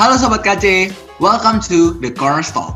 Halo 0.00 0.16
Sobat 0.16 0.40
KC, 0.40 0.96
welcome 1.20 1.60
to 1.60 1.92
The 2.00 2.08
Corner 2.08 2.40
Stall, 2.40 2.72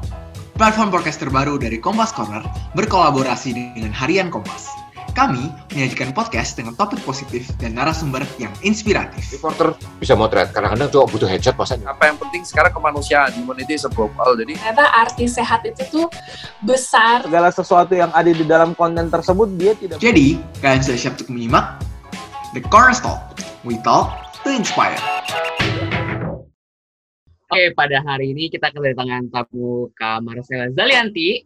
platform 0.61 0.93
podcast 0.93 1.25
terbaru 1.25 1.57
dari 1.57 1.81
Kompas 1.81 2.13
Corner 2.13 2.45
berkolaborasi 2.77 3.57
dengan 3.57 3.97
Harian 3.97 4.29
Kompas. 4.29 4.69
Kami 5.17 5.49
menyajikan 5.73 6.13
podcast 6.13 6.53
dengan 6.61 6.77
topik 6.77 7.01
positif 7.01 7.49
dan 7.57 7.81
narasumber 7.81 8.29
yang 8.37 8.53
inspiratif. 8.61 9.25
Reporter 9.41 9.73
bisa 9.97 10.13
motret, 10.13 10.53
kadang-kadang 10.53 10.93
cowok 10.93 11.17
butuh 11.17 11.25
headshot 11.25 11.57
pasannya. 11.57 11.89
apa 11.89 12.13
yang 12.13 12.21
penting 12.21 12.45
sekarang 12.45 12.77
kemanusiaan 12.77 13.33
humanity 13.33 13.81
is 13.81 13.89
global 13.97 14.37
jadi 14.37 14.61
ternyata 14.61 14.85
arti 14.93 15.25
sehat 15.25 15.65
itu 15.65 15.81
tuh 15.89 16.13
besar 16.61 17.25
segala 17.25 17.49
sesuatu 17.49 17.97
yang 17.97 18.13
ada 18.13 18.29
di 18.29 18.45
dalam 18.45 18.77
konten 18.77 19.09
tersebut 19.09 19.49
dia 19.57 19.73
tidak 19.73 19.97
Jadi, 19.97 20.45
kalian 20.61 20.85
sudah 20.85 20.99
siap 21.01 21.17
untuk 21.17 21.33
menyimak? 21.33 21.81
The 22.53 22.61
Corner 22.69 22.93
Stall, 22.93 23.17
we 23.65 23.81
talk 23.81 24.13
to 24.45 24.53
inspire. 24.53 25.01
Oke, 27.45 27.77
pada 27.77 28.01
hari 28.01 28.33
ini 28.33 28.49
kita 28.49 28.73
kedatangan 28.73 29.29
tamu 29.29 29.93
Kak 30.01 30.25
Marcella 30.25 30.73
Zalianti. 30.73 31.45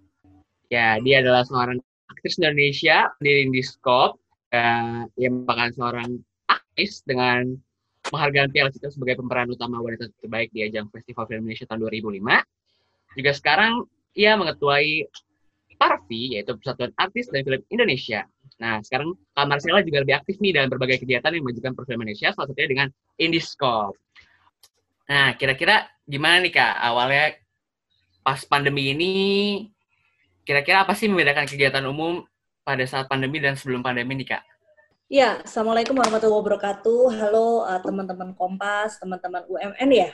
Ya, 0.70 1.02
dia 1.02 1.18
adalah 1.18 1.42
seorang 1.42 1.82
aktris 2.06 2.38
Indonesia 2.38 3.10
di 3.18 3.42
Indiscope. 3.42 4.22
Uh, 4.48 5.04
yang 5.20 5.44
merupakan 5.44 5.68
seorang 5.76 6.08
aktris 6.48 7.04
dengan 7.04 7.52
penghargaan 8.08 8.48
Piala 8.48 8.72
Citra 8.72 8.88
sebagai 8.88 9.20
pemeran 9.20 9.52
utama 9.52 9.76
wanita 9.82 10.08
terbaik 10.24 10.48
di 10.56 10.64
ajang 10.64 10.88
Festival 10.88 11.28
Film 11.28 11.44
Indonesia 11.44 11.68
tahun 11.68 11.84
2005. 11.84 13.18
Juga 13.20 13.32
sekarang 13.36 13.72
ia 14.16 14.32
mengetuai 14.40 15.04
Parvi, 15.76 16.38
yaitu 16.38 16.56
Persatuan 16.56 16.94
Artis 16.96 17.28
dan 17.28 17.42
Film 17.42 17.60
Indonesia. 17.68 18.24
Nah, 18.58 18.80
sekarang 18.82 19.14
Kak 19.34 19.46
Marcella 19.46 19.84
juga 19.84 20.02
lebih 20.02 20.16
aktif 20.18 20.40
nih 20.42 20.56
dalam 20.56 20.70
berbagai 20.70 21.02
kegiatan 21.02 21.30
yang 21.30 21.44
memajukan 21.44 21.74
perfilman 21.76 22.08
Indonesia, 22.08 22.32
salah 22.34 22.48
satunya 22.50 22.70
dengan 22.70 22.88
Indiscope. 23.20 23.94
Nah, 25.08 25.32
kira-kira 25.40 25.88
gimana 26.04 26.44
nih 26.44 26.52
Kak 26.52 26.74
awalnya 26.84 27.32
pas 28.20 28.44
pandemi 28.44 28.92
ini 28.92 29.12
kira-kira 30.44 30.84
apa 30.84 30.92
sih 30.92 31.08
membedakan 31.08 31.48
kegiatan 31.48 31.80
umum 31.88 32.28
pada 32.60 32.84
saat 32.84 33.08
pandemi 33.08 33.40
dan 33.40 33.56
sebelum 33.56 33.80
pandemi 33.80 34.20
nih 34.20 34.36
Kak? 34.36 34.44
Ya, 35.08 35.40
Assalamualaikum 35.40 35.96
warahmatullahi 35.96 36.44
wabarakatuh. 36.44 37.00
Halo 37.16 37.64
uh, 37.64 37.80
teman-teman 37.80 38.36
Kompas, 38.36 39.00
teman-teman 39.00 39.48
UMN 39.48 39.88
ya. 39.96 40.12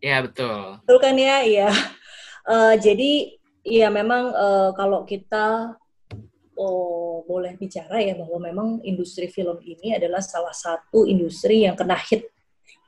Ya, 0.00 0.24
betul. 0.24 0.80
Betul 0.80 0.96
kan 0.96 1.12
ya? 1.20 1.44
Iya. 1.44 1.68
Uh, 2.48 2.72
jadi 2.88 3.36
ya 3.68 3.92
memang 3.92 4.32
uh, 4.32 4.72
kalau 4.72 5.04
kita 5.04 5.76
oh, 6.56 7.20
boleh 7.28 7.52
bicara 7.60 8.00
ya 8.00 8.16
bahwa 8.16 8.48
memang 8.48 8.68
industri 8.80 9.28
film 9.28 9.60
ini 9.60 9.92
adalah 9.92 10.24
salah 10.24 10.56
satu 10.56 11.04
industri 11.04 11.68
yang 11.68 11.76
kena 11.76 12.00
hit 12.00 12.32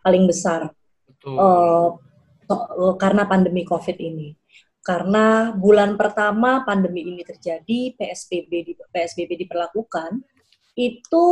paling 0.01 0.25
besar. 0.25 0.73
Uh, 1.27 2.95
karena 3.01 3.27
pandemi 3.27 3.67
COVID 3.67 3.97
ini. 3.99 4.35
Karena 4.79 5.53
bulan 5.53 6.01
pertama 6.01 6.65
pandemi 6.65 7.05
ini 7.05 7.21
terjadi, 7.21 7.93
PSBB 7.93 8.53
di, 8.65 8.73
PSBB 8.73 9.37
diperlakukan, 9.45 10.17
itu 10.79 11.25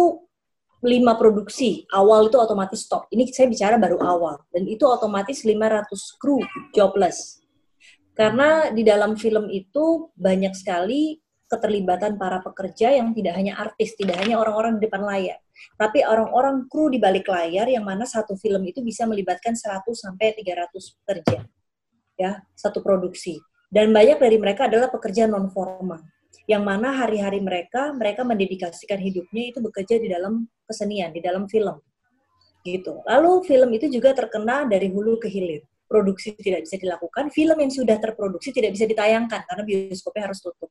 lima 0.84 1.16
produksi 1.16 1.88
awal 1.88 2.28
itu 2.28 2.36
otomatis 2.36 2.84
stop. 2.84 3.08
Ini 3.08 3.24
saya 3.32 3.48
bicara 3.48 3.80
baru 3.80 3.96
awal 4.04 4.44
dan 4.52 4.68
itu 4.68 4.84
otomatis 4.84 5.40
500 5.40 6.20
kru 6.20 6.44
jobless. 6.76 7.40
Karena 8.12 8.68
di 8.72 8.84
dalam 8.84 9.16
film 9.16 9.48
itu 9.48 10.12
banyak 10.16 10.52
sekali 10.52 11.20
keterlibatan 11.48 12.18
para 12.20 12.42
pekerja 12.42 12.92
yang 12.92 13.12
tidak 13.16 13.34
hanya 13.38 13.56
artis, 13.56 13.94
tidak 13.96 14.20
hanya 14.20 14.36
orang-orang 14.40 14.76
di 14.76 14.88
depan 14.88 15.04
layar, 15.04 15.38
tapi 15.76 16.04
orang-orang 16.04 16.68
kru 16.68 16.88
di 16.92 16.98
balik 17.00 17.28
layar 17.28 17.68
yang 17.68 17.84
mana 17.84 18.04
satu 18.08 18.34
film 18.36 18.64
itu 18.64 18.80
bisa 18.80 19.04
melibatkan 19.04 19.52
100 19.52 19.82
sampai 19.92 20.36
300 20.36 20.72
pekerja. 21.02 21.38
Ya, 22.16 22.40
satu 22.56 22.80
produksi. 22.80 23.36
Dan 23.68 23.92
banyak 23.92 24.16
dari 24.16 24.40
mereka 24.40 24.70
adalah 24.70 24.88
pekerja 24.88 25.28
non 25.28 25.52
formal 25.52 26.00
yang 26.46 26.62
mana 26.62 26.94
hari-hari 26.94 27.42
mereka 27.42 27.90
mereka 27.90 28.22
mendedikasikan 28.22 29.02
hidupnya 29.02 29.50
itu 29.50 29.58
bekerja 29.58 29.98
di 29.98 30.08
dalam 30.12 30.46
kesenian, 30.64 31.10
di 31.10 31.20
dalam 31.20 31.50
film. 31.50 31.82
Gitu. 32.62 33.02
Lalu 33.06 33.46
film 33.46 33.70
itu 33.74 33.86
juga 33.90 34.14
terkena 34.14 34.66
dari 34.66 34.90
hulu 34.90 35.18
ke 35.18 35.30
hilir. 35.30 35.62
Produksi 35.86 36.34
tidak 36.34 36.66
bisa 36.66 36.82
dilakukan, 36.82 37.30
film 37.30 37.54
yang 37.62 37.70
sudah 37.70 37.94
terproduksi 38.02 38.50
tidak 38.50 38.74
bisa 38.74 38.90
ditayangkan 38.90 39.46
karena 39.46 39.62
bioskopnya 39.62 40.26
harus 40.26 40.42
tutup. 40.42 40.70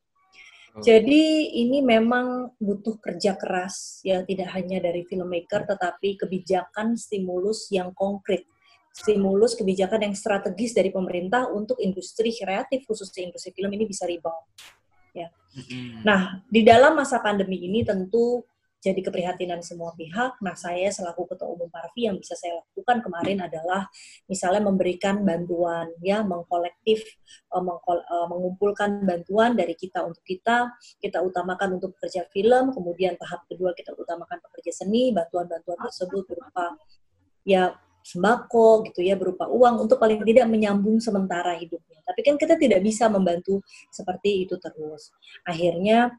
Jadi 0.83 1.55
ini 1.55 1.79
memang 1.79 2.51
butuh 2.59 2.99
kerja 2.99 3.39
keras 3.39 4.03
ya 4.03 4.27
tidak 4.27 4.51
hanya 4.51 4.83
dari 4.83 5.07
filmmaker 5.07 5.63
tetapi 5.63 6.19
kebijakan 6.19 6.99
stimulus 6.99 7.71
yang 7.71 7.95
konkret. 7.95 8.43
Stimulus 8.95 9.55
kebijakan 9.55 10.11
yang 10.11 10.15
strategis 10.15 10.75
dari 10.75 10.91
pemerintah 10.91 11.51
untuk 11.51 11.79
industri 11.83 12.31
kreatif 12.31 12.83
khususnya 12.87 13.27
industri 13.27 13.51
film 13.55 13.71
ini 13.71 13.87
bisa 13.87 14.07
rebound. 14.07 14.47
Ya. 15.15 15.31
Nah, 16.03 16.43
di 16.47 16.63
dalam 16.67 16.99
masa 16.99 17.23
pandemi 17.23 17.63
ini 17.63 17.87
tentu 17.87 18.43
jadi 18.85 19.01
keprihatinan 19.01 19.65
semua 19.65 19.97
pihak. 19.97 20.37
Nah, 20.45 20.53
saya 20.53 20.93
selaku 20.93 21.25
Ketua 21.33 21.49
Umum 21.49 21.73
Parvi 21.73 22.05
yang 22.05 22.21
bisa 22.21 22.37
saya 22.37 22.61
lakukan 22.61 23.01
kemarin 23.01 23.41
adalah 23.41 23.89
misalnya 24.29 24.61
memberikan 24.69 25.25
bantuan, 25.25 25.89
ya, 26.05 26.21
mengkolektif, 26.21 27.01
mengkol, 27.49 28.05
uh, 28.05 28.29
mengumpulkan 28.29 29.01
bantuan 29.01 29.57
dari 29.57 29.73
kita 29.73 30.05
untuk 30.05 30.21
kita. 30.21 30.69
Kita 31.01 31.25
utamakan 31.25 31.81
untuk 31.81 31.97
pekerja 31.97 32.29
film, 32.29 32.77
kemudian 32.77 33.17
tahap 33.17 33.49
kedua 33.49 33.73
kita 33.73 33.97
utamakan 33.97 34.37
pekerja 34.45 34.85
seni. 34.85 35.09
Bantuan-bantuan 35.09 35.81
tersebut 35.81 36.29
berupa 36.29 36.77
ya 37.41 37.73
sembako 38.05 38.85
gitu 38.85 39.01
ya 39.01 39.17
berupa 39.17 39.49
uang 39.49 39.89
untuk 39.89 39.97
paling 39.97 40.21
tidak 40.21 40.45
menyambung 40.45 41.01
sementara 41.01 41.57
hidupnya. 41.57 42.05
Tapi 42.05 42.21
kan 42.21 42.37
kita 42.37 42.53
tidak 42.53 42.85
bisa 42.85 43.09
membantu 43.09 43.65
seperti 43.89 44.45
itu 44.45 44.61
terus. 44.61 45.09
Akhirnya 45.41 46.13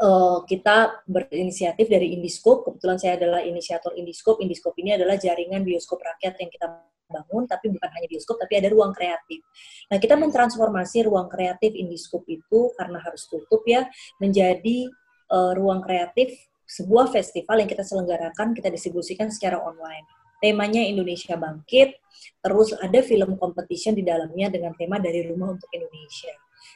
uh, 0.00 0.42
kita 0.48 1.04
berinisiatif 1.06 1.86
dari 1.86 2.14
Indiscope. 2.16 2.66
Kebetulan 2.70 2.98
saya 2.98 3.20
adalah 3.20 3.40
inisiator 3.44 3.94
Indiscope. 3.94 4.42
Indiscope 4.42 4.78
ini 4.80 4.96
adalah 4.96 5.14
jaringan 5.20 5.62
bioskop 5.62 6.02
rakyat 6.02 6.34
yang 6.40 6.50
kita 6.50 6.66
bangun, 7.04 7.44
tapi 7.46 7.70
bukan 7.70 7.90
hanya 7.94 8.08
bioskop, 8.08 8.40
tapi 8.40 8.58
ada 8.58 8.72
ruang 8.72 8.90
kreatif. 8.90 9.44
Nah, 9.92 10.00
kita 10.00 10.16
mentransformasi 10.16 11.06
ruang 11.06 11.28
kreatif 11.28 11.76
Indiscope 11.76 12.26
itu 12.26 12.72
karena 12.74 12.98
harus 12.98 13.28
tutup 13.28 13.62
ya, 13.68 13.86
menjadi 14.18 14.88
uh, 15.30 15.52
ruang 15.54 15.84
kreatif 15.84 16.34
sebuah 16.64 17.12
festival 17.12 17.60
yang 17.60 17.68
kita 17.68 17.84
selenggarakan, 17.84 18.56
kita 18.56 18.72
distribusikan 18.72 19.28
secara 19.28 19.60
online. 19.60 20.08
Temanya 20.40 20.82
Indonesia 20.84 21.36
Bangkit, 21.40 21.96
terus 22.44 22.76
ada 22.76 23.00
film 23.00 23.36
competition 23.40 23.96
di 23.96 24.04
dalamnya 24.04 24.52
dengan 24.52 24.76
tema 24.76 25.00
dari 25.00 25.24
rumah 25.24 25.56
untuk 25.56 25.68
Indonesia. 25.72 26.34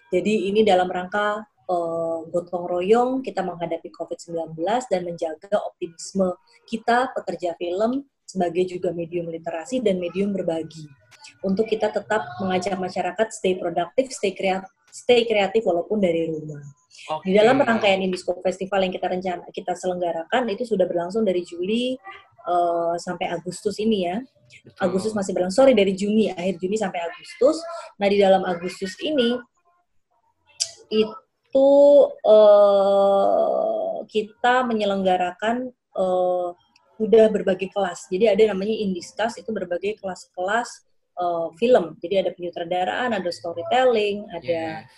Jadi 0.09 0.49
ini 0.49 0.65
dalam 0.65 0.89
rangka 0.89 1.45
uh, 1.69 2.25
gotong 2.33 2.65
royong 2.67 3.11
kita 3.21 3.45
menghadapi 3.45 3.93
COVID-19 3.93 4.57
dan 4.89 5.01
menjaga 5.05 5.57
optimisme 5.63 6.35
kita 6.65 7.13
pekerja 7.13 7.55
film 7.61 8.09
sebagai 8.29 8.69
juga 8.69 8.93
medium 8.93 9.33
literasi 9.33 9.81
dan 9.81 9.97
medium 9.97 10.37
berbagi. 10.37 10.85
Untuk 11.41 11.65
kita 11.65 11.89
tetap 11.89 12.25
mengajak 12.41 12.77
masyarakat 12.77 13.29
stay 13.33 13.57
produktif, 13.57 14.13
stay 14.13 14.37
kreatif, 14.37 14.69
stay 14.93 15.25
kreatif 15.25 15.65
walaupun 15.65 15.97
dari 15.97 16.29
rumah. 16.29 16.61
Oke. 17.09 17.31
Di 17.31 17.33
dalam 17.33 17.57
rangkaian 17.57 18.05
Indiscope 18.05 18.45
Festival 18.45 18.85
yang 18.85 18.93
kita 18.93 19.09
rencana 19.09 19.49
kita 19.49 19.73
selenggarakan 19.73 20.45
itu 20.53 20.69
sudah 20.69 20.85
berlangsung 20.85 21.25
dari 21.25 21.41
Juli 21.41 21.97
uh, 22.45 22.97
sampai 23.01 23.33
Agustus 23.33 23.81
ini 23.81 24.05
ya. 24.05 24.21
Betul. 24.65 24.81
Agustus 24.81 25.13
masih 25.17 25.33
berlangsung, 25.37 25.65
sorry 25.65 25.77
dari 25.77 25.93
Juni, 25.93 26.33
akhir 26.33 26.61
Juni 26.61 26.77
sampai 26.77 27.01
Agustus. 27.05 27.61
Nah 27.97 28.09
di 28.09 28.17
dalam 28.21 28.43
Agustus 28.45 28.93
ini 29.05 29.37
itu 30.89 31.13
uh, 31.57 32.85
kita 34.05 34.69
menyelenggarakan 34.69 35.73
uh, 35.97 36.53
udah 36.99 37.31
berbagai 37.31 37.71
kelas. 37.71 38.11
Jadi 38.11 38.27
ada 38.27 38.43
namanya 38.53 38.75
Indiskas 38.75 39.39
itu 39.39 39.55
berbagai 39.55 40.03
kelas-kelas 40.03 40.83
uh, 41.17 41.55
film. 41.57 41.95
Jadi 42.03 42.27
ada 42.27 42.31
penyutradaraan, 42.35 43.15
ada 43.15 43.31
storytelling, 43.31 44.27
ada 44.35 44.83
Yes. 44.83 44.91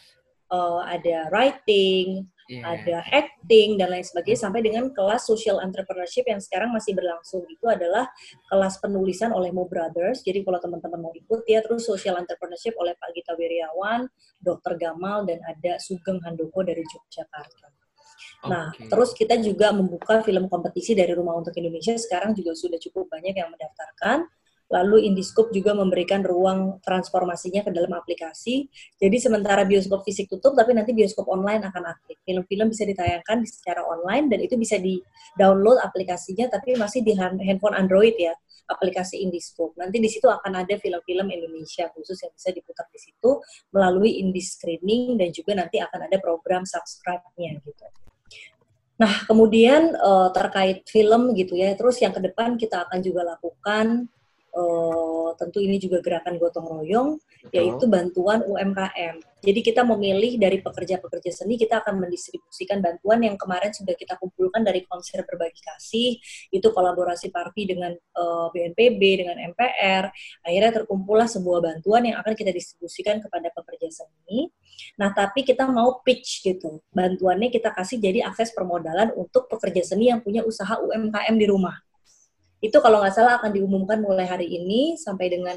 uh, 0.51 0.83
ada 0.83 1.31
writing, 1.31 2.27
Yes. 2.51 2.67
ada 2.67 3.07
acting 3.15 3.79
dan 3.79 3.95
lain 3.95 4.03
sebagainya 4.03 4.43
sampai 4.43 4.59
dengan 4.59 4.91
kelas 4.91 5.23
social 5.23 5.63
entrepreneurship 5.63 6.27
yang 6.27 6.43
sekarang 6.43 6.75
masih 6.75 6.99
berlangsung 6.99 7.47
itu 7.47 7.63
adalah 7.71 8.11
kelas 8.51 8.83
penulisan 8.83 9.31
oleh 9.31 9.55
Mo 9.55 9.71
Brothers. 9.71 10.27
Jadi 10.27 10.43
kalau 10.43 10.59
teman-teman 10.59 10.99
mau 10.99 11.15
ikut 11.15 11.47
ya 11.47 11.63
terus 11.63 11.87
social 11.87 12.19
entrepreneurship 12.19 12.75
oleh 12.75 12.99
Pak 12.99 13.15
Gita 13.15 13.39
Wiryawan, 13.39 14.11
Dr. 14.43 14.75
Gamal 14.83 15.31
dan 15.31 15.39
ada 15.47 15.79
Sugeng 15.79 16.19
Handoko 16.27 16.67
dari 16.67 16.83
Yogyakarta. 16.83 17.71
Nah, 18.51 18.75
Oke. 18.75 18.91
terus 18.91 19.15
kita 19.15 19.39
juga 19.39 19.71
membuka 19.71 20.19
film 20.27 20.51
kompetisi 20.51 20.99
dari 20.99 21.15
Rumah 21.15 21.39
untuk 21.39 21.55
Indonesia 21.55 21.95
sekarang 21.95 22.35
juga 22.35 22.59
sudah 22.59 22.83
cukup 22.83 23.07
banyak 23.15 23.37
yang 23.37 23.47
mendaftarkan. 23.55 24.27
Lalu 24.71 25.11
Indiscope 25.11 25.51
juga 25.51 25.75
memberikan 25.75 26.23
ruang 26.23 26.79
transformasinya 26.87 27.67
ke 27.67 27.75
dalam 27.75 27.91
aplikasi. 27.91 28.71
Jadi 29.03 29.17
sementara 29.19 29.67
bioskop 29.67 30.07
fisik 30.07 30.31
tutup, 30.31 30.55
tapi 30.55 30.79
nanti 30.79 30.95
bioskop 30.95 31.27
online 31.27 31.67
akan 31.67 31.91
aktif. 31.91 32.23
Film-film 32.23 32.71
bisa 32.71 32.87
ditayangkan 32.87 33.43
secara 33.51 33.83
online 33.83 34.31
dan 34.31 34.39
itu 34.39 34.55
bisa 34.55 34.79
di-download 34.79 35.83
aplikasinya, 35.83 36.47
tapi 36.47 36.79
masih 36.79 37.03
di 37.03 37.19
hand- 37.19 37.43
handphone 37.43 37.75
Android 37.75 38.15
ya. 38.15 38.31
aplikasi 38.71 39.19
Indiscope. 39.27 39.75
Nanti 39.75 39.99
di 39.99 40.07
situ 40.07 40.31
akan 40.31 40.63
ada 40.63 40.79
film-film 40.79 41.27
Indonesia 41.27 41.91
khusus 41.91 42.23
yang 42.23 42.31
bisa 42.31 42.55
diputar 42.55 42.87
di 42.95 43.03
situ 43.03 43.43
melalui 43.75 44.23
Indie 44.23 44.47
Screening 44.47 45.19
dan 45.19 45.35
juga 45.35 45.59
nanti 45.59 45.83
akan 45.83 46.07
ada 46.07 46.17
program 46.23 46.63
subscribe-nya 46.63 47.59
gitu. 47.67 47.87
Nah, 49.01 49.27
kemudian 49.27 49.97
uh, 49.97 50.31
terkait 50.31 50.87
film 50.87 51.35
gitu 51.35 51.59
ya, 51.59 51.75
terus 51.75 51.99
yang 51.99 52.13
ke 52.15 52.21
depan 52.21 52.55
kita 52.61 52.87
akan 52.87 53.01
juga 53.01 53.27
lakukan 53.27 54.07
uh, 54.55 55.31
tentu 55.39 55.63
ini 55.63 55.77
juga 55.79 56.03
gerakan 56.03 56.37
gotong 56.37 56.67
royong, 56.67 57.17
Betul. 57.17 57.55
yaitu 57.55 57.85
bantuan 57.87 58.43
UMKM. 58.45 59.23
Jadi 59.41 59.61
kita 59.65 59.89
memilih 59.89 60.37
dari 60.37 60.61
pekerja-pekerja 60.61 61.33
seni, 61.33 61.57
kita 61.57 61.81
akan 61.81 62.05
mendistribusikan 62.05 62.85
bantuan 62.85 63.25
yang 63.25 63.41
kemarin 63.41 63.73
sudah 63.73 63.97
kita 63.97 64.21
kumpulkan 64.21 64.61
dari 64.61 64.85
konser 64.85 65.25
berbagi 65.25 65.65
kasih, 65.65 66.21
itu 66.53 66.69
kolaborasi 66.69 67.33
Parvi 67.33 67.65
dengan 67.65 67.97
uh, 67.97 68.53
eh, 68.53 68.69
BNPB, 68.77 69.01
dengan 69.25 69.41
MPR, 69.41 70.13
akhirnya 70.45 70.85
terkumpullah 70.85 71.25
sebuah 71.25 71.65
bantuan 71.65 72.05
yang 72.13 72.21
akan 72.21 72.37
kita 72.37 72.53
distribusikan 72.53 73.17
kepada 73.25 73.49
pekerja 73.49 73.89
seni. 74.05 74.53
Nah, 75.01 75.09
tapi 75.17 75.41
kita 75.41 75.65
mau 75.73 76.05
pitch 76.05 76.45
gitu, 76.45 76.85
bantuannya 76.93 77.49
kita 77.49 77.73
kasih 77.73 77.97
jadi 77.97 78.29
akses 78.29 78.53
permodalan 78.53 79.09
untuk 79.17 79.49
pekerja 79.49 79.97
seni 79.97 80.13
yang 80.13 80.21
punya 80.21 80.45
usaha 80.45 80.77
UMKM 80.77 81.37
di 81.41 81.49
rumah. 81.49 81.81
Itu 82.61 82.79
kalau 82.85 83.01
nggak 83.01 83.17
salah 83.17 83.41
akan 83.41 83.57
diumumkan 83.57 83.99
mulai 84.05 84.29
hari 84.29 84.49
ini 84.49 84.97
sampai 85.01 85.33
dengan 85.33 85.57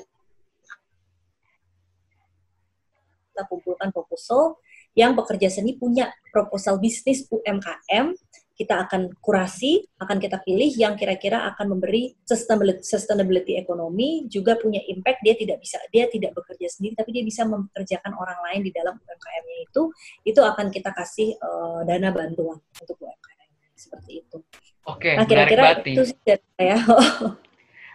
kita 3.33 3.43
kumpulkan 3.49 3.89
proposal 3.91 4.61
yang 4.93 5.17
pekerja 5.17 5.49
seni 5.49 5.73
punya 5.73 6.13
proposal 6.29 6.77
bisnis 6.77 7.25
UMKM 7.33 8.13
kita 8.53 8.85
akan 8.85 9.09
kurasi, 9.17 9.81
akan 9.97 10.21
kita 10.21 10.37
pilih 10.45 10.69
yang 10.77 10.93
kira-kira 10.93 11.49
akan 11.49 11.73
memberi 11.73 12.13
sustainability, 12.21 12.85
sustainability 12.85 13.53
ekonomi, 13.57 14.29
juga 14.29 14.53
punya 14.61 14.77
impact 14.85 15.25
dia 15.25 15.33
tidak 15.33 15.57
bisa 15.57 15.81
dia 15.89 16.05
tidak 16.05 16.37
bekerja 16.37 16.69
sendiri 16.69 16.93
tapi 16.93 17.17
dia 17.17 17.25
bisa 17.25 17.49
mempekerjakan 17.49 18.13
orang 18.13 18.37
lain 18.45 18.61
di 18.61 18.71
dalam 18.71 18.93
UMKM-nya 18.93 19.57
itu, 19.65 19.81
itu 20.29 20.41
akan 20.45 20.69
kita 20.69 20.93
kasih 20.93 21.33
uh, 21.41 21.81
dana 21.81 22.13
bantuan 22.13 22.61
untuk 22.77 22.97
UMKM 23.01 23.49
seperti 23.73 24.21
itu. 24.21 24.37
Oke, 24.83 25.15
nah, 25.15 25.23
kira-kira 25.23 25.79
itu 25.79 26.11
sih 26.11 26.17
ya. 26.59 26.77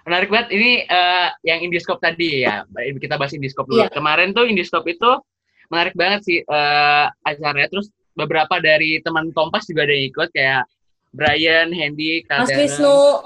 menarik 0.08 0.32
banget. 0.32 0.48
Ini 0.56 0.70
uh, 0.88 1.28
yang 1.44 1.60
Indiscope 1.60 2.00
tadi 2.00 2.48
ya. 2.48 2.64
Kita 2.96 3.20
bahas 3.20 3.36
Indiscope 3.36 3.68
dulu. 3.68 3.84
Yeah. 3.84 3.92
Kemarin 3.92 4.32
tuh 4.32 4.48
Indiscope 4.48 4.88
itu 4.88 5.10
menarik 5.68 5.92
banget 5.92 6.24
sih 6.24 6.38
uh, 6.48 7.12
acaranya. 7.20 7.68
Terus 7.68 7.92
beberapa 8.16 8.56
dari 8.58 9.04
teman 9.04 9.28
Kompas 9.36 9.68
juga 9.68 9.84
ada 9.84 9.92
yang 9.92 10.08
ikut 10.08 10.28
kayak 10.32 10.64
Brian, 11.12 11.68
Handy, 11.76 12.24
Mas 12.24 12.48
Wisnu. 12.56 13.20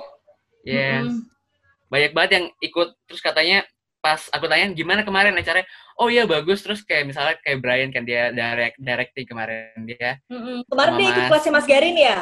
Mm 0.67 0.75
-hmm. 0.75 1.07
Banyak 1.87 2.13
banget 2.13 2.31
yang 2.43 2.47
ikut. 2.59 2.99
Terus 3.07 3.23
katanya 3.23 3.63
pas 4.03 4.27
aku 4.35 4.51
tanya 4.51 4.75
gimana 4.75 5.07
kemarin 5.07 5.39
acaranya, 5.39 5.67
oh 5.95 6.11
iya 6.11 6.27
bagus. 6.27 6.67
Terus 6.67 6.83
kayak 6.83 7.15
misalnya 7.15 7.39
kayak 7.47 7.63
Brian 7.63 7.95
kan 7.95 8.03
dia 8.03 8.35
direct 8.35 8.77
directing 8.83 9.27
kemarin 9.27 9.71
dia. 9.87 10.19
Mm 10.27 10.41
-hmm. 10.43 10.57
Kemarin 10.67 10.93
dia 10.99 11.09
ikut 11.15 11.25
kelasnya 11.31 11.53
Mas 11.55 11.67
Garin 11.71 11.95
ya? 11.95 12.19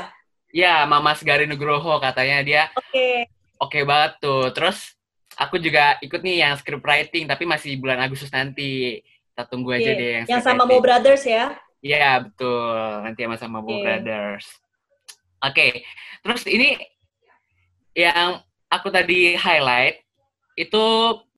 Ya, 0.50 0.82
Mama 0.87 1.14
Segari 1.14 1.47
Nugroho 1.47 1.99
katanya 2.02 2.38
dia. 2.43 2.62
Oke. 2.75 2.91
Okay. 2.91 3.17
Oke 3.61 3.79
okay 3.81 3.82
banget 3.87 4.12
tuh. 4.19 4.50
Terus 4.50 4.99
aku 5.38 5.61
juga 5.62 5.97
ikut 6.02 6.20
nih 6.20 6.43
yang 6.43 6.55
script 6.58 6.82
writing 6.82 7.29
tapi 7.31 7.47
masih 7.47 7.79
bulan 7.79 8.02
Agustus 8.02 8.32
nanti. 8.35 9.02
Kita 9.31 9.47
tunggu 9.47 9.70
okay. 9.73 9.81
aja 9.81 9.91
deh 9.94 10.11
yang 10.11 10.25
Yang 10.26 10.43
sama 10.43 10.62
Mo 10.67 10.76
Brothers 10.82 11.23
ya? 11.25 11.55
Iya, 11.81 12.26
betul. 12.26 12.76
Nanti 13.06 13.20
sama 13.25 13.37
sama 13.38 13.58
okay. 13.62 13.67
Mo 13.67 13.75
Brothers. 13.85 14.47
Oke. 15.41 15.55
Okay. 15.55 15.73
Terus 16.20 16.43
ini 16.50 16.69
yang 17.94 18.43
aku 18.70 18.88
tadi 18.91 19.35
highlight 19.35 20.02
itu 20.58 20.85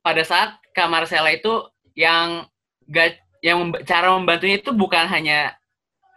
pada 0.02 0.22
saat 0.26 0.58
Kak 0.72 0.88
Marcella 0.88 1.30
itu 1.32 1.68
yang 1.94 2.48
gak, 2.88 3.20
yang 3.44 3.72
cara 3.84 4.12
membantunya 4.16 4.58
itu 4.58 4.72
bukan 4.72 5.04
hanya 5.06 5.54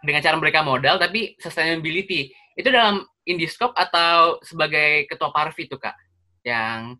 dengan 0.04 0.22
cara 0.22 0.36
mereka 0.38 0.62
modal 0.62 0.96
tapi 0.96 1.34
sustainability 1.40 2.32
itu 2.56 2.68
dalam 2.72 3.04
Indiscope 3.28 3.76
atau 3.76 4.40
sebagai 4.40 5.04
ketua 5.06 5.30
Parvi 5.30 5.68
tuh 5.68 5.76
kak 5.76 5.96
yang 6.42 6.96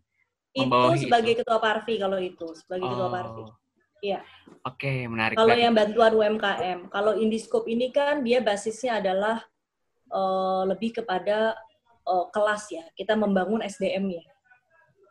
itu 0.53 0.81
sebagai 1.09 1.33
itu. 1.37 1.41
ketua 1.43 1.59
Parvi 1.59 1.95
kalau 1.97 2.19
itu 2.21 2.49
sebagai 2.57 2.85
oh. 2.87 2.91
ketua 2.93 3.09
Parvi 3.09 3.45
iya 4.05 4.21
oke 4.63 4.77
okay, 4.77 5.09
menarik 5.09 5.35
kalau 5.35 5.57
yang 5.57 5.73
bantuan 5.73 6.13
UMKM 6.13 6.79
kalau 6.93 7.17
Indiscope 7.17 7.67
ini 7.67 7.89
kan 7.89 8.21
dia 8.21 8.45
basisnya 8.45 9.01
adalah 9.01 9.41
uh, 10.13 10.69
lebih 10.69 11.01
kepada 11.01 11.57
uh, 12.05 12.27
kelas 12.29 12.69
ya 12.69 12.85
kita 12.93 13.17
membangun 13.17 13.65
SDM-nya 13.65 14.37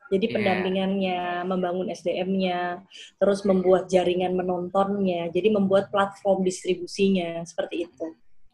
jadi 0.06 0.30
yeah. 0.30 0.34
pendampingannya, 0.38 1.22
membangun 1.50 1.90
SDM-nya, 1.90 2.86
terus 3.18 3.42
membuat 3.42 3.90
jaringan 3.90 4.38
menontonnya, 4.38 5.34
jadi 5.34 5.50
membuat 5.50 5.90
platform 5.90 6.46
distribusinya 6.46 7.42
seperti 7.42 7.90
itu. 7.90 8.08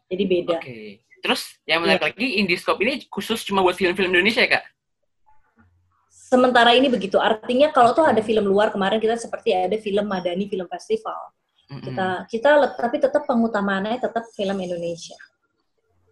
Jadi 0.08 0.24
beda. 0.24 0.58
Okay. 0.64 1.04
Terus 1.22 1.62
yang 1.64 1.86
menarik 1.86 2.02
yeah. 2.02 2.08
lagi 2.10 2.26
Indiscope 2.42 2.82
ini 2.82 3.06
khusus 3.06 3.46
cuma 3.46 3.62
buat 3.62 3.78
film-film 3.78 4.10
Indonesia 4.10 4.42
ya 4.42 4.58
kak? 4.58 4.64
Sementara 6.10 6.74
ini 6.74 6.90
begitu. 6.90 7.22
Artinya 7.22 7.70
kalau 7.70 7.94
tuh 7.94 8.02
ada 8.02 8.18
film 8.20 8.42
luar 8.42 8.74
kemarin 8.74 8.98
kita 8.98 9.14
seperti 9.14 9.54
ada 9.54 9.78
film 9.78 10.02
Madani 10.10 10.50
Film 10.50 10.66
Festival. 10.66 11.30
Mm-hmm. 11.70 11.84
Kita 11.86 12.06
kita 12.26 12.50
tapi 12.74 12.96
tetap 12.98 13.22
pengutamaannya 13.24 14.02
tetap 14.02 14.26
film 14.34 14.58
Indonesia. 14.58 15.16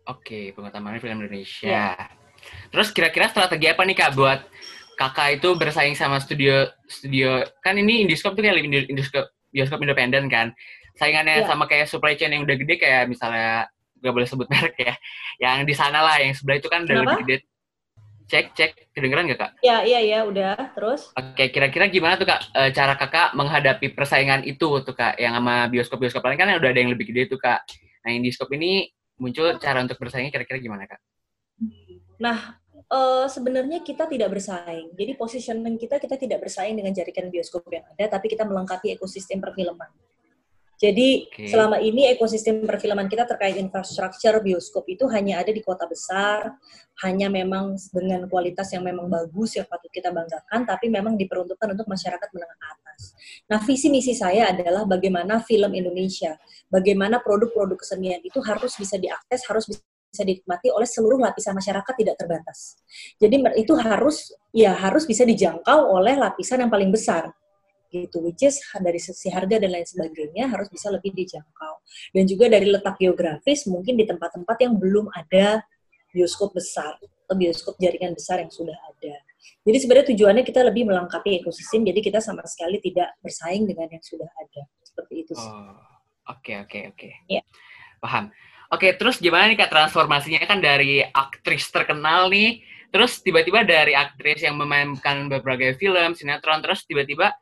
Oke, 0.07 0.25
okay, 0.25 0.45
pengutamaannya 0.55 1.03
film 1.03 1.19
Indonesia. 1.27 1.67
Yeah. 1.67 1.99
Terus 2.71 2.95
kira-kira 2.95 3.29
strategi 3.29 3.67
apa 3.67 3.83
nih 3.83 3.97
kak 3.99 4.15
buat 4.15 4.41
kakak 4.95 5.41
itu 5.41 5.49
bersaing 5.57 5.97
sama 5.97 6.21
studio 6.23 6.69
studio 6.87 7.43
kan 7.65 7.75
ini 7.75 8.05
Indiscope 8.05 8.37
tuh 8.37 8.45
kayak 8.45 8.61
Indiscope 8.93 9.33
bioskop 9.51 9.83
independen 9.83 10.31
kan 10.31 10.53
saingannya 11.01 11.43
yeah. 11.43 11.49
sama 11.49 11.65
kayak 11.65 11.89
supply 11.89 12.15
chain 12.15 12.37
yang 12.37 12.45
udah 12.45 12.57
gede 12.61 12.77
kayak 12.77 13.09
misalnya 13.09 13.67
gak 14.01 14.15
boleh 14.17 14.29
sebut 14.29 14.49
merek 14.53 14.77
ya. 14.81 14.95
Yang 15.39 15.59
di 15.69 15.75
sana 15.77 16.01
lah, 16.01 16.17
yang 16.19 16.33
sebelah 16.33 16.59
itu 16.59 16.69
kan 16.69 16.85
udah 16.85 16.97
lebih 17.05 17.17
gede. 17.25 17.39
Cek, 18.31 18.47
cek, 18.55 18.71
kedengeran 18.95 19.27
gak 19.35 19.41
kak? 19.43 19.51
Ya, 19.59 19.83
iya, 19.83 19.99
iya, 19.99 20.19
udah. 20.23 20.55
Terus? 20.79 21.11
Oke, 21.19 21.51
kira-kira 21.51 21.91
gimana 21.91 22.15
tuh 22.15 22.31
kak 22.31 22.55
e, 22.55 22.71
cara 22.71 22.95
kakak 22.95 23.35
menghadapi 23.35 23.91
persaingan 23.91 24.47
itu 24.47 24.71
tuh 24.87 24.95
kak? 24.95 25.19
Yang 25.19 25.35
sama 25.43 25.55
bioskop-bioskop 25.67 26.23
lain 26.23 26.39
kan 26.39 26.55
udah 26.55 26.71
ada 26.71 26.79
yang 26.79 26.95
lebih 26.95 27.11
gede 27.11 27.35
tuh 27.35 27.43
kak. 27.43 27.67
Nah, 28.07 28.09
yang 28.15 28.23
bioskop 28.23 28.47
ini 28.55 28.87
muncul 29.19 29.59
cara 29.59 29.83
untuk 29.83 29.99
bersaingnya 29.99 30.31
kira-kira 30.31 30.63
gimana 30.63 30.87
kak? 30.87 31.03
Nah, 32.23 32.61
uh, 32.87 33.27
sebenarnya 33.27 33.83
kita 33.83 34.07
tidak 34.07 34.31
bersaing. 34.31 34.95
Jadi 34.95 35.13
positioning 35.19 35.77
kita 35.79 35.99
kita 35.99 36.15
tidak 36.15 36.39
bersaing 36.47 36.79
dengan 36.79 36.95
jaringan 36.95 37.29
bioskop 37.35 37.67
yang 37.71 37.87
ada, 37.97 38.19
tapi 38.19 38.31
kita 38.31 38.47
melengkapi 38.47 38.95
ekosistem 38.95 39.43
perfilman. 39.43 39.91
Jadi 40.81 41.29
okay. 41.29 41.45
selama 41.53 41.77
ini 41.77 42.09
ekosistem 42.09 42.65
perfilman 42.65 43.05
kita 43.05 43.29
terkait 43.29 43.61
infrastruktur 43.61 44.41
bioskop 44.41 44.89
itu 44.89 45.05
hanya 45.13 45.45
ada 45.45 45.53
di 45.53 45.61
kota 45.61 45.85
besar, 45.85 46.57
hanya 47.05 47.29
memang 47.29 47.77
dengan 47.93 48.25
kualitas 48.33 48.73
yang 48.73 48.89
memang 48.89 49.13
bagus 49.13 49.61
yang 49.61 49.69
patut 49.69 49.93
kita 49.93 50.09
banggakan, 50.09 50.65
tapi 50.65 50.89
memang 50.89 51.21
diperuntukkan 51.21 51.77
untuk 51.77 51.85
masyarakat 51.85 52.29
menengah 52.33 52.59
atas. 52.65 53.13
Nah 53.53 53.61
visi 53.61 53.93
misi 53.93 54.17
saya 54.17 54.57
adalah 54.57 54.89
bagaimana 54.89 55.45
film 55.45 55.77
Indonesia, 55.77 56.41
bagaimana 56.73 57.21
produk-produk 57.21 57.77
kesenian 57.77 58.25
itu 58.25 58.41
harus 58.41 58.73
bisa 58.81 58.97
diakses, 58.97 59.45
harus 59.53 59.69
bisa 59.69 59.85
bisa 60.11 60.27
dinikmati 60.27 60.75
oleh 60.75 60.91
seluruh 60.91 61.23
lapisan 61.23 61.55
masyarakat 61.55 61.95
tidak 61.95 62.19
terbatas. 62.19 62.75
Jadi 63.23 63.47
itu 63.63 63.79
harus 63.79 64.35
ya 64.51 64.75
harus 64.75 65.07
bisa 65.07 65.23
dijangkau 65.23 65.87
oleh 65.87 66.19
lapisan 66.19 66.67
yang 66.67 66.73
paling 66.73 66.91
besar 66.91 67.31
gitu 67.91 68.23
which 68.23 68.47
is 68.47 68.63
dari 68.79 69.03
sisi 69.03 69.29
harga 69.29 69.59
dan 69.59 69.75
lain 69.75 69.85
sebagainya 69.85 70.47
harus 70.47 70.71
bisa 70.71 70.89
lebih 70.89 71.11
dijangkau 71.11 71.75
dan 72.15 72.25
juga 72.25 72.47
dari 72.47 72.71
letak 72.71 72.97
geografis 72.97 73.67
mungkin 73.67 73.99
di 73.99 74.07
tempat-tempat 74.07 74.57
yang 74.63 74.79
belum 74.79 75.11
ada 75.11 75.67
bioskop 76.15 76.55
besar 76.55 76.95
atau 77.03 77.35
bioskop 77.35 77.75
jaringan 77.83 78.15
besar 78.15 78.39
yang 78.41 78.51
sudah 78.51 78.75
ada 78.75 79.15
jadi 79.67 79.77
sebenarnya 79.77 80.07
tujuannya 80.15 80.45
kita 80.47 80.61
lebih 80.63 80.87
melengkapi 80.87 81.43
ekosistem 81.43 81.83
jadi 81.83 82.01
kita 82.01 82.19
sama 82.23 82.47
sekali 82.47 82.79
tidak 82.79 83.19
bersaing 83.21 83.67
dengan 83.67 83.91
yang 83.91 84.05
sudah 84.05 84.31
ada 84.31 84.63
seperti 84.91 85.15
itu 85.25 85.33
sih. 85.33 85.51
Oh, 85.51 85.79
oke 86.29 86.53
oke 86.67 86.79
oke. 86.93 87.09
Ya. 87.31 87.43
Paham. 88.03 88.29
Oke, 88.71 88.95
terus 88.95 89.19
gimana 89.19 89.51
nih 89.51 89.59
Kak 89.59 89.71
transformasinya 89.73 90.47
kan 90.47 90.63
dari 90.63 91.03
aktris 91.03 91.67
terkenal 91.75 92.31
nih, 92.31 92.63
terus 92.95 93.19
tiba-tiba 93.19 93.67
dari 93.67 93.99
aktris 93.99 94.47
yang 94.47 94.55
memainkan 94.55 95.27
berbagai 95.27 95.75
film, 95.75 96.15
sinetron, 96.15 96.63
terus 96.63 96.87
tiba-tiba 96.87 97.35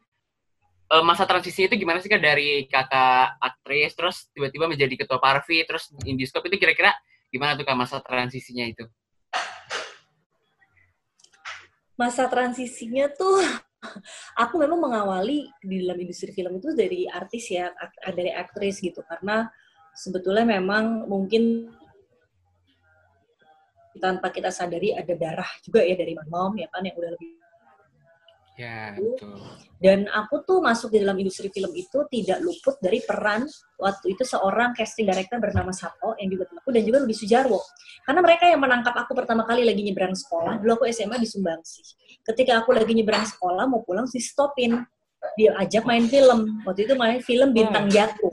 uh, 0.92 1.04
masa 1.04 1.28
transisi 1.28 1.68
itu 1.68 1.74
gimana 1.76 2.00
sih 2.00 2.08
kak 2.08 2.20
dari 2.20 2.64
kakak 2.66 3.36
aktris 3.40 3.92
terus 3.94 4.16
tiba-tiba 4.32 4.68
menjadi 4.68 4.94
ketua 4.96 5.20
Parvi 5.20 5.62
terus 5.68 5.92
Indiscope 6.04 6.48
itu 6.48 6.56
kira-kira 6.56 6.92
gimana 7.28 7.56
tuh 7.56 7.64
kak 7.68 7.76
masa 7.76 8.00
transisinya 8.00 8.64
itu? 8.64 8.84
Masa 11.98 12.30
transisinya 12.30 13.10
tuh 13.12 13.42
aku 14.42 14.54
memang 14.58 14.80
mengawali 14.80 15.50
di 15.60 15.84
dalam 15.84 15.98
industri 16.00 16.32
film 16.32 16.58
itu 16.58 16.72
dari 16.72 17.04
artis 17.06 17.52
ya 17.52 17.70
dari 18.10 18.32
aktris 18.32 18.80
gitu 18.82 19.04
karena 19.06 19.46
sebetulnya 19.94 20.46
memang 20.46 21.10
mungkin 21.10 21.74
tanpa 23.98 24.30
kita 24.30 24.54
sadari 24.54 24.94
ada 24.94 25.10
darah 25.18 25.50
juga 25.66 25.82
ya 25.82 25.98
dari 25.98 26.14
mom 26.30 26.54
ya 26.54 26.70
kan 26.70 26.86
yang 26.86 26.94
udah 26.94 27.10
lebih 27.18 27.34
Ya, 28.58 28.90
betul. 28.98 29.38
Dan 29.78 30.10
aku 30.10 30.42
tuh 30.42 30.58
masuk 30.58 30.90
di 30.90 30.98
dalam 30.98 31.14
industri 31.22 31.46
film 31.54 31.70
itu 31.78 32.02
tidak 32.10 32.42
luput 32.42 32.74
dari 32.82 32.98
peran 32.98 33.46
waktu 33.78 34.18
itu 34.18 34.26
seorang 34.26 34.74
casting 34.74 35.06
director 35.06 35.38
bernama 35.38 35.70
Sato 35.70 36.18
yang 36.18 36.26
juga 36.26 36.50
temanku 36.50 36.74
dan 36.74 36.82
juga 36.82 36.98
Rudi 37.06 37.14
Sujarwo. 37.14 37.62
Karena 38.02 38.18
mereka 38.18 38.50
yang 38.50 38.58
menangkap 38.58 38.98
aku 38.98 39.14
pertama 39.14 39.46
kali 39.46 39.62
lagi 39.62 39.86
nyebrang 39.86 40.18
sekolah, 40.18 40.58
dulu 40.58 40.82
aku 40.82 40.90
SMA 40.90 41.22
di 41.22 41.30
Sumbangsi. 41.30 41.86
Ketika 42.26 42.58
aku 42.58 42.74
lagi 42.74 42.90
nyebrang 42.90 43.22
sekolah 43.22 43.70
mau 43.70 43.86
pulang 43.86 44.10
di 44.10 44.18
stopin. 44.18 44.82
Dia 45.34 45.50
ajak 45.58 45.82
main 45.82 46.06
film. 46.06 46.62
Waktu 46.62 46.86
itu 46.86 46.94
main 46.94 47.18
film 47.18 47.50
Bintang 47.50 47.90
Jatuh. 47.90 48.30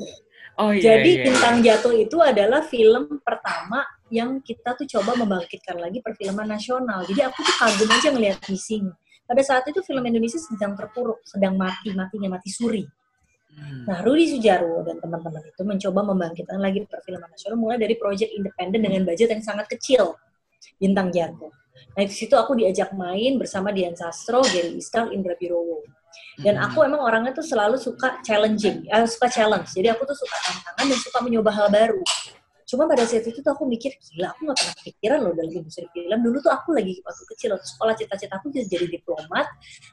Oh 0.61 0.69
iya, 0.69 1.01
Jadi 1.01 1.11
iya. 1.17 1.23
Bintang 1.25 1.57
Jatuh 1.65 1.93
itu 1.97 2.17
adalah 2.21 2.61
film 2.61 3.19
pertama 3.25 3.81
yang 4.13 4.37
kita 4.39 4.77
tuh 4.77 4.85
coba 4.85 5.17
membangkitkan 5.17 5.81
lagi 5.81 5.99
perfilman 5.99 6.45
nasional. 6.45 7.01
Jadi 7.09 7.25
aku 7.25 7.41
tuh 7.41 7.55
kagum 7.57 7.89
aja 7.89 8.09
ngeliat 8.13 8.37
misinya. 8.47 8.93
Pada 9.25 9.41
saat 9.41 9.65
itu 9.65 9.81
film 9.81 10.05
Indonesia 10.05 10.37
sedang 10.37 10.77
terpuruk, 10.77 11.25
sedang 11.25 11.57
mati, 11.57 11.89
matinya 11.97 12.37
mati 12.37 12.53
suri. 12.53 12.85
Hmm. 13.55 13.87
Nah, 13.87 14.03
Rudi 14.05 14.35
Sujarwo 14.35 14.85
dan 14.85 15.01
teman-teman 15.01 15.41
itu 15.49 15.61
mencoba 15.65 15.99
membangkitkan 16.05 16.59
lagi 16.61 16.85
perfilman 16.85 17.31
nasional 17.31 17.57
mulai 17.57 17.81
dari 17.81 17.95
proyek 17.97 18.29
independen 18.35 18.85
dengan 18.85 19.01
budget 19.07 19.31
yang 19.31 19.41
sangat 19.41 19.65
kecil, 19.71 20.19
Bintang 20.77 21.09
Jatuh. 21.09 21.49
Nah, 21.95 22.03
di 22.03 22.13
situ 22.13 22.35
aku 22.35 22.53
diajak 22.59 22.91
main 22.93 23.39
bersama 23.39 23.71
Dian 23.71 23.95
Sastro, 23.95 24.43
Gary 24.43 24.77
Iskal, 24.77 25.15
Indra 25.15 25.33
Birowo. 25.39 25.81
Dan 26.39 26.59
Hmm. 26.59 26.67
aku 26.71 26.83
emang 26.83 27.01
orangnya 27.03 27.31
tuh 27.35 27.43
selalu 27.43 27.79
suka 27.79 28.19
challenging, 28.23 28.87
eh, 28.87 29.07
suka 29.07 29.27
challenge. 29.31 29.71
Jadi 29.71 29.87
aku 29.91 30.03
tuh 30.03 30.15
suka 30.15 30.35
tantangan 30.47 30.85
dan 30.91 30.99
suka 30.99 31.17
mencoba 31.23 31.51
hal 31.51 31.67
baru. 31.71 32.01
Cuma 32.65 32.89
pada 32.89 33.05
saat 33.05 33.21
itu 33.21 33.45
tuh 33.45 33.53
aku 33.53 33.69
mikir, 33.69 33.93
gila 34.01 34.33
aku 34.33 34.49
gak 34.49 34.57
pernah 34.57 34.75
kepikiran 34.81 35.19
loh 35.21 35.33
dalam 35.37 35.53
industri 35.53 35.85
film. 35.93 36.17
Dulu 36.17 36.37
tuh 36.41 36.49
aku 36.49 36.73
lagi 36.73 36.97
waktu 37.05 37.23
kecil, 37.29 37.49
waktu 37.53 37.67
sekolah 37.77 37.93
cita-cita 37.93 38.33
aku 38.41 38.49
jadi, 38.49 38.65
jadi 38.65 38.87
diplomat, 38.89 39.45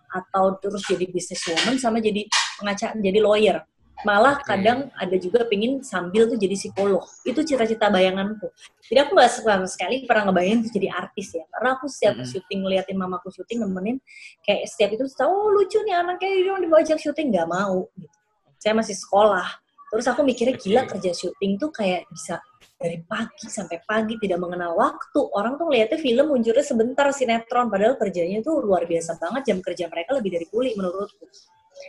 atau 0.09 0.57
terus 0.57 0.81
jadi 0.89 1.05
businesswoman, 1.13 1.77
sama 1.77 2.01
jadi 2.01 2.25
pengacara, 2.57 2.97
jadi 2.97 3.21
lawyer. 3.21 3.61
Malah 4.03 4.41
Oke. 4.41 4.51
kadang 4.51 4.91
ada 4.99 5.15
juga 5.15 5.47
pengen 5.47 5.85
sambil 5.85 6.27
tuh 6.27 6.35
jadi 6.35 6.59
psikolog. 6.59 7.07
Itu 7.23 7.45
cita-cita 7.47 7.87
bayanganku. 7.87 8.51
Jadi 8.89 8.99
aku 8.99 9.15
gak 9.15 9.31
sama 9.31 9.69
sekali 9.69 10.09
pernah 10.09 10.33
ngebayangin 10.33 10.67
tuh 10.67 10.73
jadi 10.75 10.89
artis 10.91 11.39
ya. 11.39 11.45
Karena 11.53 11.79
aku 11.79 11.87
setiap 11.87 12.19
Mm-mm. 12.19 12.27
syuting, 12.27 12.61
ngeliatin 12.67 12.97
mamaku 12.99 13.31
syuting, 13.31 13.63
nemenin, 13.63 14.03
kayak 14.43 14.67
setiap 14.67 14.97
itu 14.97 15.07
tahu 15.13 15.31
oh, 15.31 15.55
lucu 15.55 15.79
nih 15.87 15.95
anaknya 15.95 16.29
dong 16.51 16.67
diajak 16.67 16.99
syuting 16.99 17.31
nggak 17.31 17.47
mau 17.47 17.87
gitu. 17.95 18.17
Saya 18.59 18.75
masih 18.75 18.97
sekolah. 18.99 19.62
Terus 19.93 20.07
aku 20.09 20.25
mikirnya 20.25 20.57
gila 20.57 20.83
kerja 20.89 21.13
syuting 21.13 21.61
tuh 21.61 21.69
kayak 21.69 22.09
bisa 22.09 22.41
dari 22.81 23.05
pagi 23.05 23.47
sampai 23.47 23.85
pagi 23.85 24.17
tidak 24.17 24.41
mengenal 24.41 24.73
waktu. 24.73 25.21
Orang 25.37 25.61
tuh 25.61 25.69
ngeliatnya 25.69 26.01
film 26.01 26.33
munculnya 26.33 26.65
sebentar 26.65 27.07
sinetron 27.13 27.69
padahal 27.69 28.01
kerjanya 28.01 28.41
tuh 28.41 28.65
luar 28.65 28.89
biasa 28.89 29.21
banget 29.21 29.53
jam 29.53 29.59
kerja 29.61 29.85
mereka 29.93 30.17
lebih 30.17 30.31
dari 30.41 30.47
kuli 30.49 30.73
menurutku. 30.73 31.29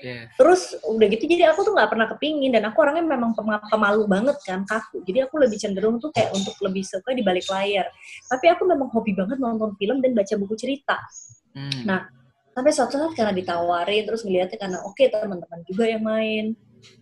Iya. 0.03 0.27
Terus 0.36 0.75
udah 0.83 1.07
gitu 1.07 1.24
jadi 1.31 1.53
aku 1.53 1.63
tuh 1.63 1.74
nggak 1.79 1.89
pernah 1.95 2.07
kepingin 2.12 2.51
dan 2.51 2.67
aku 2.67 2.83
orangnya 2.83 3.07
memang 3.07 3.31
pema- 3.38 3.63
pemalu 3.72 4.03
banget 4.03 4.36
kan 4.43 4.67
kaku. 4.67 5.00
Jadi 5.07 5.24
aku 5.24 5.39
lebih 5.39 5.55
cenderung 5.55 5.95
tuh 6.03 6.12
kayak 6.12 6.36
untuk 6.36 6.60
lebih 6.60 6.83
suka 6.83 7.15
di 7.15 7.24
balik 7.24 7.48
layar. 7.48 7.88
Tapi 8.27 8.45
aku 8.51 8.67
memang 8.67 8.91
hobi 8.91 9.15
banget 9.15 9.39
nonton 9.39 9.79
film 9.79 10.03
dan 10.03 10.12
baca 10.12 10.36
buku 10.36 10.60
cerita 10.60 11.00
Hmm. 11.53 11.86
Nah, 11.86 12.01
sampai 12.53 12.72
suatu 12.74 12.98
saat 12.98 13.13
karena 13.13 13.33
ditawarin 13.33 14.03
terus 14.10 14.25
ngeliatnya 14.25 14.57
karena 14.57 14.77
oke 14.86 15.03
teman-teman 15.05 15.62
juga 15.69 15.86
yang 15.86 16.03
main 16.05 16.45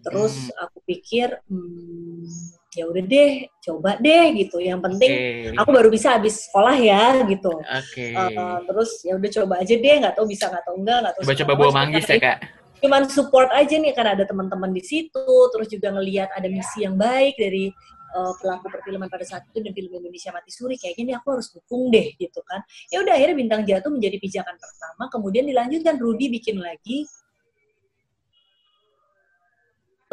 terus 0.01 0.49
Hmm. 0.49 0.63
aku 0.63 0.77
pikir 0.83 1.27
hmm, 1.45 2.23
ya 2.71 2.87
udah 2.87 3.03
deh 3.03 3.31
coba 3.59 3.99
deh 3.99 4.25
gitu 4.39 4.57
yang 4.63 4.79
penting 4.79 5.11
Oke. 5.11 5.59
aku 5.59 5.69
baru 5.75 5.89
bisa 5.91 6.15
habis 6.15 6.47
sekolah 6.47 6.75
ya 6.79 7.19
gitu 7.27 7.51
Oke. 7.51 8.05
Eh, 8.15 8.57
terus 8.63 8.89
ya 9.03 9.19
udah 9.19 9.29
coba 9.43 9.53
aja 9.59 9.75
deh 9.75 9.95
nggak 9.99 10.13
tahu 10.15 10.25
bisa 10.25 10.47
nggak 10.47 10.63
tahu 10.63 10.75
enggak 10.79 10.97
nggak 11.03 11.13
tahu 11.13 11.23
sekarang 11.27 11.57
bawa 11.59 11.67
apa, 11.67 11.77
manggis 11.83 12.05
ya, 12.07 12.17
Kak. 12.17 12.37
cuman 12.81 13.01
support 13.11 13.49
aja 13.51 13.75
nih 13.75 13.93
karena 13.93 14.11
ada 14.15 14.25
teman-teman 14.25 14.71
di 14.71 14.81
situ 14.81 15.25
terus 15.51 15.67
juga 15.67 15.91
ngelihat 15.91 16.31
ada 16.31 16.47
misi 16.47 16.81
yang 16.87 16.95
baik 16.95 17.35
dari 17.35 17.69
eh, 18.11 18.33
pelaku 18.39 18.65
perfilman 18.71 19.11
pada 19.11 19.23
saat 19.27 19.43
itu 19.51 19.59
dan 19.59 19.71
film 19.75 19.91
Indonesia 19.91 20.31
mati 20.31 20.49
suri 20.55 20.79
kayaknya 20.79 21.03
nih 21.11 21.15
aku 21.19 21.27
harus 21.35 21.47
dukung 21.51 21.91
deh 21.91 22.07
gitu 22.15 22.39
kan 22.47 22.63
ya 22.87 23.03
udah 23.03 23.13
akhirnya 23.13 23.35
bintang 23.35 23.61
jatuh 23.67 23.91
menjadi 23.91 24.15
pijakan 24.15 24.55
pertama 24.55 25.03
kemudian 25.11 25.43
dilanjutkan 25.43 25.99
Rudy 25.99 26.31
bikin 26.31 26.55
lagi 26.57 27.03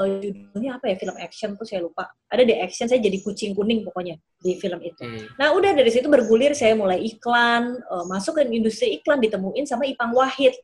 judulnya 0.07 0.79
apa 0.79 0.93
ya 0.93 0.97
film 1.01 1.17
action 1.19 1.59
tuh 1.59 1.67
saya 1.67 1.83
lupa 1.83 2.07
ada 2.31 2.47
di 2.47 2.55
action 2.55 2.87
saya 2.87 3.03
jadi 3.03 3.19
kucing 3.19 3.57
kuning 3.57 3.83
pokoknya 3.83 4.15
di 4.39 4.55
film 4.61 4.79
itu 4.85 5.03
Oke. 5.03 5.27
Nah, 5.35 5.51
udah 5.57 5.75
dari 5.75 5.91
situ 5.91 6.07
bergulir 6.07 6.55
saya 6.55 6.79
mulai 6.79 7.03
iklan, 7.03 7.75
eh, 7.75 8.05
masuk 8.07 8.39
ke 8.39 8.47
industri 8.47 9.01
iklan 9.03 9.19
ditemuin 9.19 9.67
sama 9.67 9.83
Ipang 9.89 10.15
Wahid. 10.15 10.55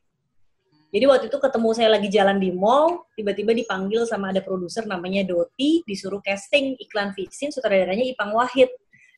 Jadi 0.95 1.05
waktu 1.11 1.27
itu 1.27 1.39
ketemu 1.43 1.69
saya 1.75 1.91
lagi 1.91 2.07
jalan 2.07 2.39
di 2.39 2.55
mall, 2.55 3.11
tiba-tiba 3.19 3.51
dipanggil 3.51 4.07
sama 4.07 4.31
ada 4.31 4.39
produser 4.39 4.87
namanya 4.87 5.27
Doti, 5.27 5.83
disuruh 5.83 6.23
casting 6.23 6.79
iklan 6.79 7.11
Vixen, 7.19 7.51
sutradaranya 7.51 8.07
Ipang 8.07 8.31
Wahid. 8.31 8.71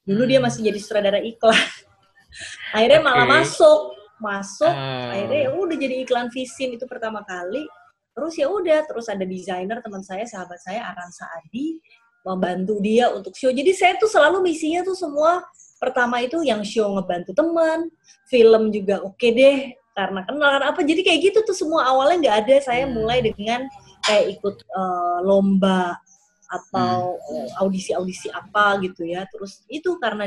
Dulu 0.08 0.24
dia 0.24 0.40
Hmm. 0.40 0.48
masih 0.48 0.72
jadi 0.72 0.78
sutradara 0.80 1.20
iklan. 1.20 1.52
akhirnya 2.76 3.00
malah 3.04 3.28
Oke. 3.28 3.32
masuk, 3.44 3.80
masuk, 4.16 4.72
Oh. 4.72 5.12
akhirnya 5.12 5.40
ya 5.44 5.50
udah 5.52 5.76
jadi 5.76 5.94
iklan 6.08 6.32
Vixen 6.32 6.72
itu 6.72 6.88
pertama 6.88 7.20
kali. 7.28 7.68
Terus 8.16 8.32
ya 8.40 8.48
udah, 8.48 8.80
terus 8.88 9.12
ada 9.12 9.28
desainer 9.28 9.84
teman 9.84 10.00
saya, 10.00 10.24
sahabat 10.24 10.56
saya 10.64 10.88
Aran 10.88 11.12
Saadi, 11.12 11.76
membantu 12.24 12.80
dia 12.80 13.12
untuk 13.12 13.36
show. 13.36 13.52
Jadi 13.52 13.76
saya 13.76 14.00
tuh 14.00 14.08
selalu 14.08 14.40
misinya 14.40 14.80
tuh 14.82 14.96
semua 14.96 15.44
pertama 15.76 16.24
itu 16.24 16.40
yang 16.40 16.64
show 16.64 16.96
ngebantu 16.96 17.36
teman, 17.36 17.92
film 18.32 18.72
juga 18.72 19.04
oke 19.04 19.28
deh 19.30 19.76
karena 19.92 20.24
kenal 20.24 20.48
karena 20.48 20.66
apa. 20.72 20.80
Jadi 20.80 21.00
kayak 21.04 21.20
gitu 21.28 21.38
tuh 21.44 21.52
semua 21.52 21.86
awalnya 21.92 22.16
nggak 22.24 22.36
ada. 22.48 22.56
Saya 22.64 22.88
Hmm. 22.88 22.96
mulai 22.96 23.20
dengan 23.20 23.68
kayak 24.08 24.40
ikut 24.40 24.56
eh, 24.64 25.18
lomba 25.22 26.00
atau 26.48 27.20
eh, 27.20 27.48
audisi-audisi 27.60 28.32
apa 28.32 28.80
gitu 28.80 29.04
ya. 29.04 29.28
Terus 29.28 29.60
itu 29.68 30.00
karena 30.00 30.24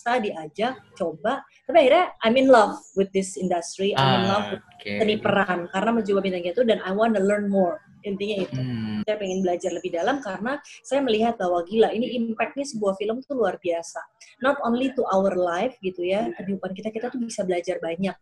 dipaksa 0.00 0.20
diajak 0.24 0.74
coba. 0.96 1.44
Tapi 1.68 1.76
akhirnya 1.76 2.04
I'm 2.24 2.36
in 2.40 2.48
love 2.48 2.80
with 2.96 3.12
this 3.12 3.36
industry. 3.36 3.92
I'm 3.92 4.24
in 4.24 4.24
love 4.26 4.46
with 4.56 4.62
Ah, 4.64 4.76
Oke. 4.80 4.96
seni 4.96 5.14
peran 5.20 5.68
karena 5.68 5.90
mencoba 5.92 6.20
bintang 6.24 6.44
itu 6.48 6.62
dan 6.64 6.80
I 6.80 6.92
want 6.96 7.12
to 7.12 7.22
learn 7.22 7.52
more. 7.52 7.84
Intinya 8.00 8.48
itu 8.48 8.56
Hmm. 8.56 9.04
saya 9.04 9.20
pengen 9.20 9.44
belajar 9.44 9.76
lebih 9.76 9.92
dalam 9.92 10.24
karena 10.24 10.56
saya 10.80 11.04
melihat 11.04 11.36
bahwa 11.36 11.60
gila 11.68 11.92
ini 11.92 12.16
impactnya 12.16 12.64
sebuah 12.64 12.96
film 12.96 13.20
tuh 13.20 13.36
luar 13.36 13.60
biasa 13.60 14.00
not 14.40 14.56
only 14.64 14.88
to 14.96 15.04
our 15.04 15.36
life 15.36 15.76
gitu 15.84 16.08
ya 16.08 16.32
kehidupan 16.32 16.72
kita 16.72 16.88
kita 16.88 17.12
tuh 17.12 17.20
bisa 17.20 17.44
belajar 17.44 17.76
banyak 17.76 18.16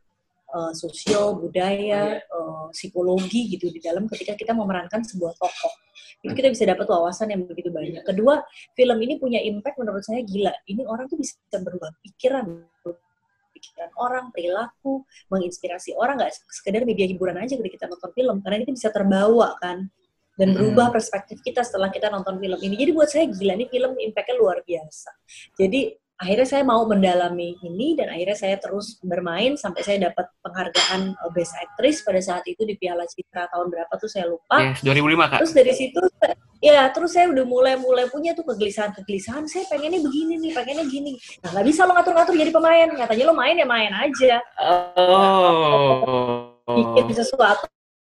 eh, 0.48 0.72
sosial 0.72 1.36
budaya 1.36 2.20
eh, 2.20 2.66
psikologi 2.72 3.56
gitu 3.56 3.68
di 3.68 3.80
dalam 3.80 4.08
ketika 4.08 4.32
kita 4.36 4.52
memerankan 4.56 5.04
sebuah 5.04 5.36
tokoh. 5.36 5.74
Itu 6.18 6.34
kita 6.34 6.50
bisa 6.50 6.64
dapat 6.66 6.86
wawasan 6.90 7.30
yang 7.30 7.46
begitu 7.46 7.70
banyak. 7.70 8.02
Kedua 8.02 8.42
film 8.74 8.98
ini 8.98 9.22
punya 9.22 9.38
impact 9.38 9.78
menurut 9.78 10.02
saya 10.02 10.24
gila. 10.26 10.50
Ini 10.66 10.82
orang 10.82 11.06
tuh 11.06 11.18
bisa 11.20 11.38
berubah 11.62 11.94
pikiran. 12.02 12.66
Pikiran 13.54 13.90
orang 13.98 14.34
perilaku 14.34 15.06
menginspirasi 15.30 15.94
orang. 15.94 16.18
Nggak 16.18 16.34
sekedar 16.50 16.82
media 16.82 17.06
hiburan 17.06 17.38
aja 17.38 17.54
ketika 17.54 17.86
kita 17.86 17.86
nonton 17.86 18.10
film 18.14 18.36
karena 18.42 18.56
itu 18.66 18.72
bisa 18.74 18.90
terbawa 18.90 19.54
kan 19.62 19.86
dan 20.38 20.54
Hmm. 20.54 20.56
berubah 20.58 20.94
perspektif 20.94 21.42
kita 21.42 21.66
setelah 21.66 21.90
kita 21.90 22.10
nonton 22.14 22.38
film 22.38 22.58
ini. 22.62 22.74
Jadi 22.78 22.90
buat 22.94 23.10
saya 23.10 23.26
gila 23.26 23.58
ini 23.58 23.66
film 23.66 23.98
impactnya 23.98 24.34
luar 24.38 24.62
biasa. 24.62 25.10
Jadi 25.58 25.98
akhirnya 26.18 26.46
saya 26.50 26.66
mau 26.66 26.82
mendalami 26.82 27.54
ini 27.62 27.94
dan 27.94 28.10
akhirnya 28.10 28.34
saya 28.34 28.56
terus 28.58 28.98
bermain 29.06 29.54
sampai 29.54 29.86
saya 29.86 30.10
dapat 30.10 30.26
penghargaan 30.42 31.14
uh, 31.14 31.30
Best 31.30 31.54
Actress 31.54 32.02
pada 32.02 32.18
saat 32.18 32.42
itu 32.50 32.66
di 32.66 32.74
Piala 32.74 33.06
Citra 33.06 33.46
tahun 33.54 33.70
berapa 33.70 33.92
tuh 33.94 34.10
saya 34.10 34.26
lupa. 34.26 34.74
Yes, 34.74 34.82
2005, 34.82 35.30
Kak. 35.30 35.38
terus 35.38 35.54
dari 35.54 35.72
situ 35.78 36.02
ya 36.58 36.90
terus 36.90 37.14
saya 37.14 37.30
udah 37.30 37.46
mulai 37.46 37.78
mulai 37.78 38.10
punya 38.10 38.34
tuh 38.34 38.42
kegelisahan 38.42 38.90
kegelisahan 38.98 39.46
saya 39.46 39.62
pengennya 39.70 40.02
begini 40.02 40.42
nih 40.42 40.52
pengennya 40.58 40.84
gini. 40.90 41.14
Nah 41.46 41.54
nggak 41.54 41.66
bisa 41.70 41.86
lo 41.86 41.94
ngatur-ngatur 41.94 42.34
jadi 42.34 42.50
pemain. 42.50 42.88
Katanya 42.98 43.24
lo 43.30 43.34
main 43.38 43.54
ya 43.54 43.66
main 43.66 43.92
aja. 43.94 44.42
Oh. 44.98 46.50
bikin 46.68 47.16
sesuatu 47.16 47.64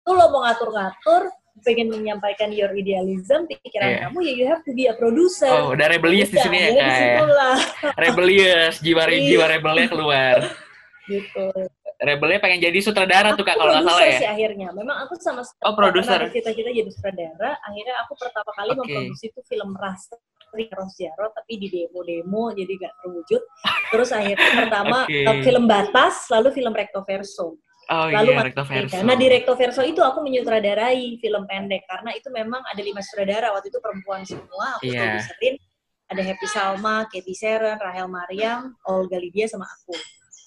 tuh 0.03 0.13
lo 0.13 0.27
mau 0.29 0.43
ngatur-ngatur 0.43 1.31
pengen 1.61 1.87
menyampaikan 1.87 2.49
your 2.49 2.73
idealism 2.73 3.45
pikiran 3.45 3.87
Iya. 3.87 3.99
kamu 4.09 4.17
ya 4.25 4.33
you 4.33 4.45
have 4.49 4.65
to 4.65 4.73
be 4.73 4.89
a 4.89 4.95
producer 4.97 5.45
Oh, 5.47 5.77
udah 5.77 5.85
rebellious 5.85 6.27
di 6.27 6.41
sini 6.41 6.57
ya, 6.57 6.65
akhirnya 6.65 6.81
Kak. 6.81 6.97
ya? 6.97 7.53
Rebellious, 8.03 8.73
jiwa 8.81 9.03
Iya. 9.05 9.21
jiwa 9.29 9.45
rebelnya 9.47 9.87
keluar. 9.87 10.37
gitu 11.11 11.45
Rebelnya 12.03 12.39
pengen 12.41 12.59
jadi 12.59 12.79
sutradara 12.83 13.31
tuh, 13.31 13.47
Kak, 13.47 13.55
Aku 13.55 13.63
kalau 13.63 13.71
nggak 13.79 13.85
salah 13.87 14.03
ya. 14.03 14.19
sih 14.19 14.27
akhirnya. 14.27 14.67
Memang 14.75 15.07
aku 15.07 15.13
sama 15.21 15.39
sekali 15.39 15.63
Oh, 15.63 15.71
produser. 15.71 16.19
bercita-cita 16.19 16.71
jadi 16.73 16.89
sutradara. 16.91 17.55
Akhirnya 17.63 17.95
aku 18.03 18.13
pertama 18.19 18.49
kali 18.51 18.69
Oke. 18.73 18.79
memproduksi 18.83 19.25
itu 19.31 19.39
film 19.47 19.71
Rastri 19.71 20.19
Ros 20.75 20.91
Jarot, 20.99 21.31
tapi 21.31 21.53
di 21.55 21.71
demo-demo 21.71 22.51
jadi 22.51 22.75
nggak 22.75 22.93
terwujud. 22.99 23.41
Terus 23.87 24.09
akhirnya 24.11 24.51
pertama 24.67 24.97
Oke. 25.07 25.15
eh, 25.23 25.37
film 25.47 25.63
Batas, 25.63 26.27
lalu 26.27 26.51
film 26.51 26.73
Recto 26.75 27.07
Verso. 27.07 27.55
Oh 27.93 28.05
lalu 28.09 28.31
iya, 28.33 28.41
Recto 28.41 28.63
Verso. 28.65 28.97
Nah 29.05 29.13
di 29.13 29.25
Recto 29.29 29.53
Verso 29.53 29.81
itu 29.85 30.01
aku 30.01 30.25
menyutradarai 30.25 31.21
film 31.21 31.43
pendek 31.45 31.85
karena 31.85 32.09
itu 32.17 32.33
memang 32.33 32.65
ada 32.65 32.81
lima 32.81 33.05
sutradara 33.05 33.53
waktu 33.53 33.69
itu 33.69 33.77
perempuan 33.77 34.25
semua. 34.25 34.81
Aku 34.81 34.89
Iya. 34.89 34.99
produserin 35.13 35.55
ada 36.09 36.21
Happy 36.25 36.47
Salma, 36.49 37.05
Katie 37.05 37.37
Seren, 37.37 37.77
Rahel 37.77 38.09
Mariam, 38.09 38.73
Olga 38.89 39.17
Lydia 39.21 39.45
sama 39.45 39.69
aku. 39.69 39.93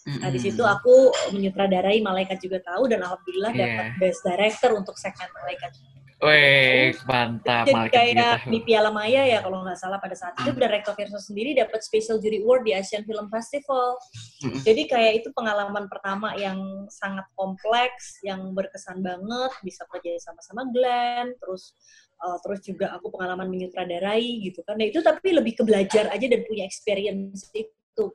Nah, 0.07 0.31
di 0.31 0.39
situ 0.39 0.63
aku 0.63 1.11
menyutradarai 1.35 1.99
Malaikat 1.99 2.39
juga 2.39 2.63
tahu 2.63 2.87
dan 2.87 3.03
alhamdulillah 3.03 3.51
Iya. 3.55 3.63
dapat 3.67 3.87
best 3.99 4.23
director 4.23 4.71
untuk 4.79 4.95
segmen 4.99 5.27
Malaikat. 5.35 5.71
Wih, 6.17 6.97
mantap. 7.05 7.69
Jadi 7.69 7.93
kayak 7.93 8.49
tahu. 8.49 8.49
di 8.49 8.59
Piala 8.65 8.89
Maya 8.89 9.29
ya 9.29 9.45
kalau 9.45 9.61
nggak 9.61 9.77
salah 9.77 10.01
pada 10.01 10.17
saat 10.17 10.33
itu 10.41 10.49
dan 10.57 10.73
Recto 10.73 10.97
Verso 10.97 11.21
sendiri 11.21 11.53
dapat 11.53 11.85
Special 11.85 12.17
Jury 12.25 12.41
Award 12.41 12.65
di 12.65 12.73
Asian 12.73 13.05
Film 13.05 13.29
Festival. 13.29 14.01
Mm-mm. 14.41 14.65
Jadi 14.65 14.83
kayak 14.89 15.13
itu 15.21 15.29
pengalaman 15.37 15.85
pertama 15.93 16.33
yang 16.41 16.89
sangat 16.89 17.29
kompleks, 17.37 18.17
yang 18.25 18.57
berkesan 18.57 19.05
banget, 19.05 19.53
bisa 19.61 19.85
kerja 19.93 20.17
sama-sama 20.25 20.65
Glenn, 20.73 21.37
terus 21.37 21.77
uh, 22.25 22.41
terus 22.41 22.65
juga 22.65 22.97
aku 22.97 23.13
pengalaman 23.13 23.53
menyutradarai 23.53 24.41
gitu 24.41 24.65
kan. 24.65 24.81
Nah 24.81 24.89
itu 24.89 25.05
tapi 25.05 25.37
lebih 25.37 25.61
ke 25.61 25.69
belajar 25.69 26.09
aja 26.09 26.27
dan 26.33 26.41
punya 26.49 26.65
experience 26.65 27.53
itu 27.53 27.69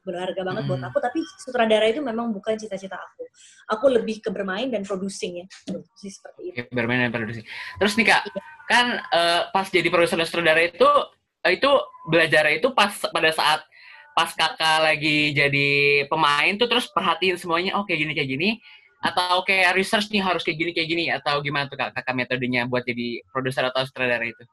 berharga 0.06 0.42
banget 0.46 0.64
buat 0.70 0.82
Mm. 0.82 0.88
aku. 0.92 0.98
Tapi 1.02 1.20
sutradara 1.42 1.86
itu 1.90 2.02
memang 2.02 2.30
bukan 2.30 2.54
cita-cita 2.58 2.98
aku. 2.98 3.26
Aku 3.74 3.86
lebih 3.90 4.22
ke 4.22 4.30
bermain 4.30 4.70
dan 4.70 4.86
producing 4.86 5.42
ya, 5.42 5.46
produksi 5.66 6.08
seperti 6.14 6.42
itu. 6.54 6.56
Bermain 6.70 7.08
dan 7.08 7.12
produksi. 7.12 7.42
Terus 7.78 7.94
nih 7.98 8.08
kak, 8.10 8.22
kan 8.70 8.86
eh, 9.02 9.42
pas 9.50 9.68
jadi 9.68 9.88
produser 9.90 10.18
dan 10.22 10.28
sutradara 10.30 10.62
itu 10.64 10.90
eh, 11.44 11.58
itu 11.58 11.72
belajar 12.06 12.50
itu 12.54 12.70
pas 12.72 12.94
pada 13.10 13.30
saat 13.34 13.62
pas 14.12 14.32
kakak 14.36 14.78
lagi 14.84 15.32
jadi 15.32 15.70
pemain 16.12 16.52
tuh 16.60 16.68
terus 16.68 16.92
perhatiin 16.92 17.40
semuanya 17.40 17.80
oh 17.80 17.88
kayak 17.88 18.00
gini 18.04 18.12
kayak 18.12 18.30
gini 18.30 18.50
atau 19.02 19.42
kayak 19.42 19.74
research 19.74 20.12
nih 20.14 20.22
harus 20.22 20.46
kayak 20.46 20.62
gini 20.62 20.72
kayak 20.76 20.90
gini 20.92 21.04
atau 21.10 21.42
gimana 21.42 21.66
tuh 21.66 21.80
kak 21.80 21.96
kakak 21.96 22.14
metodenya 22.14 22.70
buat 22.70 22.86
jadi 22.86 23.24
produser 23.34 23.66
atau 23.72 23.82
sutradara 23.88 24.28
itu? 24.28 24.44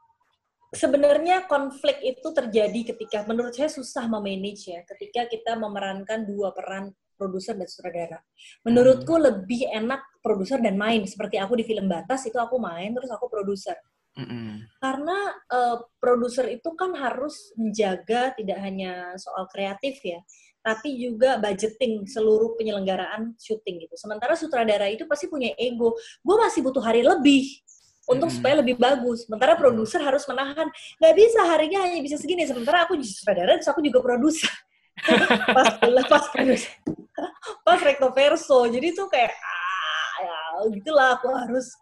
Sebenarnya 0.73 1.49
konflik 1.49 2.01
itu 2.05 2.29
terjadi 2.33 2.95
ketika 2.95 3.25
menurut 3.25 3.57
saya 3.57 3.73
susah 3.73 4.05
memanage 4.05 4.69
ya 4.69 4.81
ketika 4.85 5.29
kita 5.29 5.53
memerankan 5.57 6.29
dua 6.29 6.53
peran 6.53 6.93
produser 7.19 7.59
dan 7.59 7.67
sutradara. 7.67 8.19
Menurutku 8.63 9.19
lebih 9.19 9.67
enak 9.75 10.23
produser 10.23 10.63
dan 10.63 10.79
main 10.79 11.03
seperti 11.03 11.43
aku 11.43 11.59
di 11.59 11.67
film 11.67 11.91
Batas 11.91 12.23
itu 12.31 12.39
aku 12.39 12.63
main 12.63 12.95
terus 12.95 13.11
aku 13.11 13.27
produser. 13.27 13.75
Mm-mm. 14.19 14.67
Karena 14.79 15.19
eh, 15.51 15.77
produser 15.99 16.47
itu 16.51 16.71
kan 16.79 16.95
harus 16.95 17.51
menjaga 17.59 18.35
tidak 18.39 18.59
hanya 18.63 19.15
soal 19.19 19.47
kreatif 19.51 19.99
ya, 20.03 20.19
tapi 20.59 20.99
juga 20.99 21.39
budgeting 21.39 22.03
seluruh 22.07 22.59
penyelenggaraan 22.59 23.39
syuting 23.39 23.87
gitu. 23.87 23.95
Sementara 23.95 24.35
sutradara 24.35 24.91
itu 24.91 25.07
pasti 25.07 25.31
punya 25.31 25.55
ego. 25.55 25.95
Gue 26.23 26.37
masih 26.39 26.67
butuh 26.67 26.83
hari 26.83 27.07
lebih 27.07 27.63
untuk 28.09 28.33
supaya 28.33 28.65
lebih 28.65 28.81
bagus. 28.81 29.29
Sementara 29.29 29.55
produser 29.55 30.01
harus 30.01 30.25
menahan. 30.25 30.67
Nggak 30.99 31.15
bisa 31.15 31.41
harinya 31.45 31.85
hanya 31.85 32.01
bisa 32.01 32.17
segini. 32.17 32.49
Sementara 32.49 32.89
aku 32.89 32.97
jadi 32.97 33.13
sutradara, 33.13 33.53
terus 33.61 33.69
aku 33.69 33.85
juga 33.85 34.01
produser. 34.01 34.51
pas 35.57 35.79
pas 36.09 36.25
produser. 36.33 36.73
pas 37.69 37.79
recto 37.79 38.09
verso. 38.17 38.67
Jadi 38.67 38.97
tuh 38.97 39.07
kayak 39.13 39.31
ah, 39.31 40.13
ya 40.25 40.39
gitulah 40.73 41.21
aku 41.21 41.29
harus 41.31 41.77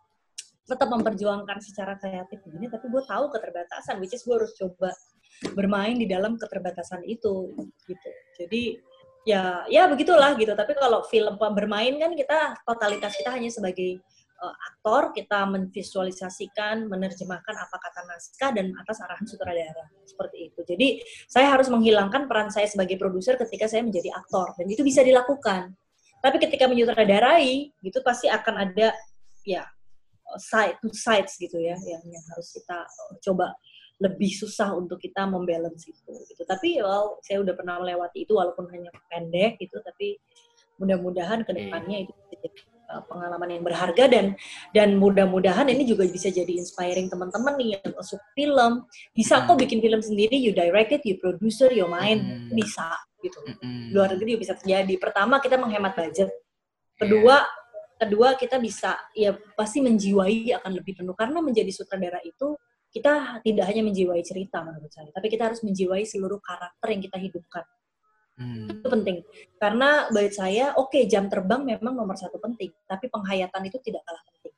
tetap 0.66 0.90
memperjuangkan 0.90 1.62
secara 1.62 1.94
kreatif 1.94 2.42
begini 2.42 2.66
tapi 2.66 2.90
gue 2.90 3.02
tahu 3.06 3.30
keterbatasan 3.30 4.02
which 4.02 4.10
is 4.10 4.26
gue 4.26 4.34
harus 4.34 4.50
coba 4.58 4.90
bermain 5.54 5.94
di 5.94 6.10
dalam 6.10 6.34
keterbatasan 6.34 7.06
itu 7.06 7.54
gitu 7.86 8.10
jadi 8.34 8.62
ya 9.26 9.62
ya 9.70 9.86
begitulah 9.86 10.34
gitu 10.34 10.54
tapi 10.58 10.74
kalau 10.74 11.06
film 11.06 11.38
bermain 11.38 11.94
kan 11.98 12.14
kita 12.18 12.58
totalitas 12.66 13.14
kita 13.14 13.30
hanya 13.30 13.50
sebagai 13.50 14.02
uh, 14.42 14.54
aktor 14.72 15.12
kita 15.16 15.44
menvisualisasikan 15.48 16.88
menerjemahkan 16.88 17.54
apa 17.56 17.76
kata 17.76 18.00
naskah 18.08 18.50
dan 18.52 18.72
atas 18.76 19.00
arahan 19.02 19.26
sutradara. 19.26 19.84
Seperti 20.04 20.52
itu. 20.52 20.60
Jadi 20.64 20.88
saya 21.28 21.52
harus 21.52 21.68
menghilangkan 21.72 22.28
peran 22.28 22.48
saya 22.52 22.68
sebagai 22.68 22.96
produser 23.00 23.36
ketika 23.40 23.68
saya 23.68 23.84
menjadi 23.84 24.12
aktor. 24.16 24.52
Dan 24.56 24.66
itu 24.68 24.84
bisa 24.84 25.00
dilakukan. 25.00 25.72
Tapi 26.20 26.36
ketika 26.42 26.66
menyutradarai 26.66 27.70
gitu 27.80 27.98
pasti 28.02 28.26
akan 28.26 28.54
ada 28.70 28.92
ya 29.46 29.62
side 30.42 30.76
to 30.82 30.90
sides 30.90 31.38
gitu 31.38 31.54
ya 31.62 31.78
yang, 31.86 32.02
yang 32.02 32.24
harus 32.34 32.50
kita 32.50 32.82
uh, 32.82 33.14
coba 33.22 33.54
lebih 33.96 34.28
susah 34.28 34.76
untuk 34.76 35.00
kita 35.00 35.24
membalance 35.24 35.88
itu 35.88 36.12
gitu. 36.28 36.42
Tapi 36.44 36.82
well 36.84 37.22
saya 37.24 37.40
udah 37.40 37.54
pernah 37.56 37.80
melewati 37.80 38.28
itu 38.28 38.36
walaupun 38.36 38.68
hanya 38.74 38.92
pendek 39.08 39.56
gitu 39.62 39.80
tapi 39.80 40.20
mudah-mudahan 40.76 41.40
ke 41.44 41.52
depannya 41.56 42.04
itu 42.04 42.12
jadi 42.28 42.48
uh, 42.52 42.75
pengalaman 43.10 43.50
yang 43.50 43.64
berharga 43.66 44.04
dan 44.06 44.38
dan 44.70 44.94
mudah-mudahan 44.96 45.66
ini 45.66 45.82
juga 45.82 46.06
bisa 46.06 46.30
jadi 46.30 46.48
inspiring 46.48 47.10
teman-teman 47.10 47.58
nih 47.58 47.68
yang 47.78 47.92
masuk 47.94 48.22
film 48.38 48.86
bisa 49.10 49.42
kok 49.42 49.58
bikin 49.58 49.82
film 49.82 49.98
sendiri 49.98 50.38
you 50.38 50.54
direct 50.54 50.94
it 50.94 51.02
you 51.02 51.18
producer 51.18 51.68
you 51.70 51.86
main 51.90 52.18
Hmm. 52.26 52.50
bisa 52.54 52.88
gitu 53.20 53.38
Mm-mm. 53.42 53.90
luar 53.92 54.14
negeri 54.14 54.38
bisa 54.38 54.54
terjadi. 54.54 54.94
Pertama 55.00 55.42
kita 55.42 55.58
menghemat 55.58 55.96
budget. 55.96 56.30
Kedua 56.96 57.44
kedua 57.96 58.36
kita 58.36 58.60
bisa 58.60 58.96
ya 59.16 59.32
pasti 59.56 59.80
menjiwai 59.80 60.52
akan 60.60 60.72
lebih 60.76 61.00
penuh 61.00 61.16
karena 61.16 61.40
menjadi 61.40 61.72
sutradara 61.72 62.20
itu 62.24 62.56
kita 62.92 63.44
tidak 63.44 63.64
hanya 63.68 63.82
menjiwai 63.84 64.24
cerita 64.24 64.64
menurut 64.64 64.88
saya, 64.88 65.12
tapi 65.12 65.28
kita 65.28 65.52
harus 65.52 65.60
menjiwai 65.60 66.06
seluruh 66.08 66.40
karakter 66.40 66.88
yang 66.96 67.02
kita 67.04 67.18
hidupkan. 67.20 67.64
Hmm. 68.36 68.68
Itu 68.68 68.88
penting. 68.92 69.24
Karena 69.56 70.12
bagi 70.12 70.32
saya, 70.36 70.76
oke 70.76 71.00
jam 71.08 71.32
terbang 71.32 71.64
memang 71.64 71.96
nomor 71.96 72.20
satu 72.20 72.36
penting, 72.36 72.68
tapi 72.84 73.08
penghayatan 73.08 73.62
itu 73.64 73.80
tidak 73.80 74.04
kalah 74.04 74.20
penting. 74.28 74.54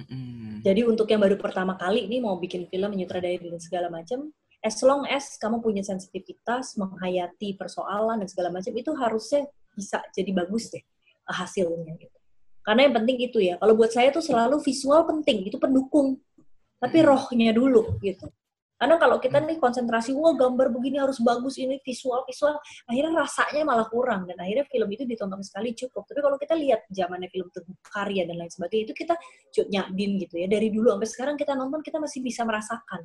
Mm-mm. 0.00 0.60
Jadi 0.60 0.80
untuk 0.84 1.08
yang 1.08 1.20
baru 1.20 1.40
pertama 1.40 1.74
kali 1.80 2.04
ini 2.04 2.20
mau 2.20 2.36
bikin 2.36 2.68
film, 2.68 2.92
menyutradarai 2.92 3.40
dan 3.40 3.60
segala 3.60 3.88
macam, 3.88 4.28
as 4.60 4.76
long 4.84 5.08
as 5.08 5.40
kamu 5.40 5.64
punya 5.64 5.80
sensitivitas, 5.80 6.76
menghayati 6.76 7.56
persoalan 7.56 8.20
dan 8.20 8.28
segala 8.28 8.52
macam, 8.52 8.72
itu 8.76 8.92
harusnya 8.92 9.48
bisa 9.72 10.04
jadi 10.12 10.30
bagus 10.36 10.68
deh 10.68 10.84
eh, 10.84 11.34
hasilnya 11.34 11.96
gitu. 11.96 12.18
Karena 12.60 12.84
yang 12.84 12.94
penting 13.00 13.16
itu 13.24 13.38
ya. 13.40 13.56
Kalau 13.56 13.72
buat 13.72 13.88
saya 13.88 14.12
tuh 14.12 14.20
selalu 14.20 14.60
visual 14.60 15.08
penting, 15.08 15.48
itu 15.48 15.56
pendukung. 15.56 16.20
Tapi 16.76 17.00
Hmm. 17.00 17.08
rohnya 17.16 17.50
dulu 17.56 17.96
gitu. 18.04 18.28
Karena 18.80 18.96
kalau 18.96 19.20
kita 19.20 19.44
nih 19.44 19.60
konsentrasi, 19.60 20.16
wah 20.16 20.32
gambar 20.32 20.72
begini 20.72 20.96
harus 20.96 21.20
bagus, 21.20 21.60
ini 21.60 21.76
visual, 21.84 22.24
visual, 22.24 22.56
akhirnya 22.88 23.12
rasanya 23.12 23.60
malah 23.68 23.84
kurang. 23.92 24.24
Dan 24.24 24.40
akhirnya 24.40 24.64
film 24.72 24.88
itu 24.88 25.04
ditonton 25.04 25.44
sekali 25.44 25.76
cukup. 25.76 26.08
Tapi 26.08 26.24
kalau 26.24 26.40
kita 26.40 26.56
lihat 26.56 26.88
zamannya 26.88 27.28
film 27.28 27.52
Teguh 27.52 27.76
Karya 27.84 28.24
dan 28.24 28.40
lain 28.40 28.48
sebagainya, 28.48 28.88
itu 28.88 28.94
kita 29.04 29.20
cut 29.52 29.68
nyadin 29.68 30.16
gitu 30.24 30.40
ya. 30.40 30.48
Dari 30.48 30.72
dulu 30.72 30.96
sampai 30.96 31.08
sekarang 31.12 31.36
kita 31.36 31.52
nonton, 31.52 31.84
kita 31.84 32.00
masih 32.00 32.24
bisa 32.24 32.40
merasakan 32.48 33.04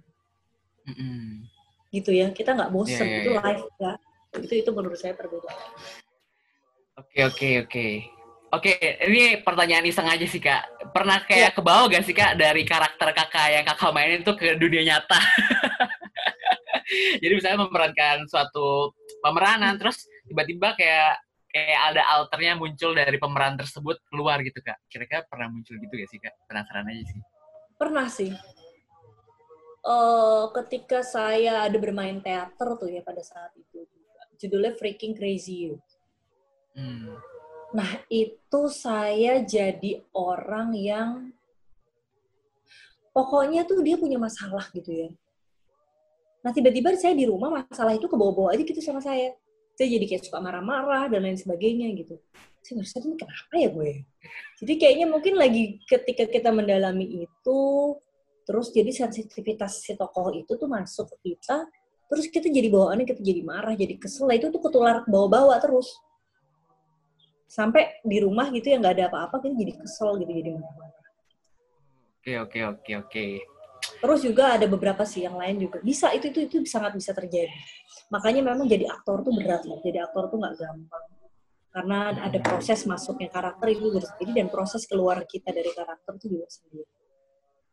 Mm-mm. 0.88 1.44
gitu 1.92 2.16
ya. 2.16 2.32
Kita 2.32 2.56
nggak 2.56 2.72
bosen, 2.72 2.96
Iya, 2.96 3.12
iya, 3.12 3.20
itu 3.20 3.32
iya. 3.36 3.42
live 3.44 3.66
ya. 3.76 3.94
Itu, 4.40 4.54
itu 4.56 4.70
menurut 4.72 4.96
saya 4.96 5.12
perbedaan. 5.12 5.60
Oke 6.96 7.20
oke 7.28 7.50
oke. 7.68 7.88
Oke, 8.56 8.80
ini 8.80 9.44
pertanyaan 9.44 9.84
iseng 9.84 10.08
aja 10.08 10.24
sih 10.24 10.40
kak. 10.40 10.88
Pernah 10.96 11.28
kayak 11.28 11.60
kebawa 11.60 11.92
gak 11.92 12.08
sih 12.08 12.16
kak 12.16 12.40
dari 12.40 12.64
karakter 12.64 13.12
kakak 13.12 13.52
yang 13.52 13.68
kakak 13.68 13.92
mainin 13.92 14.24
tuh 14.24 14.32
ke 14.40 14.56
dunia 14.56 14.80
nyata? 14.96 15.20
Jadi 17.22 17.34
misalnya 17.36 17.60
memerankan 17.68 18.28
suatu 18.28 18.92
pemeranan, 19.22 19.76
terus 19.80 20.06
tiba-tiba 20.26 20.74
kayak 20.78 21.22
kayak 21.56 21.82
ada 21.96 22.04
alternya 22.20 22.60
muncul 22.60 22.92
dari 22.92 23.16
pemeran 23.16 23.56
tersebut 23.56 23.96
keluar 24.12 24.44
gitu 24.44 24.60
kak. 24.60 24.76
Kira-kira 24.92 25.24
pernah 25.24 25.48
muncul 25.48 25.80
gitu 25.80 25.94
gak 25.96 26.10
sih 26.12 26.20
kak? 26.20 26.36
Penasaran 26.52 26.92
aja 26.92 27.04
sih. 27.08 27.22
Pernah 27.80 28.08
sih. 28.12 28.32
Eh, 29.86 30.46
ketika 30.50 31.00
saya 31.06 31.64
ada 31.70 31.78
bermain 31.78 32.18
teater 32.18 32.74
tuh 32.76 32.90
ya 32.90 33.06
pada 33.06 33.22
saat 33.22 33.54
itu 33.54 33.86
juga. 33.86 34.22
Judulnya 34.36 34.74
Freaking 34.76 35.14
Crazy 35.14 35.70
You. 35.70 35.74
Hmm. 36.76 37.16
Nah, 37.72 38.04
itu 38.12 38.62
saya 38.68 39.40
jadi 39.46 40.04
orang 40.12 40.76
yang 40.76 41.10
pokoknya 43.16 43.64
tuh 43.64 43.80
dia 43.86 43.96
punya 43.96 44.20
masalah 44.20 44.68
gitu 44.74 44.92
ya. 44.92 45.10
Nah, 46.46 46.54
tiba-tiba 46.54 46.94
saya 46.94 47.18
di 47.18 47.26
rumah 47.26 47.66
masalah 47.66 47.98
itu 47.98 48.06
kebawa-bawa 48.06 48.54
aja 48.54 48.62
gitu 48.62 48.78
sama 48.78 49.02
saya. 49.02 49.34
Saya 49.74 49.88
jadi 49.98 50.06
kayak 50.06 50.30
suka 50.30 50.38
marah-marah 50.38 51.10
dan 51.10 51.26
lain 51.26 51.42
sebagainya 51.42 51.90
gitu. 51.98 52.22
Saya 52.62 52.78
merasa 52.78 53.02
ini 53.02 53.18
kenapa 53.18 53.54
ya 53.58 53.70
gue? 53.74 54.06
Jadi 54.62 54.74
kayaknya 54.78 55.06
mungkin 55.10 55.34
lagi 55.42 55.82
ketika 55.90 56.30
kita 56.30 56.54
mendalami 56.54 57.26
itu, 57.26 57.62
terus 58.46 58.70
jadi 58.70 58.94
sensitivitas 58.94 59.82
si 59.82 59.98
tokoh 59.98 60.38
itu 60.38 60.54
tuh 60.54 60.70
masuk 60.70 61.10
ke 61.18 61.34
kita, 61.34 61.66
terus 62.14 62.30
kita 62.30 62.46
jadi 62.46 62.70
bawaannya 62.70 63.10
kita 63.10 63.26
jadi 63.26 63.42
marah, 63.42 63.74
jadi 63.74 63.98
kesel. 63.98 64.30
Nah, 64.30 64.38
itu 64.38 64.54
tuh 64.54 64.62
ketular 64.62 65.02
bawa-bawa 65.10 65.58
terus 65.58 65.98
sampai 67.50 68.02
di 68.06 68.22
rumah 68.22 68.54
gitu 68.54 68.70
ya 68.70 68.78
nggak 68.82 69.02
ada 69.02 69.06
apa-apa 69.10 69.42
kita 69.42 69.54
jadi 69.58 69.74
kesel 69.82 70.22
gitu 70.22 70.30
jadi 70.30 70.50
marah-marah. 70.54 70.94
Oke 72.22 72.34
oke 72.38 72.60
oke 72.70 72.92
oke. 73.02 73.55
Terus 74.06 74.22
juga 74.22 74.54
ada 74.54 74.70
beberapa 74.70 75.02
sih 75.02 75.26
yang 75.26 75.34
lain 75.34 75.66
juga 75.66 75.82
bisa 75.82 76.14
itu 76.14 76.30
itu 76.30 76.46
itu 76.46 76.58
sangat 76.70 76.94
bisa 76.94 77.10
terjadi. 77.10 77.50
Makanya 78.14 78.46
memang 78.46 78.70
jadi 78.70 78.86
aktor 78.86 79.26
tuh 79.26 79.34
berat 79.34 79.66
loh. 79.66 79.82
Jadi 79.82 79.98
aktor 79.98 80.30
tuh 80.30 80.38
nggak 80.38 80.56
gampang 80.62 81.06
karena 81.74 82.14
ada 82.16 82.40
proses 82.40 82.86
masuknya 82.86 83.28
karakter 83.28 83.68
itu 83.74 83.92
juga 83.92 84.08
sendiri 84.08 84.32
dan 84.40 84.48
proses 84.48 84.88
keluar 84.88 85.20
kita 85.28 85.52
dari 85.52 85.68
karakter 85.74 86.22
itu 86.22 86.38
juga 86.38 86.48
sendiri. 86.48 86.88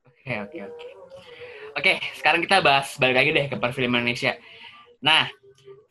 Oke 0.08 0.32
oke 0.40 0.58
oke. 0.72 0.88
Oke, 1.72 1.92
sekarang 2.18 2.40
kita 2.42 2.64
bahas 2.64 2.96
balik 2.96 3.16
lagi 3.20 3.30
deh 3.30 3.46
ke 3.52 3.56
perfilman 3.60 4.02
Indonesia. 4.02 4.34
Nah, 5.00 5.30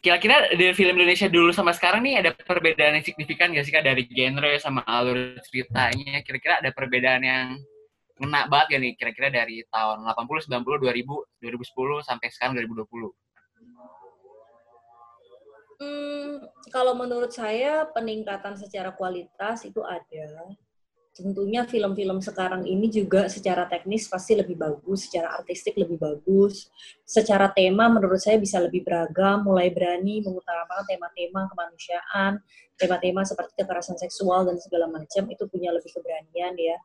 kira-kira 0.04 0.52
dari 0.54 0.74
film 0.74 0.98
Indonesia 0.98 1.30
dulu 1.30 1.54
sama 1.54 1.72
sekarang 1.72 2.02
nih 2.02 2.22
ada 2.26 2.34
perbedaan 2.34 3.00
yang 3.00 3.06
signifikan 3.06 3.54
gak 3.54 3.66
sih 3.66 3.74
kak 3.74 3.86
dari 3.86 4.06
genre 4.10 4.52
sama 4.58 4.82
alur 4.86 5.38
ceritanya? 5.48 6.22
Kira-kira 6.26 6.60
ada 6.60 6.70
perbedaan 6.74 7.22
yang 7.24 7.46
ngena 8.22 8.46
banget 8.46 8.78
gak 8.78 8.82
nih 8.86 8.94
kira-kira 8.94 9.28
dari 9.34 9.66
tahun 9.74 10.06
80, 10.06 10.54
90, 10.54 10.62
2000, 10.62 11.42
2010 11.42 12.06
sampai 12.06 12.28
sekarang 12.30 12.54
2020? 12.62 13.10
Hmm, 15.82 16.46
kalau 16.70 16.94
menurut 16.94 17.34
saya 17.34 17.90
peningkatan 17.90 18.54
secara 18.54 18.94
kualitas 18.94 19.66
itu 19.66 19.82
ada. 19.82 20.54
Tentunya 21.12 21.66
film-film 21.68 22.24
sekarang 22.24 22.64
ini 22.70 22.88
juga 22.88 23.28
secara 23.28 23.66
teknis 23.68 24.08
pasti 24.08 24.38
lebih 24.38 24.56
bagus, 24.56 25.10
secara 25.10 25.42
artistik 25.42 25.76
lebih 25.76 25.98
bagus. 25.98 26.70
Secara 27.04 27.50
tema 27.52 27.90
menurut 27.90 28.22
saya 28.22 28.38
bisa 28.38 28.62
lebih 28.62 28.86
beragam, 28.86 29.44
mulai 29.44 29.74
berani 29.74 30.22
mengutarakan 30.22 30.86
tema-tema 30.88 31.50
kemanusiaan, 31.52 32.40
tema-tema 32.78 33.26
seperti 33.26 33.60
kekerasan 33.60 33.98
seksual 33.98 34.48
dan 34.48 34.62
segala 34.62 34.88
macam 34.88 35.28
itu 35.28 35.44
punya 35.50 35.74
lebih 35.74 35.90
keberanian 35.92 36.54
ya. 36.56 36.78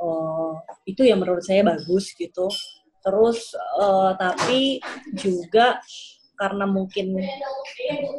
Uh, 0.00 0.56
itu 0.88 1.04
yang 1.04 1.20
menurut 1.20 1.44
saya 1.44 1.60
bagus 1.60 2.16
gitu. 2.16 2.48
Terus 3.04 3.52
uh, 3.76 4.16
tapi 4.16 4.80
juga 5.12 5.80
karena 6.40 6.64
mungkin 6.64 7.20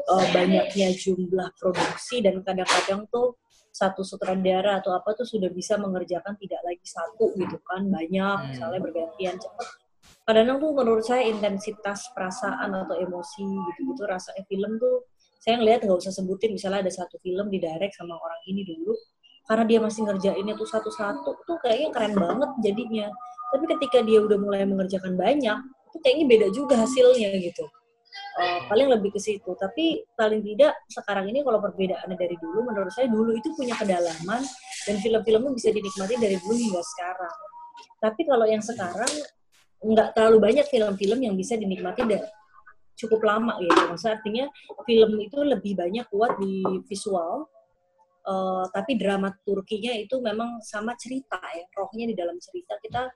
uh, 0.05 0.25
banyaknya 0.29 0.93
jumlah 0.93 1.49
produksi 1.57 2.21
dan 2.21 2.45
kadang-kadang 2.45 3.09
tuh 3.09 3.41
satu 3.73 4.05
sutradara 4.05 4.83
atau 4.83 4.93
apa 4.93 5.15
tuh 5.17 5.25
sudah 5.25 5.49
bisa 5.49 5.79
mengerjakan 5.79 6.37
tidak 6.37 6.61
lagi 6.61 6.85
satu 6.85 7.33
gitu 7.33 7.57
kan 7.65 7.87
banyak 7.87 8.37
Hmm. 8.37 8.47
misalnya 8.51 8.79
bergantian 8.83 9.35
cepat 9.39 9.67
kadang-kadang 10.27 10.59
tuh 10.61 10.71
menurut 10.75 11.03
saya 11.07 11.23
intensitas 11.25 12.11
perasaan 12.13 12.69
atau 12.77 12.99
emosi 12.99 13.41
gitu-gitu 13.41 14.03
rasanya 14.05 14.43
film 14.45 14.77
tuh 14.77 15.07
saya 15.41 15.57
ngelihat 15.57 15.81
nggak 15.87 15.97
usah 15.97 16.13
sebutin 16.13 16.53
misalnya 16.53 16.85
ada 16.85 16.93
satu 16.93 17.17
film 17.25 17.49
di 17.49 17.57
direct 17.57 17.97
sama 17.97 18.13
orang 18.13 18.41
ini 18.45 18.61
dulu 18.61 18.93
karena 19.51 19.67
dia 19.67 19.83
masih 19.83 20.07
ngerjainnya 20.07 20.55
tuh 20.55 20.67
satu-satu 20.71 21.43
tuh 21.43 21.57
kayaknya 21.59 21.91
keren 21.91 22.15
banget 22.15 22.49
jadinya 22.63 23.07
tapi 23.51 23.67
ketika 23.75 23.99
dia 24.07 24.23
udah 24.23 24.39
mulai 24.39 24.63
mengerjakan 24.63 25.19
banyak 25.19 25.59
tuh 25.91 25.99
kayaknya 25.99 26.25
beda 26.31 26.47
juga 26.55 26.79
hasilnya 26.79 27.35
gitu 27.35 27.67
Eh, 28.31 28.59
paling 28.71 28.87
lebih 28.87 29.11
ke 29.11 29.19
situ. 29.19 29.51
Tapi 29.59 30.07
paling 30.15 30.39
tidak 30.39 30.87
sekarang 30.87 31.27
ini 31.27 31.43
kalau 31.43 31.59
perbedaannya 31.59 32.15
dari 32.15 32.35
dulu, 32.39 32.63
menurut 32.63 32.91
saya 32.95 33.11
dulu 33.11 33.35
itu 33.35 33.51
punya 33.55 33.75
kedalaman 33.75 34.39
dan 34.87 34.95
film-filmnya 35.03 35.51
bisa 35.51 35.69
dinikmati 35.75 36.15
dari 36.15 36.39
dulu 36.39 36.55
hingga 36.55 36.79
sekarang. 36.79 37.37
Tapi 37.99 38.21
kalau 38.23 38.45
yang 38.47 38.63
sekarang 38.63 39.11
nggak 39.83 40.15
terlalu 40.15 40.37
banyak 40.39 40.65
film-film 40.71 41.19
yang 41.19 41.35
bisa 41.35 41.59
dinikmati 41.59 42.07
dan 42.07 42.23
cukup 42.95 43.19
lama 43.19 43.59
gitu. 43.59 43.79
Maksudnya 43.91 44.13
artinya 44.15 44.45
film 44.87 45.11
itu 45.19 45.37
lebih 45.43 45.73
banyak 45.75 46.05
kuat 46.07 46.31
di 46.39 46.63
visual, 46.87 47.51
eh, 48.25 48.65
tapi 48.69 48.91
drama 48.97 49.29
Turkinya 49.41 49.93
itu 49.97 50.21
memang 50.21 50.61
sama 50.61 50.93
cerita 50.97 51.41
ya, 51.41 51.65
rohnya 51.73 52.05
di 52.09 52.15
dalam 52.17 52.37
cerita. 52.37 52.77
Kita 52.81 53.09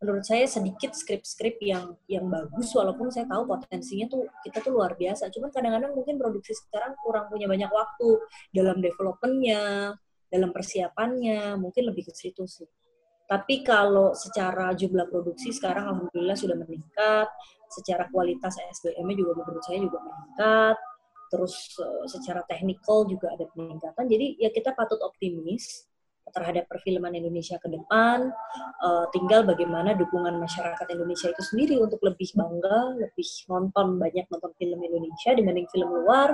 menurut 0.00 0.24
saya 0.24 0.48
sedikit 0.48 0.96
skrip-skrip 0.96 1.60
yang 1.60 1.92
yang 2.08 2.24
bagus 2.32 2.72
walaupun 2.72 3.12
saya 3.12 3.28
tahu 3.28 3.44
potensinya 3.44 4.08
tuh 4.08 4.24
kita 4.42 4.64
tuh 4.64 4.72
luar 4.72 4.96
biasa. 4.96 5.28
Cuman 5.28 5.52
kadang-kadang 5.52 5.92
mungkin 5.92 6.16
produksi 6.16 6.56
sekarang 6.56 6.96
kurang 7.04 7.28
punya 7.28 7.44
banyak 7.44 7.68
waktu 7.68 8.08
dalam 8.50 8.80
developmentnya 8.80 9.94
dalam 10.30 10.50
persiapannya 10.54 11.58
mungkin 11.60 11.90
lebih 11.92 12.08
ke 12.08 12.14
situ 12.16 12.48
sih. 12.48 12.66
Tapi 13.30 13.62
kalau 13.62 14.10
secara 14.16 14.74
jumlah 14.74 15.06
produksi 15.06 15.54
sekarang 15.54 15.86
alhamdulillah 15.86 16.34
sudah 16.34 16.56
meningkat. 16.58 17.28
Secara 17.70 18.10
kualitas 18.10 18.58
SDM-nya 18.58 19.14
juga 19.14 19.32
menurut 19.38 19.62
saya 19.62 19.78
juga 19.78 20.02
meningkat 20.02 20.74
terus 21.30 21.54
eh, 21.78 22.04
secara 22.10 22.42
teknikal 22.44 23.06
juga 23.06 23.32
ada 23.32 23.46
peningkatan 23.54 24.04
jadi 24.10 24.26
ya 24.36 24.50
kita 24.50 24.74
patut 24.74 24.98
optimis 25.00 25.90
terhadap 26.32 26.70
perfilman 26.70 27.12
Indonesia 27.14 27.58
ke 27.58 27.68
depan. 27.68 28.30
Uh, 28.80 29.04
tinggal 29.12 29.44
bagaimana 29.44 29.92
dukungan 29.98 30.38
masyarakat 30.38 30.86
Indonesia 30.88 31.28
itu 31.30 31.42
sendiri 31.42 31.76
untuk 31.82 32.00
lebih 32.06 32.30
bangga, 32.32 32.96
lebih 32.96 33.28
nonton 33.50 33.98
banyak 34.00 34.24
nonton 34.30 34.52
film 34.56 34.78
Indonesia 34.80 35.30
dibanding 35.34 35.68
film 35.68 35.90
luar, 35.90 36.32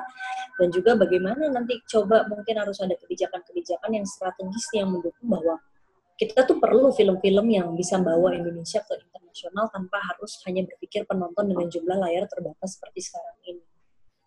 dan 0.60 0.68
juga 0.70 0.94
bagaimana 0.94 1.48
nanti 1.50 1.80
coba 1.88 2.28
mungkin 2.30 2.54
harus 2.60 2.78
ada 2.84 2.94
kebijakan-kebijakan 2.94 3.90
yang 3.96 4.06
strategis 4.06 4.66
yang 4.76 4.92
mendukung 4.92 5.26
bahwa 5.26 5.58
kita 6.16 6.48
tuh 6.48 6.56
perlu 6.56 6.88
film-film 6.96 7.46
yang 7.52 7.76
bisa 7.76 8.00
membawa 8.00 8.32
Indonesia 8.32 8.80
ke 8.80 8.96
internasional 8.96 9.68
tanpa 9.68 10.00
harus 10.00 10.40
hanya 10.48 10.64
berpikir 10.64 11.04
penonton 11.04 11.52
dengan 11.52 11.68
jumlah 11.68 11.96
layar 12.00 12.24
terbatas 12.24 12.80
seperti 12.80 13.04
sekarang 13.04 13.36
ini. 13.44 13.65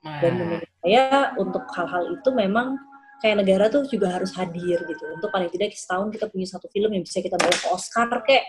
Dan 0.04 0.32
menurut 0.40 0.70
saya 0.80 1.36
untuk 1.36 1.64
hal-hal 1.76 2.16
itu 2.16 2.30
memang 2.32 2.80
kayak 3.20 3.44
negara 3.44 3.66
tuh 3.68 3.84
juga 3.88 4.16
harus 4.16 4.32
hadir 4.40 4.80
gitu. 4.88 5.04
Untuk 5.12 5.30
paling 5.30 5.52
tidak 5.52 5.76
setahun 5.76 6.08
kita 6.16 6.32
punya 6.32 6.48
satu 6.48 6.72
film 6.72 6.92
yang 6.96 7.04
bisa 7.04 7.20
kita 7.20 7.36
bawa 7.36 7.52
ke 7.52 7.68
Oscar 7.72 8.10
kek. 8.24 8.44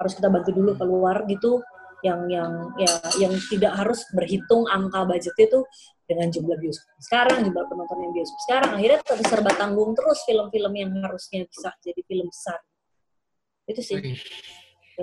Harus 0.00 0.12
kita 0.16 0.28
bantu 0.32 0.50
dulu 0.50 0.74
keluar 0.74 1.22
gitu 1.30 1.62
yang 2.00 2.24
yang 2.32 2.72
ya 2.80 2.88
yang 3.20 3.34
tidak 3.52 3.76
harus 3.76 4.08
berhitung 4.16 4.64
angka 4.72 5.04
budgetnya 5.04 5.46
tuh 5.52 5.64
dengan 6.08 6.26
jumlah 6.32 6.58
bioskop 6.58 6.90
sekarang, 6.98 7.46
jumlah 7.46 7.64
penonton 7.70 7.98
yang 8.02 8.12
bioskop 8.16 8.40
sekarang. 8.50 8.70
Akhirnya 8.74 8.98
tetap 9.04 9.18
serba 9.30 9.52
tanggung 9.54 9.94
terus 9.94 10.18
film-film 10.26 10.72
yang 10.74 10.90
harusnya 11.04 11.46
bisa 11.46 11.70
jadi 11.78 12.00
film 12.02 12.26
besar. 12.26 12.58
Itu 13.68 13.80
sih. 13.84 14.00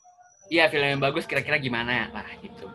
Iya 0.51 0.69
film 0.69 0.97
yang 0.97 1.01
bagus 1.01 1.25
kira-kira 1.25 1.57
gimana 1.57 2.11
lah 2.11 2.27
gitu. 2.43 2.67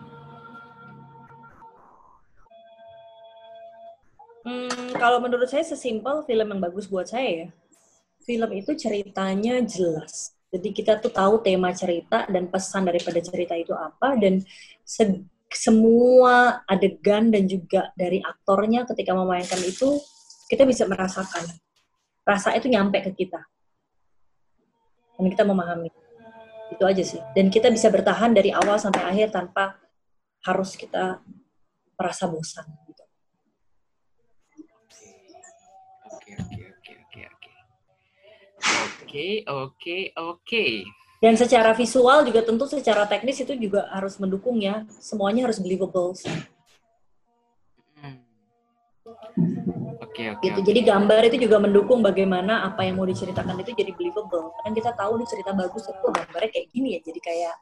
Hmm, 4.49 4.97
kalau 4.97 5.21
menurut 5.21 5.45
saya 5.45 5.61
sesimpel 5.61 6.25
film 6.25 6.49
yang 6.49 6.61
bagus 6.65 6.89
buat 6.89 7.05
saya 7.05 7.45
ya. 7.45 7.49
Film 8.25 8.49
itu 8.57 8.73
ceritanya 8.73 9.61
jelas. 9.61 10.33
Jadi 10.49 10.73
kita 10.73 10.97
tuh 10.97 11.13
tahu 11.13 11.45
tema 11.45 11.69
cerita 11.77 12.25
dan 12.33 12.49
pesan 12.49 12.89
daripada 12.89 13.21
cerita 13.21 13.53
itu 13.53 13.77
apa 13.77 14.17
dan 14.17 14.41
se- 14.89 15.29
semua 15.53 16.65
adegan 16.65 17.29
dan 17.29 17.45
juga 17.45 17.93
dari 17.93 18.25
aktornya 18.25 18.89
ketika 18.89 19.13
memainkan 19.13 19.61
itu 19.61 20.01
kita 20.49 20.65
bisa 20.65 20.89
merasakan. 20.89 21.45
Rasa 22.25 22.57
itu 22.57 22.73
nyampe 22.73 23.05
ke 23.05 23.13
kita. 23.13 23.45
Dan 25.21 25.29
kita 25.29 25.45
memahami. 25.45 25.93
Itu 26.73 26.89
aja 26.89 27.05
sih. 27.05 27.21
Dan 27.37 27.53
kita 27.53 27.69
bisa 27.69 27.93
bertahan 27.93 28.33
dari 28.33 28.49
awal 28.49 28.81
sampai 28.81 29.05
akhir 29.05 29.29
tanpa 29.29 29.77
harus 30.49 30.73
kita 30.73 31.21
merasa 32.01 32.25
bosan. 32.25 32.65
Gitu. 32.89 33.08
Oke 38.69 39.43
oke 39.49 39.99
oke. 40.17 40.67
Dan 41.19 41.35
secara 41.35 41.75
visual 41.75 42.23
juga 42.23 42.47
tentu 42.47 42.69
secara 42.71 43.03
teknis 43.09 43.43
itu 43.43 43.57
juga 43.59 43.91
harus 43.91 44.15
mendukung 44.23 44.63
ya. 44.63 44.87
Semuanya 45.03 45.51
harus 45.51 45.59
believable. 45.59 46.15
Hmm. 47.99 48.23
Oke 49.99 50.23
oke. 50.31 50.45
Gitu. 50.45 50.59
oke. 50.63 50.67
Jadi 50.69 50.81
gambar 50.87 51.23
itu 51.27 51.37
juga 51.49 51.57
mendukung 51.59 51.99
bagaimana 52.05 52.63
apa 52.63 52.87
yang 52.87 53.03
mau 53.03 53.09
diceritakan 53.09 53.59
itu 53.67 53.75
jadi 53.75 53.91
believable. 53.97 54.55
Kan 54.63 54.77
kita 54.77 54.95
tahu 54.95 55.19
nih 55.19 55.29
cerita 55.31 55.51
bagus 55.57 55.91
itu 55.91 56.07
gambarnya 56.07 56.51
kayak 56.55 56.67
gini 56.71 56.89
ya. 56.95 57.01
Jadi 57.03 57.21
kayak 57.25 57.55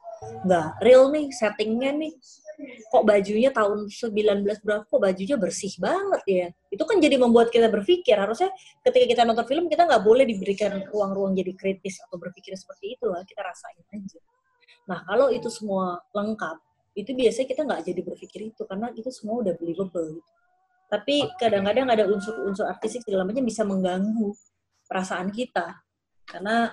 nggak 0.45 0.67
real 0.85 1.09
nih 1.13 1.27
settingnya 1.33 1.91
nih 1.97 2.13
kok 2.79 3.05
bajunya 3.09 3.51
tahun 3.53 3.89
19 3.89 4.65
berapa 4.65 4.83
kok 4.85 5.01
bajunya 5.01 5.37
bersih 5.41 5.73
banget 5.81 6.23
ya. 6.29 6.47
Itu 6.69 6.85
kan 6.85 7.01
jadi 7.01 7.17
membuat 7.17 7.49
kita 7.49 7.73
berpikir. 7.73 8.17
Harusnya 8.17 8.53
ketika 8.85 9.05
kita 9.09 9.23
nonton 9.25 9.47
film 9.49 9.67
kita 9.67 9.89
nggak 9.89 10.03
boleh 10.05 10.25
diberikan 10.29 10.85
ruang-ruang 10.93 11.33
jadi 11.33 11.53
kritis 11.57 12.01
atau 12.05 12.21
berpikir 12.21 12.53
seperti 12.55 12.99
itu 12.99 13.07
lah. 13.09 13.25
Kita 13.25 13.41
rasain 13.41 13.81
aja. 13.93 14.21
Nah 14.89 15.03
kalau 15.09 15.33
itu 15.33 15.49
semua 15.49 16.01
lengkap 16.13 16.57
itu 16.97 17.11
biasanya 17.13 17.47
kita 17.49 17.61
nggak 17.65 17.81
jadi 17.85 18.01
berpikir 18.05 18.41
itu. 18.53 18.63
Karena 18.69 18.89
itu 18.93 19.09
semua 19.13 19.43
udah 19.43 19.55
believable 19.57 20.21
gitu. 20.21 20.33
tapi 20.87 21.27
kadang-kadang 21.35 21.91
ada 21.91 22.07
unsur-unsur 22.07 22.63
artistik 22.63 23.03
segala 23.03 23.27
macam 23.27 23.43
bisa 23.43 23.67
mengganggu 23.67 24.31
perasaan 24.87 25.35
kita. 25.35 25.83
Karena 26.23 26.71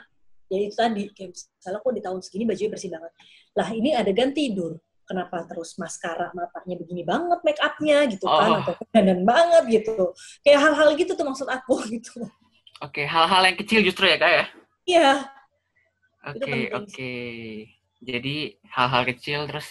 ya 0.53 0.59
itu 0.61 0.75
tadi 0.77 1.09
kayak 1.09 1.33
misalnya 1.33 1.79
kok 1.81 1.93
di 1.97 2.01
tahun 2.05 2.19
segini 2.21 2.43
bajunya 2.45 2.69
bersih 2.69 2.89
banget. 2.93 3.11
Lah 3.57 3.69
ini 3.73 3.89
adegan 3.97 4.29
tidur 4.29 4.77
kenapa 5.03 5.43
terus 5.47 5.75
maskara 5.75 6.31
matanya 6.31 6.75
begini 6.79 7.03
banget 7.03 7.39
make 7.43 7.59
upnya 7.59 8.07
gitu 8.07 8.25
kan 8.27 8.49
Oh. 8.51 8.59
atau 8.63 8.73
dandan 8.91 9.21
banget 9.27 9.63
gitu 9.83 10.11
kayak 10.41 10.59
hal-hal 10.63 10.89
gitu 10.95 11.11
tuh 11.13 11.25
maksud 11.27 11.47
aku 11.47 11.79
gitu 11.95 12.23
Oke, 12.81 13.07
hal-hal 13.07 13.47
yang 13.47 13.55
kecil 13.55 13.79
justru 13.79 14.11
ya 14.11 14.17
kak 14.19 14.31
ya. 14.31 14.45
iya 14.83 15.09
Oke, 16.23 16.71
oke. 16.71 17.13
Jadi 17.99 18.35
hal-hal 18.71 19.03
kecil 19.07 19.43
terus 19.47 19.67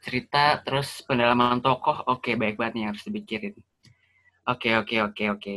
cerita 0.00 0.60
terus 0.60 1.00
pendalaman 1.04 1.60
tokoh, 1.60 2.04
oke 2.08 2.32
baik 2.32 2.56
banget 2.56 2.72
nih 2.76 2.86
harus 2.92 3.04
dipikirin. 3.04 3.54
Oke, 4.48 4.72
oke, 4.76 4.96
oke, 5.04 5.24
oke. 5.36 5.56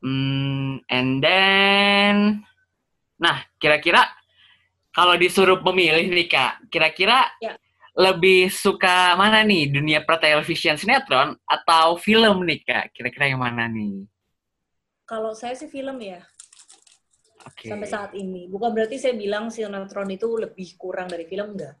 Hmm, 0.00 0.80
and 0.88 1.20
then, 1.20 2.40
nah 3.20 3.44
kira-kira 3.60 4.00
kalau 4.90 5.14
disuruh 5.14 5.60
memilih 5.60 6.08
nih 6.08 6.26
kak, 6.26 6.52
kira-kira 6.72 7.28
Ya. 7.38 7.54
Lebih 8.00 8.48
suka 8.48 9.12
mana 9.20 9.44
nih 9.44 9.68
dunia 9.68 10.00
pertelevisian 10.08 10.80
sinetron 10.80 11.36
atau 11.44 12.00
film 12.00 12.48
nih 12.48 12.60
kak? 12.64 12.84
Kira-kira 12.96 13.28
yang 13.28 13.40
mana 13.44 13.68
nih? 13.68 14.08
kalau 15.10 15.34
saya 15.34 15.58
sih 15.58 15.66
film 15.66 15.98
ya 15.98 16.22
Oke. 17.42 17.66
sampai 17.66 17.88
saat 17.90 18.12
ini. 18.14 18.46
Bukan 18.46 18.70
berarti 18.70 18.94
saya 18.94 19.18
bilang 19.18 19.50
sinetron 19.50 20.06
itu 20.06 20.30
lebih 20.38 20.78
kurang 20.78 21.10
dari 21.10 21.26
film, 21.26 21.58
enggak. 21.58 21.74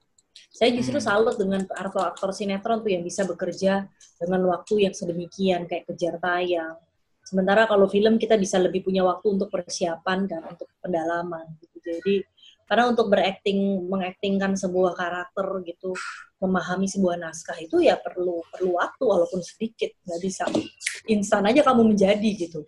Saya 0.50 0.74
justru 0.74 0.98
Hmm. 0.98 1.06
salut 1.06 1.38
dengan 1.38 1.62
aktor-aktor 1.62 2.34
sinetron 2.34 2.82
tuh 2.82 2.90
yang 2.90 3.06
bisa 3.06 3.22
bekerja 3.22 3.86
dengan 4.18 4.40
waktu 4.50 4.90
yang 4.90 4.94
sedemikian, 4.98 5.70
kayak 5.70 5.86
kejar 5.94 6.18
tayang. 6.18 6.74
Sementara 7.22 7.70
kalau 7.70 7.86
film 7.86 8.18
kita 8.18 8.34
bisa 8.34 8.58
lebih 8.58 8.82
punya 8.82 9.06
waktu 9.06 9.30
untuk 9.30 9.46
persiapan 9.46 10.26
dan 10.26 10.42
untuk 10.50 10.66
pendalaman. 10.82 11.46
Gitu. 11.62 11.76
Jadi 11.86 12.14
karena 12.70 12.86
untuk 12.86 13.10
berakting, 13.10 13.90
mengaktingkan 13.90 14.54
sebuah 14.54 14.94
karakter 14.94 15.42
gitu, 15.66 15.90
memahami 16.38 16.86
sebuah 16.86 17.18
naskah 17.18 17.58
itu 17.58 17.82
ya 17.82 17.98
perlu 17.98 18.46
perlu 18.46 18.78
waktu 18.78 19.02
walaupun 19.02 19.42
sedikit, 19.42 19.90
nggak 20.06 20.20
bisa 20.22 20.46
instan 21.10 21.50
aja 21.50 21.66
kamu 21.66 21.90
menjadi 21.90 22.30
gitu. 22.38 22.62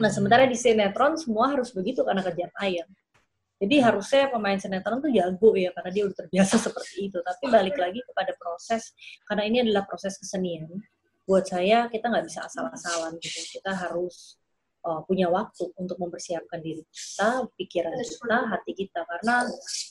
Nah, 0.00 0.08
sementara 0.08 0.48
di 0.48 0.56
sinetron 0.56 1.20
semua 1.20 1.52
harus 1.52 1.68
begitu 1.76 2.00
karena 2.00 2.24
kerjaan 2.24 2.48
ayam. 2.56 2.88
Jadi 3.60 3.76
harusnya 3.80 4.32
pemain 4.32 4.56
sinetron 4.56 5.04
tuh 5.04 5.12
jago 5.12 5.52
ya 5.52 5.68
karena 5.76 5.90
dia 5.92 6.02
udah 6.08 6.16
terbiasa 6.16 6.56
seperti 6.72 7.12
itu. 7.12 7.18
Tapi 7.20 7.44
balik 7.52 7.76
lagi 7.76 8.00
kepada 8.08 8.32
proses 8.40 8.96
karena 9.28 9.44
ini 9.44 9.68
adalah 9.68 9.84
proses 9.84 10.16
kesenian. 10.16 10.64
Buat 11.28 11.52
saya 11.52 11.92
kita 11.92 12.08
nggak 12.08 12.24
bisa 12.24 12.40
asal-asalan 12.48 13.20
gitu. 13.20 13.60
Kita 13.60 13.76
harus 13.76 14.40
uh, 14.86 15.02
punya 15.02 15.26
waktu 15.26 15.66
untuk 15.74 15.98
mempersiapkan 15.98 16.62
diri 16.62 16.86
kita, 16.86 17.50
pikiran 17.58 17.92
kita, 17.98 18.38
hati 18.46 18.72
kita 18.72 19.02
karena 19.02 19.44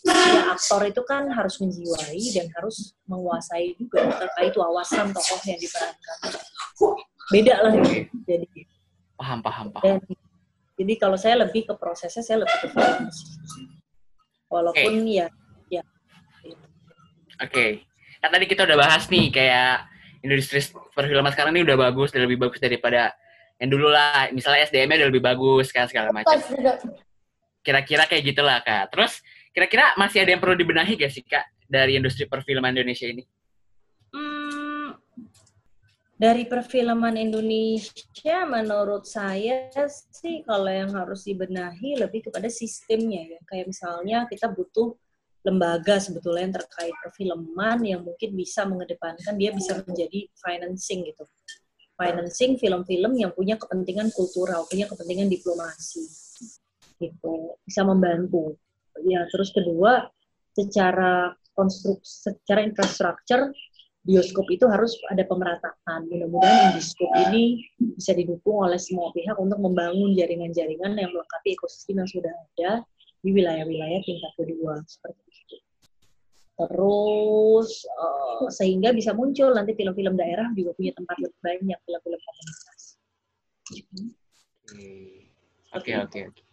ya 0.08 0.56
aktor 0.56 0.82
itu 0.88 1.02
kan 1.04 1.28
harus 1.28 1.60
menjiwai 1.60 2.24
dan 2.32 2.48
harus 2.56 2.96
menguasai 3.12 3.76
juga 3.76 4.08
terkait 4.16 4.56
wawasan 4.56 5.12
tokoh 5.12 5.40
yang 5.44 5.60
diperankan. 5.60 6.20
Beda 7.30 7.56
lah 7.60 7.74
gitu. 7.76 8.16
Jadi 8.24 8.48
Paham, 9.16 9.40
paham, 9.40 9.72
paham. 9.72 9.84
dan 9.84 9.98
jadi 10.76 10.94
kalau 11.00 11.16
saya 11.16 11.40
lebih 11.48 11.64
ke 11.64 11.74
prosesnya 11.80 12.20
saya 12.20 12.44
lebih 12.44 12.68
ke 12.68 12.68
sih. 13.16 13.64
walaupun 14.52 15.08
ya 15.08 15.32
Oke, 17.44 17.84
kan 18.24 18.32
tadi 18.32 18.48
kita 18.48 18.64
udah 18.64 18.78
bahas 18.80 19.12
nih 19.12 19.28
kayak 19.28 19.92
industri 20.24 20.64
perfilman 20.96 21.36
sekarang 21.36 21.52
ini 21.52 21.68
udah 21.68 21.76
bagus, 21.76 22.16
udah 22.16 22.24
lebih 22.24 22.40
bagus 22.48 22.64
daripada 22.64 23.12
yang 23.62 23.70
dulu 23.72 23.88
lah. 23.92 24.30
Misalnya 24.36 24.68
SDM-nya 24.68 25.06
udah 25.06 25.10
lebih 25.10 25.24
bagus 25.24 25.72
kan 25.72 25.88
segala 25.88 26.12
macam. 26.12 26.36
Kira-kira 27.66 28.06
kayak 28.06 28.24
gitulah 28.24 28.62
kak. 28.62 28.94
Terus 28.94 29.24
kira-kira 29.56 29.96
masih 29.96 30.22
ada 30.22 30.36
yang 30.36 30.42
perlu 30.44 30.60
dibenahi 30.60 31.00
gak 31.00 31.12
sih 31.12 31.24
kak 31.24 31.48
dari 31.66 31.98
industri 31.98 32.30
perfilman 32.30 32.76
Indonesia 32.76 33.08
ini? 33.10 33.24
hmm, 34.16 34.88
dari 36.16 36.48
perfilman 36.48 37.20
Indonesia 37.20 38.48
menurut 38.48 39.04
saya 39.04 39.68
sih 39.90 40.46
kalau 40.48 40.72
yang 40.72 40.96
harus 40.96 41.28
dibenahi 41.28 42.00
lebih 42.00 42.32
kepada 42.32 42.48
sistemnya 42.48 43.36
ya 43.36 43.40
kayak 43.50 43.68
misalnya 43.68 44.24
kita 44.32 44.48
butuh 44.48 44.96
lembaga 45.46 46.02
sebetulnya 46.02 46.50
yang 46.50 46.56
terkait 46.58 46.96
perfilman 47.04 47.80
yang 47.86 48.02
mungkin 48.02 48.34
bisa 48.34 48.66
mengedepankan 48.66 49.36
dia 49.38 49.54
bisa 49.54 49.78
menjadi 49.86 50.26
financing 50.42 51.06
gitu 51.06 51.24
financing 51.96 52.60
film-film 52.60 53.16
yang 53.16 53.32
punya 53.32 53.56
kepentingan 53.56 54.12
kultural 54.12 54.68
punya 54.68 54.86
kepentingan 54.88 55.32
diplomasi 55.32 56.04
gitu 57.00 57.60
bisa 57.64 57.82
membantu 57.84 58.56
ya 59.04 59.28
terus 59.32 59.52
kedua 59.52 60.08
secara 60.56 61.36
konstruksi 61.56 62.32
secara 62.32 62.64
infrastruktur 62.64 63.52
bioskop 64.06 64.46
itu 64.54 64.70
harus 64.70 64.94
ada 65.10 65.26
pemerataan. 65.26 66.06
Mudah-mudahan 66.08 66.78
Indiscope 66.78 67.10
ini 67.28 67.66
bisa 67.98 68.14
didukung 68.14 68.70
oleh 68.70 68.78
semua 68.78 69.10
pihak 69.12 69.34
untuk 69.42 69.58
membangun 69.58 70.14
jaringan-jaringan 70.14 70.94
yang 70.94 71.10
melengkapi 71.10 71.58
ekosistem 71.58 72.06
yang 72.06 72.10
sudah 72.10 72.32
ada 72.32 72.72
di 73.26 73.34
wilayah-wilayah 73.34 74.06
tingkat 74.06 74.32
kedua 74.38 74.78
seperti. 74.86 75.35
Terus 76.56 77.70
eh, 77.84 78.48
sehingga 78.52 78.96
bisa 78.96 79.12
muncul 79.12 79.52
nanti 79.52 79.76
film-film 79.76 80.16
daerah 80.16 80.48
juga 80.56 80.72
punya 80.76 80.96
tempat 80.96 81.18
lebih 81.20 81.40
banyak 81.44 81.80
film-film 81.84 82.20
komunitas. 82.24 82.82
Oke, 85.76 85.92
oke, 86.00 86.20
oke. 86.32 86.44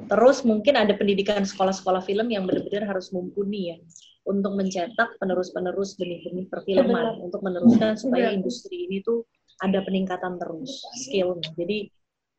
Terus 0.00 0.38
mungkin 0.48 0.74
ada 0.80 0.96
pendidikan 0.96 1.44
sekolah-sekolah 1.44 2.00
film 2.08 2.32
yang 2.32 2.48
benar-benar 2.48 2.96
harus 2.96 3.12
mumpuni 3.12 3.74
ya 3.74 3.76
untuk 4.24 4.56
mencetak 4.56 5.16
penerus-penerus 5.20 5.96
benih-benih 6.00 6.48
perfilman 6.48 7.20
untuk 7.20 7.40
meneruskan 7.44 8.00
supaya 8.00 8.32
industri 8.32 8.88
ini 8.88 9.04
tuh 9.04 9.24
ada 9.60 9.84
peningkatan 9.84 10.40
terus 10.40 10.80
skillnya. 11.04 11.52
Jadi 11.56 11.92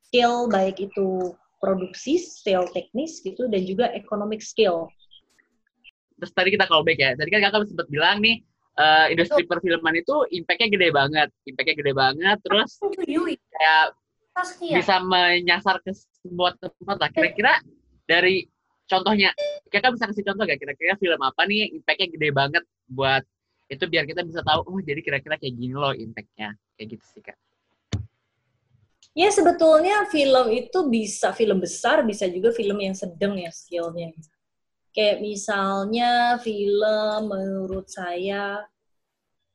skill 0.09 0.49
baik 0.49 0.81
itu 0.81 1.37
produksi, 1.61 2.17
skill 2.17 2.65
teknis 2.73 3.21
gitu 3.21 3.45
dan 3.45 3.61
juga 3.69 3.93
economic 3.93 4.41
skill. 4.41 4.89
Terus 6.21 6.31
tadi 6.37 6.53
kita 6.53 6.69
callback 6.69 6.99
ya. 7.01 7.11
Tadi 7.17 7.29
kan 7.33 7.41
kakak 7.41 7.65
sempat 7.65 7.89
bilang 7.89 8.21
nih 8.21 8.45
eh, 8.77 9.05
industri 9.09 9.41
perfilman 9.49 9.97
itu 9.97 10.15
impact-nya 10.29 10.69
gede 10.69 10.87
banget, 10.93 11.29
impact-nya 11.49 11.75
gede 11.81 11.93
banget. 11.97 12.37
Terus 12.45 12.69
kayak 13.41 13.85
bisa 14.61 14.95
menyasar 15.01 15.81
ke 15.81 15.89
sebuah 16.21 16.61
tempat 16.61 16.97
lah. 17.01 17.09
Kira-kira 17.09 17.57
dari 18.05 18.45
contohnya, 18.85 19.33
kakak 19.73 19.97
bisa 19.97 20.05
kasih 20.13 20.23
contoh 20.29 20.45
gak 20.45 20.61
kira-kira 20.61 20.93
film 21.01 21.19
apa 21.25 21.41
nih 21.49 21.73
impact-nya 21.81 22.07
gede 22.13 22.29
banget 22.29 22.63
buat 22.85 23.25
itu 23.71 23.87
biar 23.87 24.03
kita 24.03 24.21
bisa 24.27 24.43
tahu, 24.43 24.67
oh 24.67 24.79
jadi 24.83 24.99
kira-kira 24.99 25.39
kayak 25.41 25.55
gini 25.57 25.73
loh 25.73 25.95
impact-nya. 25.95 26.53
Kayak 26.77 26.87
gitu 26.99 27.05
sih 27.17 27.23
kak. 27.25 27.39
Ya 29.11 29.27
sebetulnya 29.27 30.07
film 30.07 30.55
itu 30.55 30.79
bisa 30.87 31.35
film 31.35 31.59
besar, 31.59 31.99
bisa 32.07 32.27
juga 32.31 32.55
film 32.55 32.79
yang 32.79 32.95
sedang 32.95 33.35
ya 33.35 33.51
skillnya. 33.51 34.15
Kayak 34.91 35.23
misalnya 35.23 36.35
film 36.43 37.21
menurut 37.31 37.87
saya 37.87 38.59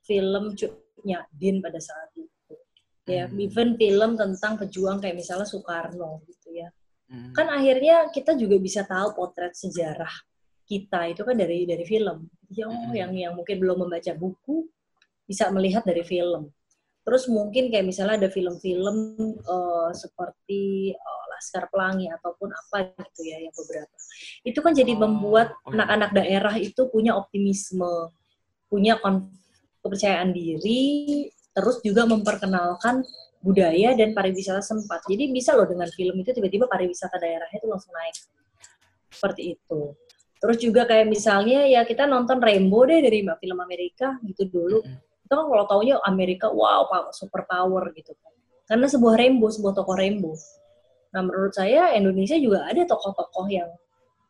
film 0.07 0.57
Cuknya 0.57 1.29
Din 1.29 1.61
pada 1.61 1.77
saat 1.77 2.09
itu. 2.17 2.55
Ya, 3.07 3.31
Hmm. 3.31 3.39
even 3.39 3.79
film 3.79 4.19
tentang 4.19 4.59
pejuang 4.59 4.99
kayak 4.99 5.15
misalnya 5.15 5.47
Soekarno 5.47 6.27
gitu 6.27 6.51
ya. 6.57 6.73
Hmm. 7.07 7.31
Kan 7.37 7.47
akhirnya 7.53 8.11
kita 8.11 8.35
juga 8.35 8.59
bisa 8.59 8.83
tahu 8.83 9.15
potret 9.15 9.55
sejarah 9.55 10.11
kita 10.67 11.15
itu 11.15 11.23
kan 11.23 11.39
dari 11.39 11.63
dari 11.63 11.87
film. 11.87 12.27
Jadi, 12.51 12.67
oh, 12.67 12.75
Hmm. 12.75 12.95
yang 12.95 13.13
yang 13.15 13.33
mungkin 13.39 13.63
belum 13.63 13.87
membaca 13.87 14.11
buku 14.19 14.67
bisa 15.23 15.47
melihat 15.55 15.87
dari 15.87 16.03
film. 16.03 16.51
Terus 17.07 17.31
mungkin 17.31 17.71
kayak 17.71 17.87
misalnya 17.87 18.27
ada 18.27 18.31
film-film 18.33 18.97
eh, 19.39 19.91
seperti 19.95 20.91
eh, 20.91 21.26
Laskar 21.47 21.71
Pelangi 21.71 22.11
ataupun 22.11 22.51
apa 22.51 22.91
gitu 23.15 23.23
ya 23.31 23.39
yang 23.39 23.55
beberapa. 23.55 23.95
Itu 24.43 24.59
kan 24.67 24.75
jadi 24.75 24.99
Oh, 24.99 25.07
membuat 25.07 25.55
oh 25.63 25.71
anak-anak 25.71 26.11
daerah 26.11 26.55
itu 26.59 26.91
punya 26.91 27.15
optimisme, 27.15 28.11
punya 28.67 28.99
kepercayaan 29.79 30.35
diri, 30.35 31.31
terus 31.55 31.79
juga 31.87 32.03
memperkenalkan 32.11 33.07
budaya 33.39 33.95
dan 33.95 34.11
pariwisata 34.11 34.59
sempat. 34.59 35.07
Jadi 35.07 35.31
bisa 35.31 35.55
loh 35.55 35.71
dengan 35.71 35.87
film 35.95 36.19
itu 36.19 36.35
tiba-tiba 36.35 36.67
pariwisata 36.67 37.15
daerahnya 37.23 37.63
itu 37.63 37.71
langsung 37.71 37.95
naik. 37.95 38.17
Seperti 39.15 39.55
itu. 39.55 39.95
Terus 40.43 40.57
juga 40.59 40.83
kayak 40.85 41.07
misalnya 41.07 41.63
ya 41.71 41.87
kita 41.87 42.11
nonton 42.11 42.43
Rainbow 42.43 42.83
deh 42.91 42.99
dari 42.99 43.23
film 43.23 43.59
Amerika 43.63 44.19
gitu 44.27 44.51
dulu. 44.51 44.83
Kita 45.23 45.33
kan 45.39 45.47
kalau 45.47 45.65
taunya 45.71 46.03
Amerika 46.03 46.51
wow 46.51 46.91
super 47.15 47.47
power 47.47 47.95
gitu 47.95 48.11
kan. 48.19 48.35
Karena 48.67 48.91
sebuah 48.91 49.15
Rainbow, 49.15 49.47
sebuah 49.47 49.79
tokoh 49.79 49.95
Rainbow. 49.95 50.35
Nah 51.15 51.21
menurut 51.23 51.53
saya 51.55 51.95
Indonesia 51.95 52.37
juga 52.37 52.67
ada 52.67 52.83
tokoh-tokoh 52.83 53.47
yang 53.51 53.71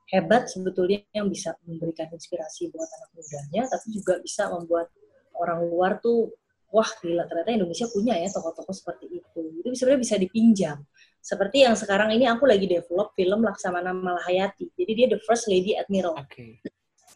hebat 0.06 0.46
sebetulnya 0.46 1.02
yang 1.10 1.26
bisa 1.26 1.56
memberikan 1.66 2.06
inspirasi 2.12 2.70
buat 2.70 2.86
anak 2.86 3.10
mudanya, 3.14 3.62
tapi 3.66 3.86
juga 3.90 4.22
bisa 4.22 4.46
membuat 4.52 4.86
orang 5.34 5.66
luar 5.66 5.98
tuh 5.98 6.30
wah 6.70 6.86
gila 7.02 7.26
ternyata 7.26 7.50
Indonesia 7.54 7.86
punya 7.90 8.14
ya 8.18 8.28
tokoh-tokoh 8.30 8.74
seperti 8.74 9.06
itu. 9.18 9.40
Itu 9.62 9.68
sebenarnya 9.74 10.00
bisa 10.02 10.16
dipinjam. 10.18 10.78
Seperti 11.18 11.66
yang 11.66 11.74
sekarang 11.74 12.14
ini 12.14 12.30
aku 12.30 12.46
lagi 12.46 12.70
develop 12.70 13.10
film 13.18 13.42
Laksamana 13.42 13.90
Malahayati. 13.90 14.70
Jadi 14.78 14.92
dia 14.94 15.06
the 15.10 15.18
first 15.26 15.50
lady 15.50 15.74
admiral 15.74 16.14
Oke. 16.14 16.62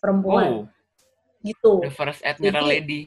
perempuan 0.03 0.67
Oh, 0.67 1.47
gitu. 1.47 1.79
the 1.87 1.95
first 1.95 2.19
admiral 2.27 2.67
Jadi- 2.67 2.75
lady. 2.75 3.03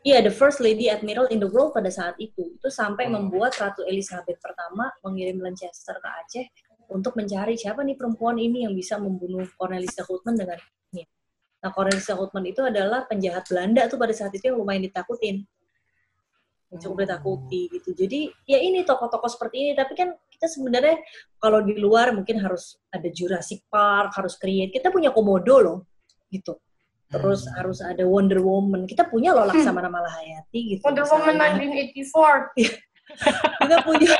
Iya, 0.00 0.24
the 0.24 0.32
first 0.32 0.64
lady 0.64 0.88
admiral 0.88 1.28
in 1.28 1.36
the 1.36 1.50
world 1.52 1.76
pada 1.76 1.92
saat 1.92 2.16
itu. 2.16 2.56
Itu 2.56 2.72
sampai 2.72 3.12
Oh. 3.12 3.20
membuat 3.20 3.52
Ratu 3.60 3.84
Elizabeth 3.84 4.40
pertama 4.40 4.88
mengirim 5.04 5.36
Lancaster 5.44 6.00
ke 6.00 6.08
Aceh 6.24 6.46
untuk 6.88 7.20
mencari 7.20 7.52
siapa 7.60 7.84
nih 7.84 8.00
perempuan 8.00 8.40
ini 8.40 8.64
yang 8.64 8.72
bisa 8.72 8.96
membunuh 8.96 9.44
Cornelis 9.60 9.92
de 9.92 10.00
Houtman 10.08 10.40
dengan 10.40 10.56
ini. 10.96 11.04
Nah, 11.60 11.68
Cornelis 11.68 12.08
de 12.08 12.16
Houtman 12.16 12.48
itu 12.48 12.64
adalah 12.64 13.04
penjahat 13.04 13.44
Belanda 13.44 13.84
tuh 13.92 14.00
pada 14.00 14.16
saat 14.16 14.32
itu 14.32 14.48
yang 14.48 14.56
lumayan 14.56 14.88
ditakutin. 14.88 15.44
Cukup 16.70 17.04
ditakuti 17.04 17.68
gitu. 17.68 17.92
Jadi, 17.92 18.32
ya 18.48 18.56
ini 18.56 18.86
tokoh-tokoh 18.86 19.28
seperti 19.28 19.68
ini. 19.68 19.72
Tapi 19.76 19.92
kan 19.92 20.16
kita 20.32 20.48
sebenarnya 20.48 20.96
kalau 21.36 21.60
di 21.60 21.76
luar 21.76 22.16
mungkin 22.16 22.40
harus 22.40 22.80
ada 22.88 23.10
Jurassic 23.12 23.68
Park, 23.68 24.16
harus 24.16 24.38
create. 24.40 24.72
Kita 24.72 24.88
punya 24.88 25.12
Komodo 25.12 25.56
loh, 25.60 25.78
gitu 26.32 26.56
terus 27.10 27.42
Hmm. 27.42 27.52
harus 27.58 27.82
ada 27.82 28.06
Wonder 28.06 28.38
Woman. 28.38 28.86
Kita 28.86 29.02
punya 29.04 29.34
loh 29.34 29.42
Laksamana 29.44 29.90
Malahayati 29.90 30.78
gitu. 30.78 30.82
Wonder 30.86 31.02
Woman 31.10 31.34
misalnya. 31.34 31.66
1984. 31.66 32.54
Kita 33.60 33.76
punya 33.82 34.14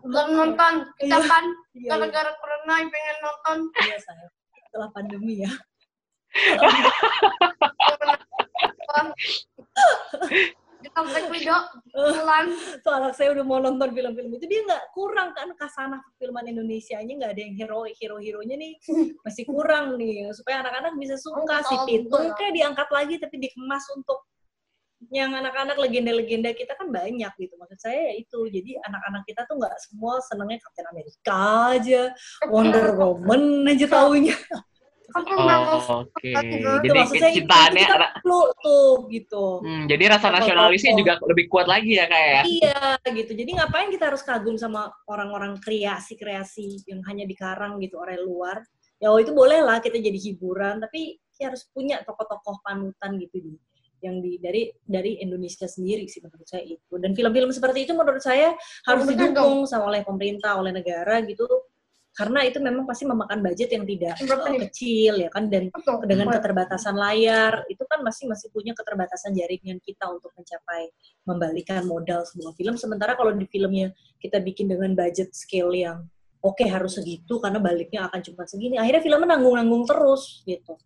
Belum 0.00 0.28
nonton. 0.32 0.74
Kita 0.94 1.18
Iya. 1.18 1.26
kan 1.26 1.44
Iya, 1.74 1.90
gara-gara 1.90 2.30
corona 2.38 2.74
pengen 2.86 3.16
nonton. 3.20 3.58
iya, 3.82 3.98
sayang. 3.98 4.30
Setelah 4.64 4.88
pandemi 4.94 5.42
ya. 5.42 5.50
Mulan. 11.94 12.46
Tuh 12.82 12.92
anak 12.92 13.12
saya 13.16 13.32
udah 13.32 13.44
mau 13.46 13.58
nonton 13.62 13.88
film-film 13.94 14.30
itu 14.36 14.46
dia 14.50 14.60
nggak 14.66 14.92
kurang 14.92 15.32
kan? 15.32 15.48
Kasana 15.56 16.02
filman 16.20 16.44
Indonesia-nya 16.50 17.14
nggak 17.16 17.32
ada 17.32 17.40
yang 17.40 17.54
hero 17.56 17.80
hero 17.88 18.16
heronya 18.20 18.56
nih. 18.58 18.74
Masih 19.24 19.44
kurang 19.48 19.96
nih 19.96 20.28
supaya 20.36 20.60
anak-anak 20.60 20.92
bisa 21.00 21.16
suka 21.16 21.64
si 21.64 21.76
Pitung 21.88 22.34
kayak 22.36 22.52
diangkat 22.52 22.88
lagi 22.92 23.14
tapi 23.16 23.36
dikemas 23.40 23.84
untuk 23.96 24.26
yang 25.12 25.36
anak-anak 25.36 25.76
legenda-legenda 25.76 26.56
kita 26.56 26.72
kan 26.76 26.88
banyak 26.88 27.32
gitu. 27.36 27.54
Maksud 27.60 27.78
saya 27.78 28.12
ya 28.12 28.14
itu. 28.18 28.40
Jadi 28.48 28.80
anak-anak 28.80 29.22
kita 29.28 29.44
tuh 29.44 29.60
nggak 29.60 29.76
semua 29.80 30.20
senengnya 30.24 30.58
Captain 30.60 30.88
America 30.88 31.40
aja 31.76 32.02
Wonder 32.48 32.96
Woman 32.96 33.68
aja 33.68 33.86
taunya 33.88 34.36
Oh, 35.12 36.00
Oke. 36.00 36.32
Itu 36.32 36.88
Jadi 36.88 36.98
kecintaannya 37.20 37.84
kita 37.84 38.08
perlu 38.24 38.40
tuh 38.56 38.92
gitu 39.12 39.46
hmm, 39.60 39.84
jadi 39.84 40.16
rasa 40.16 40.32
nasionalisnya 40.32 40.96
juga 40.96 41.20
lebih 41.28 41.46
kuat 41.52 41.68
lagi 41.68 42.00
ya 42.00 42.08
kayak 42.08 42.30
ya. 42.30 42.42
Iya 42.44 42.82
gitu. 43.12 43.32
Jadi 43.36 43.50
ngapain 43.60 43.88
kita 43.92 44.08
harus 44.08 44.24
kagum 44.24 44.56
sama 44.56 44.88
orang-orang 45.04 45.60
kreasi-kreasi 45.60 46.88
yang 46.88 47.04
hanya 47.04 47.28
dikarang 47.28 47.76
gitu 47.84 48.00
orang 48.00 48.20
luar? 48.24 48.56
Ya 48.98 49.12
oh, 49.12 49.20
itu 49.20 49.36
boleh 49.36 49.60
lah 49.60 49.84
kita 49.84 50.00
jadi 50.00 50.16
hiburan, 50.16 50.80
tapi 50.80 51.20
ya 51.36 51.52
harus 51.52 51.66
punya 51.68 52.00
tokoh-tokoh 52.06 52.62
panutan 52.64 53.20
gitu 53.20 53.36
di 53.42 53.52
yang 54.04 54.20
di 54.20 54.36
dari 54.36 54.68
dari 54.84 55.16
Indonesia 55.24 55.64
sendiri 55.64 56.04
sih 56.04 56.20
menurut 56.20 56.44
saya 56.44 56.64
itu. 56.64 56.94
Dan 57.00 57.16
film-film 57.16 57.50
seperti 57.52 57.88
itu 57.88 57.92
menurut 57.96 58.20
saya 58.20 58.52
harus 58.84 59.04
didukung 59.08 59.64
sama 59.64 59.88
oleh 59.88 60.04
pemerintah, 60.04 60.60
oleh 60.60 60.76
negara 60.76 61.24
gitu. 61.24 61.48
Karena 62.14 62.46
itu 62.46 62.62
memang 62.62 62.86
pasti 62.86 63.02
memakan 63.10 63.42
budget 63.42 63.74
yang 63.74 63.82
tidak 63.82 64.14
nih? 64.22 64.70
kecil 64.70 65.12
ya 65.18 65.28
kan 65.34 65.50
dan 65.50 65.66
Betul. 65.74 66.06
dengan 66.06 66.30
keterbatasan 66.30 66.94
layar 66.94 67.66
itu 67.66 67.82
kan 67.90 68.06
masih 68.06 68.30
masih 68.30 68.54
punya 68.54 68.70
keterbatasan 68.70 69.34
jaringan 69.34 69.82
kita 69.82 70.06
untuk 70.06 70.30
mencapai 70.38 70.94
membalikan 71.26 71.82
modal 71.90 72.22
sebuah 72.22 72.54
film 72.54 72.78
sementara 72.78 73.18
kalau 73.18 73.34
di 73.34 73.50
filmnya 73.50 73.90
kita 74.22 74.38
bikin 74.38 74.70
dengan 74.70 74.94
budget 74.94 75.34
scale 75.34 75.74
yang 75.74 76.06
oke 76.38 76.62
harus 76.62 77.02
segitu 77.02 77.42
karena 77.42 77.58
baliknya 77.58 78.06
akan 78.06 78.22
cuma 78.22 78.46
segini 78.46 78.78
akhirnya 78.78 79.02
filmnya 79.02 79.34
nanggung-nanggung 79.34 79.82
terus 79.90 80.46
gitu 80.46 80.78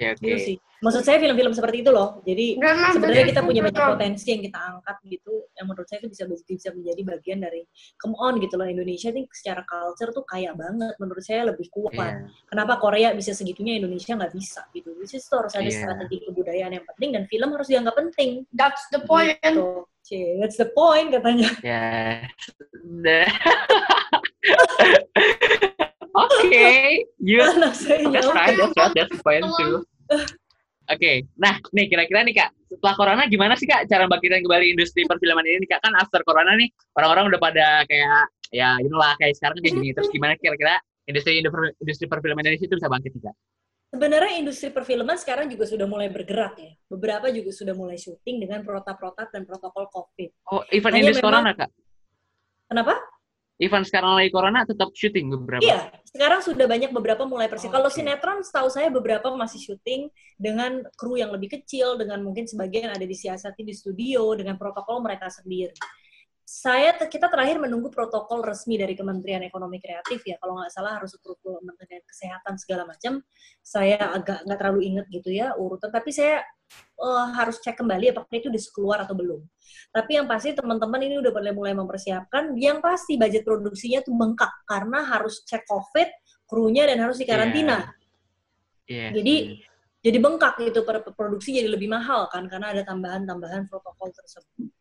Oke 0.00 0.16
oke. 0.16 0.24
gitu 0.24 0.38
sih 0.40 0.56
maksud 0.80 1.04
saya 1.04 1.20
film-film 1.20 1.52
seperti 1.52 1.84
itu 1.84 1.92
loh 1.92 2.24
jadi 2.24 2.56
sebenarnya 2.96 3.36
kita 3.36 3.44
punya 3.44 3.60
banyak 3.68 3.76
betul. 3.76 3.92
potensi 4.00 4.32
yang 4.32 4.40
kita 4.48 4.58
angkat 4.64 4.96
gitu 5.12 5.34
yang 5.52 5.66
menurut 5.68 5.84
saya 5.84 6.00
itu 6.00 6.08
bisa 6.08 6.24
bisa 6.48 6.68
menjadi 6.72 7.02
bagian 7.04 7.38
dari 7.44 7.60
come 8.00 8.16
on 8.16 8.40
gitu 8.40 8.56
loh 8.56 8.64
Indonesia 8.64 9.12
ini 9.12 9.28
secara 9.28 9.60
culture 9.68 10.08
tuh 10.16 10.24
kaya 10.24 10.56
banget 10.56 10.96
menurut 10.96 11.20
saya 11.20 11.52
lebih 11.52 11.68
kuat 11.68 11.92
Iya. 12.00 12.32
kenapa 12.48 12.80
Korea 12.80 13.12
bisa 13.12 13.36
segitunya 13.36 13.76
Indonesia 13.76 14.16
nggak 14.16 14.32
bisa 14.32 14.64
gitu 14.72 14.96
which 14.96 15.12
is 15.12 15.20
itu 15.20 15.36
harus 15.36 15.52
ada 15.52 15.68
Iya. 15.68 15.84
strategi 15.84 16.16
kebudayaan 16.32 16.72
yang 16.80 16.86
penting 16.96 17.12
dan 17.12 17.28
film 17.28 17.48
harus 17.52 17.68
dianggap 17.68 17.94
penting 18.00 18.48
That's 18.56 18.88
the 18.88 19.04
point. 19.04 19.36
gitu. 19.44 19.84
Cie, 20.00 20.40
that's 20.40 20.56
the 20.56 20.72
point 20.72 21.12
katanya 21.12 21.52
Ya. 21.76 22.24
Nah. 22.88 23.28
Oke, 26.10 27.06
you 27.22 27.38
anak 27.38 27.76
saya 27.76 28.02
That's 28.10 28.26
right, 28.32 28.56
that's 28.58 28.74
right, 28.74 28.92
that's 28.96 29.12
the 29.14 29.22
point 29.22 29.46
too. 29.60 29.84
Oke, 30.90 31.30
nah 31.38 31.54
nih 31.70 31.86
kira-kira 31.86 32.26
nih 32.26 32.34
kak, 32.34 32.50
setelah 32.66 32.94
corona 32.98 33.22
gimana 33.30 33.54
sih 33.54 33.66
kak 33.70 33.86
cara 33.86 34.10
bangkitan 34.10 34.42
kembali 34.42 34.74
industri 34.74 35.06
perfilman 35.06 35.46
ini 35.46 35.62
nih 35.62 35.70
kak? 35.78 35.86
Kan 35.86 35.94
after 35.94 36.26
corona 36.26 36.58
nih 36.58 36.66
orang-orang 36.98 37.30
udah 37.30 37.40
pada 37.40 37.66
kayak 37.86 38.26
ya 38.50 38.74
you 38.82 38.90
know 38.90 38.98
lah 38.98 39.14
kayak 39.22 39.38
sekarang 39.38 39.62
kayak 39.62 39.78
gini. 39.78 39.94
Terus 39.94 40.10
gimana 40.10 40.34
kira-kira 40.34 40.82
industri 41.06 41.38
industri 41.78 42.06
perfilman 42.10 42.42
Indonesia 42.42 42.66
itu 42.66 42.74
bisa 42.74 42.90
bangkit 42.90 43.14
nih 43.14 43.22
kak? 43.30 43.36
sebenarnya 43.90 44.38
industri 44.38 44.70
perfilman 44.70 45.18
sekarang 45.18 45.50
juga 45.50 45.66
sudah 45.66 45.82
mulai 45.90 46.06
bergerak 46.06 46.54
ya 46.62 46.70
beberapa 46.86 47.26
juga 47.34 47.50
sudah 47.50 47.74
mulai 47.74 47.98
syuting 47.98 48.38
dengan 48.46 48.62
protap-protap 48.62 49.34
dan 49.34 49.42
protokol 49.42 49.90
covid 49.90 50.30
Oh, 50.46 50.62
event 50.70 50.94
industri 50.94 51.26
corona 51.26 51.50
kak? 51.58 51.70
kenapa 52.70 52.94
Event 53.60 53.84
sekarang 53.84 54.16
lagi 54.16 54.32
corona 54.32 54.64
tetap 54.64 54.88
syuting 54.96 55.28
beberapa. 55.36 55.60
Iya, 55.60 55.92
sekarang 56.08 56.40
sudah 56.40 56.64
banyak 56.64 56.96
beberapa 56.96 57.28
mulai 57.28 57.44
persis. 57.44 57.68
Oke. 57.68 57.76
Kalau 57.76 57.92
sinetron, 57.92 58.40
setahu 58.40 58.72
saya 58.72 58.88
beberapa 58.88 59.28
masih 59.36 59.60
syuting 59.60 60.08
dengan 60.40 60.80
kru 60.96 61.20
yang 61.20 61.28
lebih 61.28 61.60
kecil, 61.60 62.00
dengan 62.00 62.24
mungkin 62.24 62.48
sebagian 62.48 62.88
ada 62.88 63.04
disiasati 63.04 63.60
di 63.60 63.76
studio 63.76 64.32
dengan 64.32 64.56
protokol 64.56 65.04
mereka 65.04 65.28
sendiri. 65.28 65.76
Saya 66.40 66.96
kita 66.96 67.30
terakhir 67.30 67.62
menunggu 67.62 67.92
protokol 67.94 68.42
resmi 68.42 68.74
dari 68.74 68.96
Kementerian 68.96 69.44
Ekonomi 69.44 69.78
Kreatif 69.78 70.24
ya, 70.24 70.40
kalau 70.40 70.58
nggak 70.58 70.72
salah 70.72 70.96
harus 70.96 71.14
protokol 71.20 71.60
Kementerian 71.60 72.02
Kesehatan 72.08 72.56
segala 72.56 72.88
macam. 72.88 73.20
Saya 73.60 74.10
agak 74.10 74.48
nggak 74.48 74.58
terlalu 74.58 74.80
ingat 74.88 75.06
gitu 75.12 75.30
ya 75.30 75.52
urutan, 75.54 75.92
tapi 75.92 76.10
saya 76.10 76.42
eh, 76.74 77.26
harus 77.36 77.58
cek 77.60 77.82
kembali 77.82 78.14
apakah 78.14 78.34
itu 78.34 78.48
sudah 78.48 78.72
keluar 78.74 78.98
atau 79.02 79.14
belum. 79.14 79.40
Tapi 79.90 80.16
yang 80.18 80.26
pasti 80.30 80.54
teman-teman 80.54 81.00
ini 81.02 81.18
udah 81.18 81.32
mulai 81.34 81.52
mulai 81.54 81.74
mempersiapkan. 81.74 82.54
Yang 82.54 82.78
pasti 82.82 83.18
budget 83.18 83.42
produksinya 83.42 84.00
tuh 84.06 84.14
bengkak 84.14 84.52
karena 84.66 85.02
harus 85.02 85.42
cek 85.46 85.66
COVID, 85.66 86.08
krunya 86.46 86.86
dan 86.86 87.02
harus 87.02 87.18
dikarantina. 87.18 87.90
Iya. 88.86 89.14
Jadi 89.14 89.34
jadi 90.00 90.18
bengkak 90.18 90.56
gitu 90.64 90.80
produksi 91.12 91.60
jadi 91.60 91.68
lebih 91.68 91.92
mahal 91.92 92.24
kan 92.32 92.48
karena 92.48 92.72
ada 92.72 92.82
tambahan-tambahan 92.88 93.68
protokol 93.68 94.08
tersebut. 94.10 94.72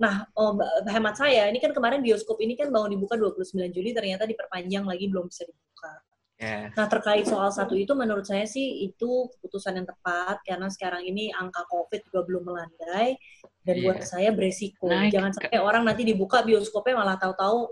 Nah, 0.00 0.24
oh, 0.32 0.56
hemat 0.88 1.20
saya 1.20 1.50
ini 1.52 1.60
kan 1.60 1.76
kemarin 1.76 2.00
bioskop 2.00 2.40
ini 2.40 2.56
kan 2.56 2.72
mau 2.72 2.88
dibuka 2.88 3.20
29 3.20 3.52
Juli 3.68 3.92
ternyata 3.92 4.24
diperpanjang 4.24 4.88
lagi 4.88 5.10
belum 5.12 5.28
bisa 5.28 5.44
dibuka. 5.44 5.92
Iya. 6.40 6.72
Nah, 6.72 6.86
terkait 6.88 7.28
soal 7.28 7.52
satu 7.52 7.76
itu 7.76 7.92
menurut 7.92 8.24
saya 8.24 8.48
sih 8.48 8.88
itu 8.88 9.28
keputusan 9.36 9.76
yang 9.76 9.84
tepat 9.84 10.40
karena 10.40 10.72
sekarang 10.72 11.04
ini 11.04 11.28
angka 11.36 11.68
Covid 11.68 12.00
juga 12.08 12.24
belum 12.24 12.42
melandai 12.48 13.20
dan 13.60 13.74
Iya. 13.76 13.84
buat 13.84 13.98
saya 14.08 14.32
beresiko. 14.32 14.88
Naik. 14.88 15.12
Jangan 15.12 15.30
sampai 15.36 15.60
orang 15.60 15.84
nanti 15.84 16.02
dibuka 16.08 16.40
bioskopnya 16.40 16.96
malah 16.96 17.20
tahu-tahu 17.20 17.68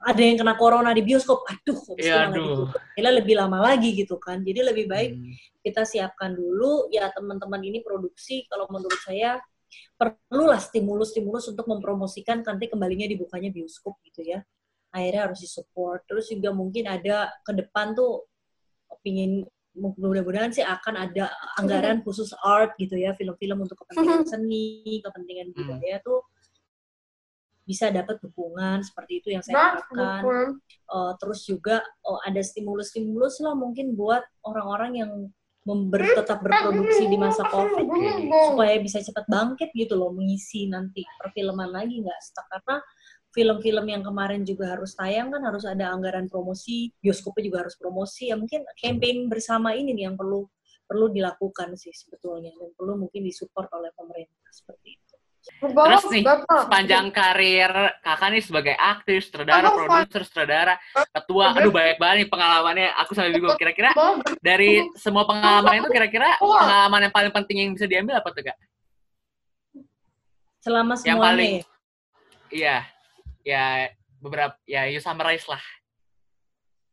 ada 0.00 0.16
yang 0.24 0.40
kena 0.40 0.56
corona 0.56 0.96
di 0.96 1.04
bioskop. 1.04 1.44
Aduh, 1.52 1.76
malah 1.76 2.24
aduh. 2.24 2.32
ditutup. 2.32 2.68
Akhirnya 2.96 3.12
lebih 3.20 3.34
lama 3.36 3.58
lagi 3.60 3.92
gitu 3.92 4.16
kan. 4.16 4.40
Jadi 4.40 4.60
lebih 4.64 4.88
baik 4.88 5.10
Hmm. 5.12 5.32
kita 5.60 5.84
siapkan 5.84 6.32
dulu 6.32 6.88
ya 6.88 7.12
teman-teman 7.12 7.60
ini 7.60 7.84
produksi 7.84 8.48
kalau 8.48 8.64
menurut 8.72 8.96
saya 9.04 9.36
perlulah 10.00 10.56
stimulus-stimulus 10.56 11.52
untuk 11.52 11.68
mempromosikan 11.68 12.40
nanti 12.40 12.64
kembalinya 12.66 13.04
dibukanya 13.04 13.52
bioskop 13.52 14.00
gitu 14.08 14.24
ya 14.24 14.40
akhirnya 14.90 15.30
harus 15.30 15.38
disupport. 15.42 16.02
Terus 16.06 16.26
juga 16.30 16.50
mungkin 16.54 16.86
ada 16.90 17.30
ke 17.46 17.52
depan 17.54 17.94
tuh 17.94 18.26
pingin 19.00 19.46
mudah-mudahan 19.74 20.50
sih 20.50 20.66
akan 20.66 21.08
ada 21.08 21.30
anggaran 21.56 22.02
khusus 22.02 22.34
art 22.42 22.74
gitu 22.76 22.98
ya 22.98 23.14
film-film 23.14 23.64
untuk 23.64 23.78
kepentingan 23.86 24.26
seni 24.26 24.98
kepentingan 24.98 25.54
Hmm. 25.54 25.56
budaya 25.56 26.02
tuh 26.02 26.26
bisa 27.62 27.86
dapat 27.94 28.18
dukungan 28.18 28.82
seperti 28.82 29.22
itu 29.22 29.28
yang 29.30 29.46
saya 29.46 29.78
harapkan. 29.78 30.58
Uh, 30.90 31.14
terus 31.22 31.46
juga 31.46 31.86
oh, 32.02 32.18
ada 32.26 32.42
stimulus-stimulus 32.42 33.38
lah 33.46 33.54
mungkin 33.54 33.94
buat 33.94 34.26
orang-orang 34.42 34.92
yang 34.98 35.12
member, 35.62 36.02
tetap 36.18 36.42
berproduksi 36.42 37.06
di 37.06 37.14
masa 37.20 37.46
COVID 37.46 37.84
supaya 38.50 38.74
bisa 38.82 38.98
cepat 39.04 39.28
bangkit 39.28 39.70
gitu 39.76 39.94
loh 39.94 40.10
mengisi 40.10 40.66
nanti 40.66 41.06
perfilman 41.20 41.70
lagi 41.70 42.00
nggak 42.02 42.18
stuck. 42.18 42.48
Karena 42.50 42.82
film-film 43.30 43.86
yang 43.86 44.02
kemarin 44.02 44.42
juga 44.42 44.74
harus 44.74 44.98
tayang 44.98 45.30
kan 45.30 45.42
harus 45.46 45.62
ada 45.62 45.94
anggaran 45.94 46.26
promosi 46.26 46.90
bioskopnya 46.98 47.46
juga 47.46 47.58
harus 47.66 47.78
promosi 47.78 48.30
ya 48.30 48.34
mungkin 48.34 48.66
campaign 48.74 49.30
bersama 49.30 49.70
ini 49.78 49.94
nih 49.94 50.10
yang 50.10 50.16
perlu 50.18 50.50
perlu 50.90 51.06
dilakukan 51.14 51.78
sih 51.78 51.94
sebetulnya 51.94 52.50
dan 52.58 52.74
perlu 52.74 52.98
mungkin 52.98 53.22
disupport 53.22 53.70
oleh 53.78 53.94
pemerintah 53.94 54.50
seperti 54.50 54.98
itu. 54.98 55.14
Terus 55.62 56.04
nih, 56.10 56.24
sepanjang 56.66 57.06
karir 57.14 57.72
kakak 58.04 58.28
nih 58.28 58.42
sebagai 58.44 58.74
aktris, 58.76 59.30
sutradara, 59.30 59.72
produser, 59.72 60.22
sutradara, 60.26 60.74
ketua, 61.14 61.56
aduh 61.56 61.72
banyak 61.72 61.96
banget 61.96 62.16
nih 62.20 62.28
pengalamannya. 62.28 62.88
Aku 63.06 63.16
sampai 63.16 63.32
bingung. 63.32 63.56
Kira-kira 63.56 63.94
dari 64.42 64.84
semua 64.98 65.24
pengalaman 65.24 65.80
itu 65.80 65.88
kira-kira 65.88 66.36
pengalaman 66.42 67.08
yang 67.08 67.14
paling 67.14 67.32
penting 67.32 67.56
yang 67.62 67.70
bisa 67.72 67.86
diambil 67.88 68.20
apa 68.20 68.28
tuh 68.34 68.42
kak? 68.44 68.56
Selama 70.60 70.92
Yang 70.92 71.00
semuanya 71.00 71.24
paling- 71.24 71.54
ya. 71.56 71.64
Iya, 72.50 72.76
ya 73.44 73.88
beberapa, 74.20 74.56
ya 74.68 74.86
you 74.88 75.00
summarize 75.00 75.46
lah 75.48 75.62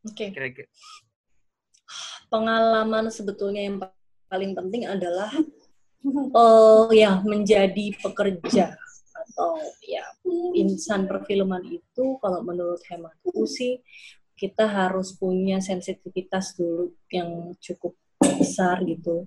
Oke. 0.06 0.32
kira-kira. 0.32 0.68
pengalaman 2.28 3.08
sebetulnya 3.08 3.64
yang 3.64 3.80
paling 4.28 4.52
penting 4.52 4.84
adalah 4.84 5.32
oh 6.36 6.92
ya 6.92 7.20
menjadi 7.24 7.96
pekerja 7.96 8.76
atau 9.16 9.58
ya 9.84 10.04
insan 10.54 11.08
perfilman 11.08 11.64
itu 11.66 12.20
kalau 12.20 12.44
menurut 12.44 12.80
hematku 12.86 13.48
sih 13.48 13.80
kita 14.38 14.70
harus 14.70 15.16
punya 15.18 15.58
sensitivitas 15.58 16.54
dulu 16.54 16.94
yang 17.10 17.52
cukup 17.58 17.98
besar 18.38 18.84
gitu 18.86 19.26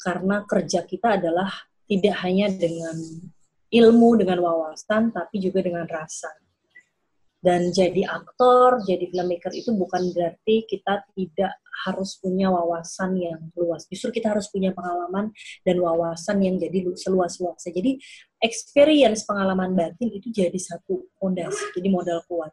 karena 0.00 0.42
kerja 0.48 0.82
kita 0.82 1.20
adalah 1.20 1.52
tidak 1.86 2.16
hanya 2.24 2.50
dengan 2.50 2.96
ilmu 3.70 4.18
dengan 4.18 4.38
wawasan 4.42 5.14
tapi 5.14 5.38
juga 5.38 5.62
dengan 5.62 5.86
rasa 5.86 6.30
dan 7.40 7.72
jadi 7.72 8.04
aktor, 8.04 8.84
jadi 8.84 9.08
filmmaker 9.08 9.48
itu 9.56 9.72
bukan 9.72 10.12
berarti 10.12 10.68
kita 10.68 11.08
tidak 11.16 11.56
harus 11.88 12.20
punya 12.20 12.52
wawasan 12.52 13.16
yang 13.16 13.40
luas. 13.56 13.88
Justru 13.88 14.20
kita 14.20 14.36
harus 14.36 14.52
punya 14.52 14.76
pengalaman 14.76 15.32
dan 15.64 15.80
wawasan 15.80 16.44
yang 16.44 16.60
jadi 16.60 16.84
lu- 16.84 17.00
seluas-luasnya. 17.00 17.72
Jadi 17.72 17.96
experience 18.44 19.24
pengalaman 19.24 19.72
batin 19.72 20.12
itu 20.12 20.28
jadi 20.28 20.56
satu 20.60 21.08
fondasi, 21.16 21.72
jadi 21.80 21.88
modal 21.88 22.20
kuat. 22.28 22.52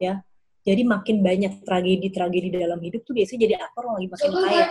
Ya, 0.00 0.24
jadi 0.64 0.80
makin 0.80 1.20
banyak 1.20 1.68
tragedi-tragedi 1.68 2.56
dalam 2.56 2.80
hidup 2.80 3.04
tuh 3.04 3.12
biasanya 3.12 3.40
jadi 3.52 3.54
aktor 3.60 3.84
lagi 3.84 4.08
makin 4.08 4.30
kaya. 4.32 4.66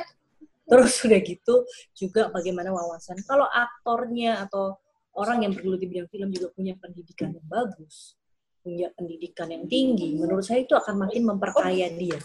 Terus 0.66 0.94
udah 1.06 1.20
gitu 1.22 1.56
juga 1.94 2.34
bagaimana 2.34 2.74
wawasan. 2.74 3.22
Kalau 3.30 3.46
aktornya 3.46 4.42
atau 4.50 4.82
orang 5.16 5.44
yang 5.44 5.52
bergelut 5.52 5.80
di 5.82 5.88
bidang 5.92 6.10
film 6.10 6.30
juga 6.32 6.48
punya 6.56 6.74
pendidikan 6.80 7.30
yang 7.36 7.48
bagus, 7.48 8.16
punya 8.62 8.88
pendidikan 8.94 9.48
yang 9.50 9.66
tinggi, 9.68 10.16
menurut 10.16 10.46
saya 10.46 10.64
itu 10.64 10.78
akan 10.78 11.08
makin 11.08 11.24
memperkaya 11.28 11.90
dia. 11.98 12.20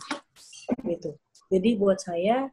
Gitu. 0.84 1.10
Jadi 1.46 1.70
buat 1.78 1.98
saya, 1.98 2.50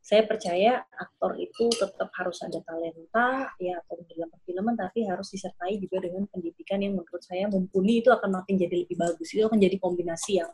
saya 0.00 0.26
percaya 0.26 0.82
aktor 0.90 1.38
itu 1.38 1.70
tetap 1.70 2.10
harus 2.18 2.42
ada 2.42 2.58
talenta 2.66 3.52
ya 3.62 3.78
atau 3.84 4.02
dalam 4.10 4.26
perfilman, 4.32 4.74
tapi 4.74 5.06
harus 5.06 5.30
disertai 5.30 5.78
juga 5.78 6.02
dengan 6.02 6.26
pendidikan 6.26 6.82
yang 6.82 6.98
menurut 6.98 7.22
saya 7.22 7.46
mumpuni 7.46 8.02
itu 8.02 8.10
akan 8.10 8.42
makin 8.42 8.58
jadi 8.58 8.86
lebih 8.86 8.98
bagus. 8.98 9.28
Itu 9.30 9.46
akan 9.46 9.58
jadi 9.60 9.76
kombinasi 9.78 10.42
yang 10.42 10.50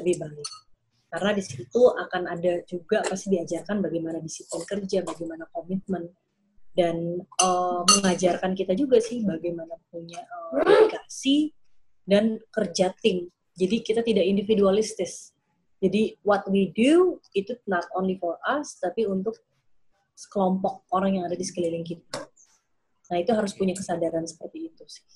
lebih 0.00 0.24
baik. 0.24 0.48
Karena 1.14 1.30
di 1.30 1.42
situ 1.46 1.82
akan 1.94 2.22
ada 2.26 2.52
juga 2.66 2.98
pasti 3.06 3.30
diajarkan 3.30 3.78
bagaimana 3.84 4.18
disiplin 4.18 4.66
kerja, 4.66 4.98
bagaimana 5.06 5.46
komitmen, 5.52 6.10
dan 6.74 7.22
eh, 7.22 7.80
mengajarkan 7.98 8.52
kita 8.58 8.74
juga 8.74 8.98
sih 8.98 9.22
bagaimana 9.22 9.78
punya 9.88 10.22
dedikasi 10.52 11.54
dan 12.04 12.42
kerja 12.50 12.92
tim. 13.00 13.30
Jadi 13.54 13.76
kita 13.86 14.02
tidak 14.02 14.26
individualistis. 14.26 15.30
Jadi 15.78 16.18
what 16.26 16.42
we 16.50 16.74
do 16.74 17.22
itu 17.32 17.54
not 17.70 17.86
only 17.94 18.18
for 18.18 18.42
us, 18.42 18.78
tapi 18.82 19.06
untuk 19.06 19.38
sekelompok 20.14 20.86
orang 20.90 21.18
yang 21.18 21.24
ada 21.26 21.38
di 21.38 21.46
sekeliling 21.46 21.86
kita. 21.86 22.26
Nah 23.10 23.16
itu 23.20 23.30
harus 23.34 23.54
punya 23.54 23.74
kesadaran 23.74 24.26
seperti 24.26 24.70
itu 24.72 24.82
sih. 24.86 25.06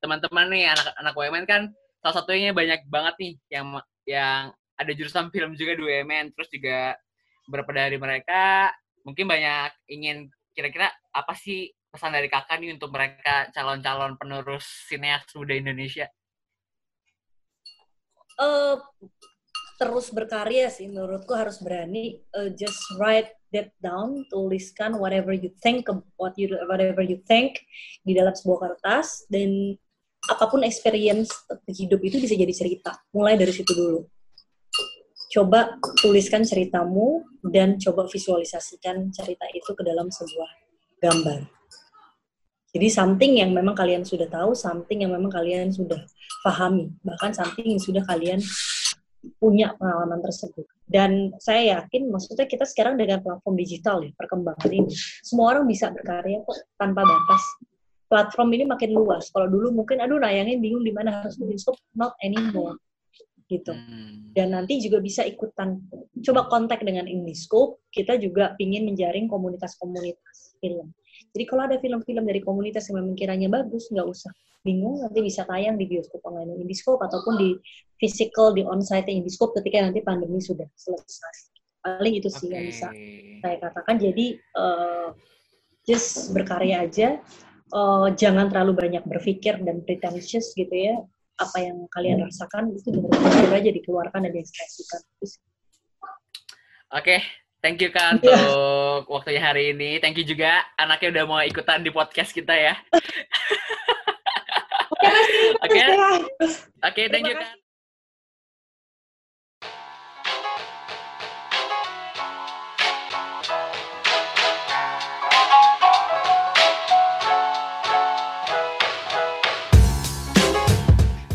Teman-teman 0.00 0.48
nih 0.48 0.72
anak-anak 0.74 1.14
UMN 1.14 1.44
kan 1.46 1.62
salah 2.00 2.24
satunya 2.24 2.56
banyak 2.56 2.88
banget 2.88 3.14
nih 3.20 3.32
yang 3.52 3.66
yang 4.08 4.40
ada 4.80 4.92
jurusan 4.96 5.28
film 5.28 5.52
juga 5.54 5.76
di 5.76 5.82
UMN, 5.84 6.32
terus 6.32 6.48
juga 6.48 6.96
beberapa 7.44 7.70
dari 7.76 8.00
mereka 8.00 8.72
mungkin 9.04 9.28
banyak 9.28 9.70
ingin 9.92 10.32
kira-kira 10.60 10.92
apa 11.16 11.32
sih 11.32 11.72
pesan 11.88 12.12
dari 12.12 12.28
kakak 12.28 12.60
nih 12.60 12.76
untuk 12.76 12.92
mereka 12.92 13.48
calon-calon 13.56 14.20
penerus 14.20 14.68
sineas 14.86 15.24
muda 15.32 15.56
Indonesia? 15.56 16.06
eh 18.40 18.76
terus 19.80 20.12
berkarya 20.12 20.68
sih 20.68 20.88
menurutku 20.88 21.32
harus 21.32 21.60
berani 21.60 22.20
eh, 22.20 22.50
just 22.56 22.80
write 23.00 23.32
that 23.52 23.72
down 23.80 24.24
tuliskan 24.28 24.96
whatever 24.96 25.32
you 25.32 25.52
think 25.64 25.88
what 26.20 26.36
you 26.36 26.48
whatever 26.68 27.00
you 27.00 27.20
think 27.24 27.60
di 28.04 28.12
dalam 28.12 28.32
sebuah 28.32 28.68
kertas 28.68 29.24
dan 29.32 29.76
apa 30.28 30.44
pun 30.52 30.60
experience 30.64 31.32
hidup 31.64 32.00
itu 32.04 32.20
bisa 32.20 32.36
jadi 32.36 32.52
cerita 32.52 32.92
mulai 33.16 33.40
dari 33.40 33.52
situ 33.56 33.72
dulu 33.72 34.04
coba 35.30 35.78
tuliskan 36.02 36.42
ceritamu 36.42 37.22
dan 37.46 37.78
coba 37.78 38.10
visualisasikan 38.10 39.14
cerita 39.14 39.46
itu 39.54 39.70
ke 39.70 39.82
dalam 39.86 40.10
sebuah 40.10 40.50
gambar. 40.98 41.46
Jadi 42.70 42.86
something 42.86 43.38
yang 43.38 43.50
memang 43.50 43.74
kalian 43.74 44.06
sudah 44.06 44.30
tahu 44.30 44.54
something 44.54 45.02
yang 45.02 45.10
memang 45.10 45.30
kalian 45.30 45.70
sudah 45.74 45.98
pahami. 46.46 46.90
Bahkan 47.02 47.30
something 47.34 47.66
yang 47.66 47.82
sudah 47.82 48.02
kalian 48.06 48.38
punya 49.38 49.74
pengalaman 49.78 50.22
tersebut. 50.22 50.66
Dan 50.86 51.34
saya 51.38 51.78
yakin 51.78 52.10
maksudnya 52.10 52.46
kita 52.46 52.66
sekarang 52.66 52.98
dengan 52.98 53.22
platform 53.22 53.54
digital 53.58 54.02
ya 54.02 54.10
perkembangan 54.18 54.70
ini 54.70 54.90
semua 55.22 55.54
orang 55.54 55.66
bisa 55.70 55.90
berkarya 55.90 56.42
kok 56.42 56.58
tanpa 56.78 57.06
batas. 57.06 57.42
Platform 58.10 58.50
ini 58.58 58.66
makin 58.66 58.90
luas. 58.90 59.30
Kalau 59.30 59.46
dulu 59.46 59.70
mungkin 59.70 60.02
aduh 60.02 60.18
nayangin 60.18 60.58
bingung 60.58 60.82
di 60.82 60.90
mana 60.90 61.22
harus 61.22 61.38
di 61.38 61.46
bioskop 61.46 61.78
not 61.94 62.18
anymore 62.22 62.74
gitu. 63.50 63.74
Hmm. 63.74 64.30
dan 64.30 64.54
nanti 64.54 64.78
juga 64.78 65.02
bisa 65.02 65.26
ikutan. 65.26 65.82
Coba 66.22 66.46
kontak 66.46 66.86
dengan 66.86 67.10
Indiscope 67.10 67.82
kita 67.90 68.14
juga 68.14 68.54
pingin 68.54 68.86
menjaring 68.86 69.26
komunitas-komunitas 69.26 70.54
film. 70.62 70.94
Jadi 71.34 71.44
kalau 71.50 71.66
ada 71.66 71.76
film-film 71.82 72.24
dari 72.26 72.38
komunitas 72.38 72.86
yang 72.88 73.02
memang 73.02 73.18
kiranya 73.18 73.50
bagus 73.50 73.90
nggak 73.90 74.06
usah. 74.06 74.30
Bingung 74.62 75.02
nanti 75.02 75.18
bisa 75.24 75.42
tayang 75.48 75.74
di 75.74 75.90
bioskop 75.90 76.22
online 76.22 76.62
Indiscope 76.62 77.02
ataupun 77.02 77.34
di 77.42 77.50
physical 77.98 78.54
di 78.54 78.62
onsite 78.62 79.10
Indiscope 79.10 79.58
ketika 79.58 79.82
nanti 79.82 79.98
pandemi 79.98 80.38
sudah 80.38 80.68
selesai. 80.78 81.50
Paling 81.82 82.14
itu 82.22 82.30
sih 82.30 82.54
yang 82.54 82.70
bisa 82.70 82.94
saya 83.42 83.56
katakan. 83.58 83.98
Jadi 83.98 84.38
eh, 84.38 85.08
just 85.90 86.30
berkarya 86.30 86.86
aja. 86.86 87.18
Eh, 87.70 88.08
jangan 88.14 88.46
terlalu 88.46 88.78
banyak 88.78 89.02
berpikir 89.10 89.58
dan 89.62 89.82
pretentious 89.82 90.54
gitu 90.54 90.74
ya 90.74 91.02
apa 91.40 91.56
yang 91.56 91.76
kalian 91.88 92.20
rasakan 92.28 92.76
itu 92.76 92.92
jujur 92.92 93.48
aja 93.48 93.70
dikeluarkan 93.72 94.28
dan 94.28 94.32
diekspresikan. 94.36 95.00
Oke, 96.92 97.22
thank 97.64 97.80
you 97.80 97.88
Kak 97.88 98.20
Iya. 98.20 98.36
untuk 98.44 99.08
waktunya 99.08 99.40
hari 99.40 99.72
ini. 99.72 99.96
Thank 100.02 100.20
you 100.20 100.26
juga 100.28 100.60
anaknya 100.76 101.08
udah 101.16 101.24
mau 101.24 101.40
ikutan 101.40 101.80
di 101.80 101.90
podcast 101.90 102.36
kita 102.36 102.52
ya. 102.52 102.74
Oke, 105.64 105.80
oke, 106.84 107.02
thank 107.08 107.24
you 107.24 107.36
Kak. 107.40 107.69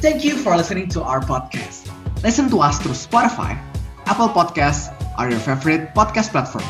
Thank 0.06 0.22
you 0.22 0.38
for 0.38 0.54
listening 0.54 0.86
to 0.94 1.02
our 1.02 1.18
podcast. 1.18 1.90
Listen 2.22 2.46
to 2.54 2.62
us 2.62 2.78
through 2.78 2.94
Spotify, 2.94 3.58
Apple 4.06 4.30
Podcasts, 4.30 4.94
or 5.18 5.34
your 5.34 5.42
favorite 5.42 5.98
podcast 5.98 6.30
platform. 6.30 6.62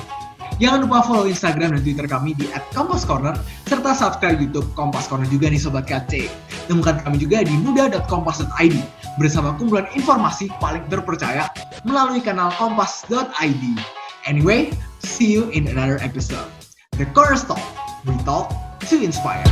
Jangan 0.56 0.88
lupa 0.88 1.04
follow 1.04 1.28
Instagram 1.28 1.76
dan 1.76 1.84
Twitter 1.84 2.08
kami 2.08 2.32
di 2.32 2.48
@kompascorner 2.72 3.36
serta 3.68 3.92
subscribe 3.92 4.40
YouTube 4.40 4.72
Kompas 4.72 5.12
Corner 5.12 5.28
juga 5.28 5.52
nih 5.52 5.60
Sobat 5.60 5.84
KC. 5.84 6.32
Temukan 6.72 7.04
kami 7.04 7.20
juga 7.20 7.44
di 7.44 7.52
muda.kompas.id 7.60 8.80
bersama 9.20 9.52
kumpulan 9.60 9.84
informasi 9.92 10.48
paling 10.64 10.88
terpercaya 10.88 11.52
melalui 11.84 12.24
kanal 12.24 12.56
kompas.id. 12.56 13.64
Anyway, 14.32 14.72
see 15.04 15.28
you 15.28 15.52
in 15.52 15.68
another 15.68 16.00
episode. 16.00 16.48
The 16.96 17.04
Cornerstone, 17.12 17.60
we 18.08 18.16
talk 18.24 18.56
to 18.88 18.96
inspire. 18.96 19.44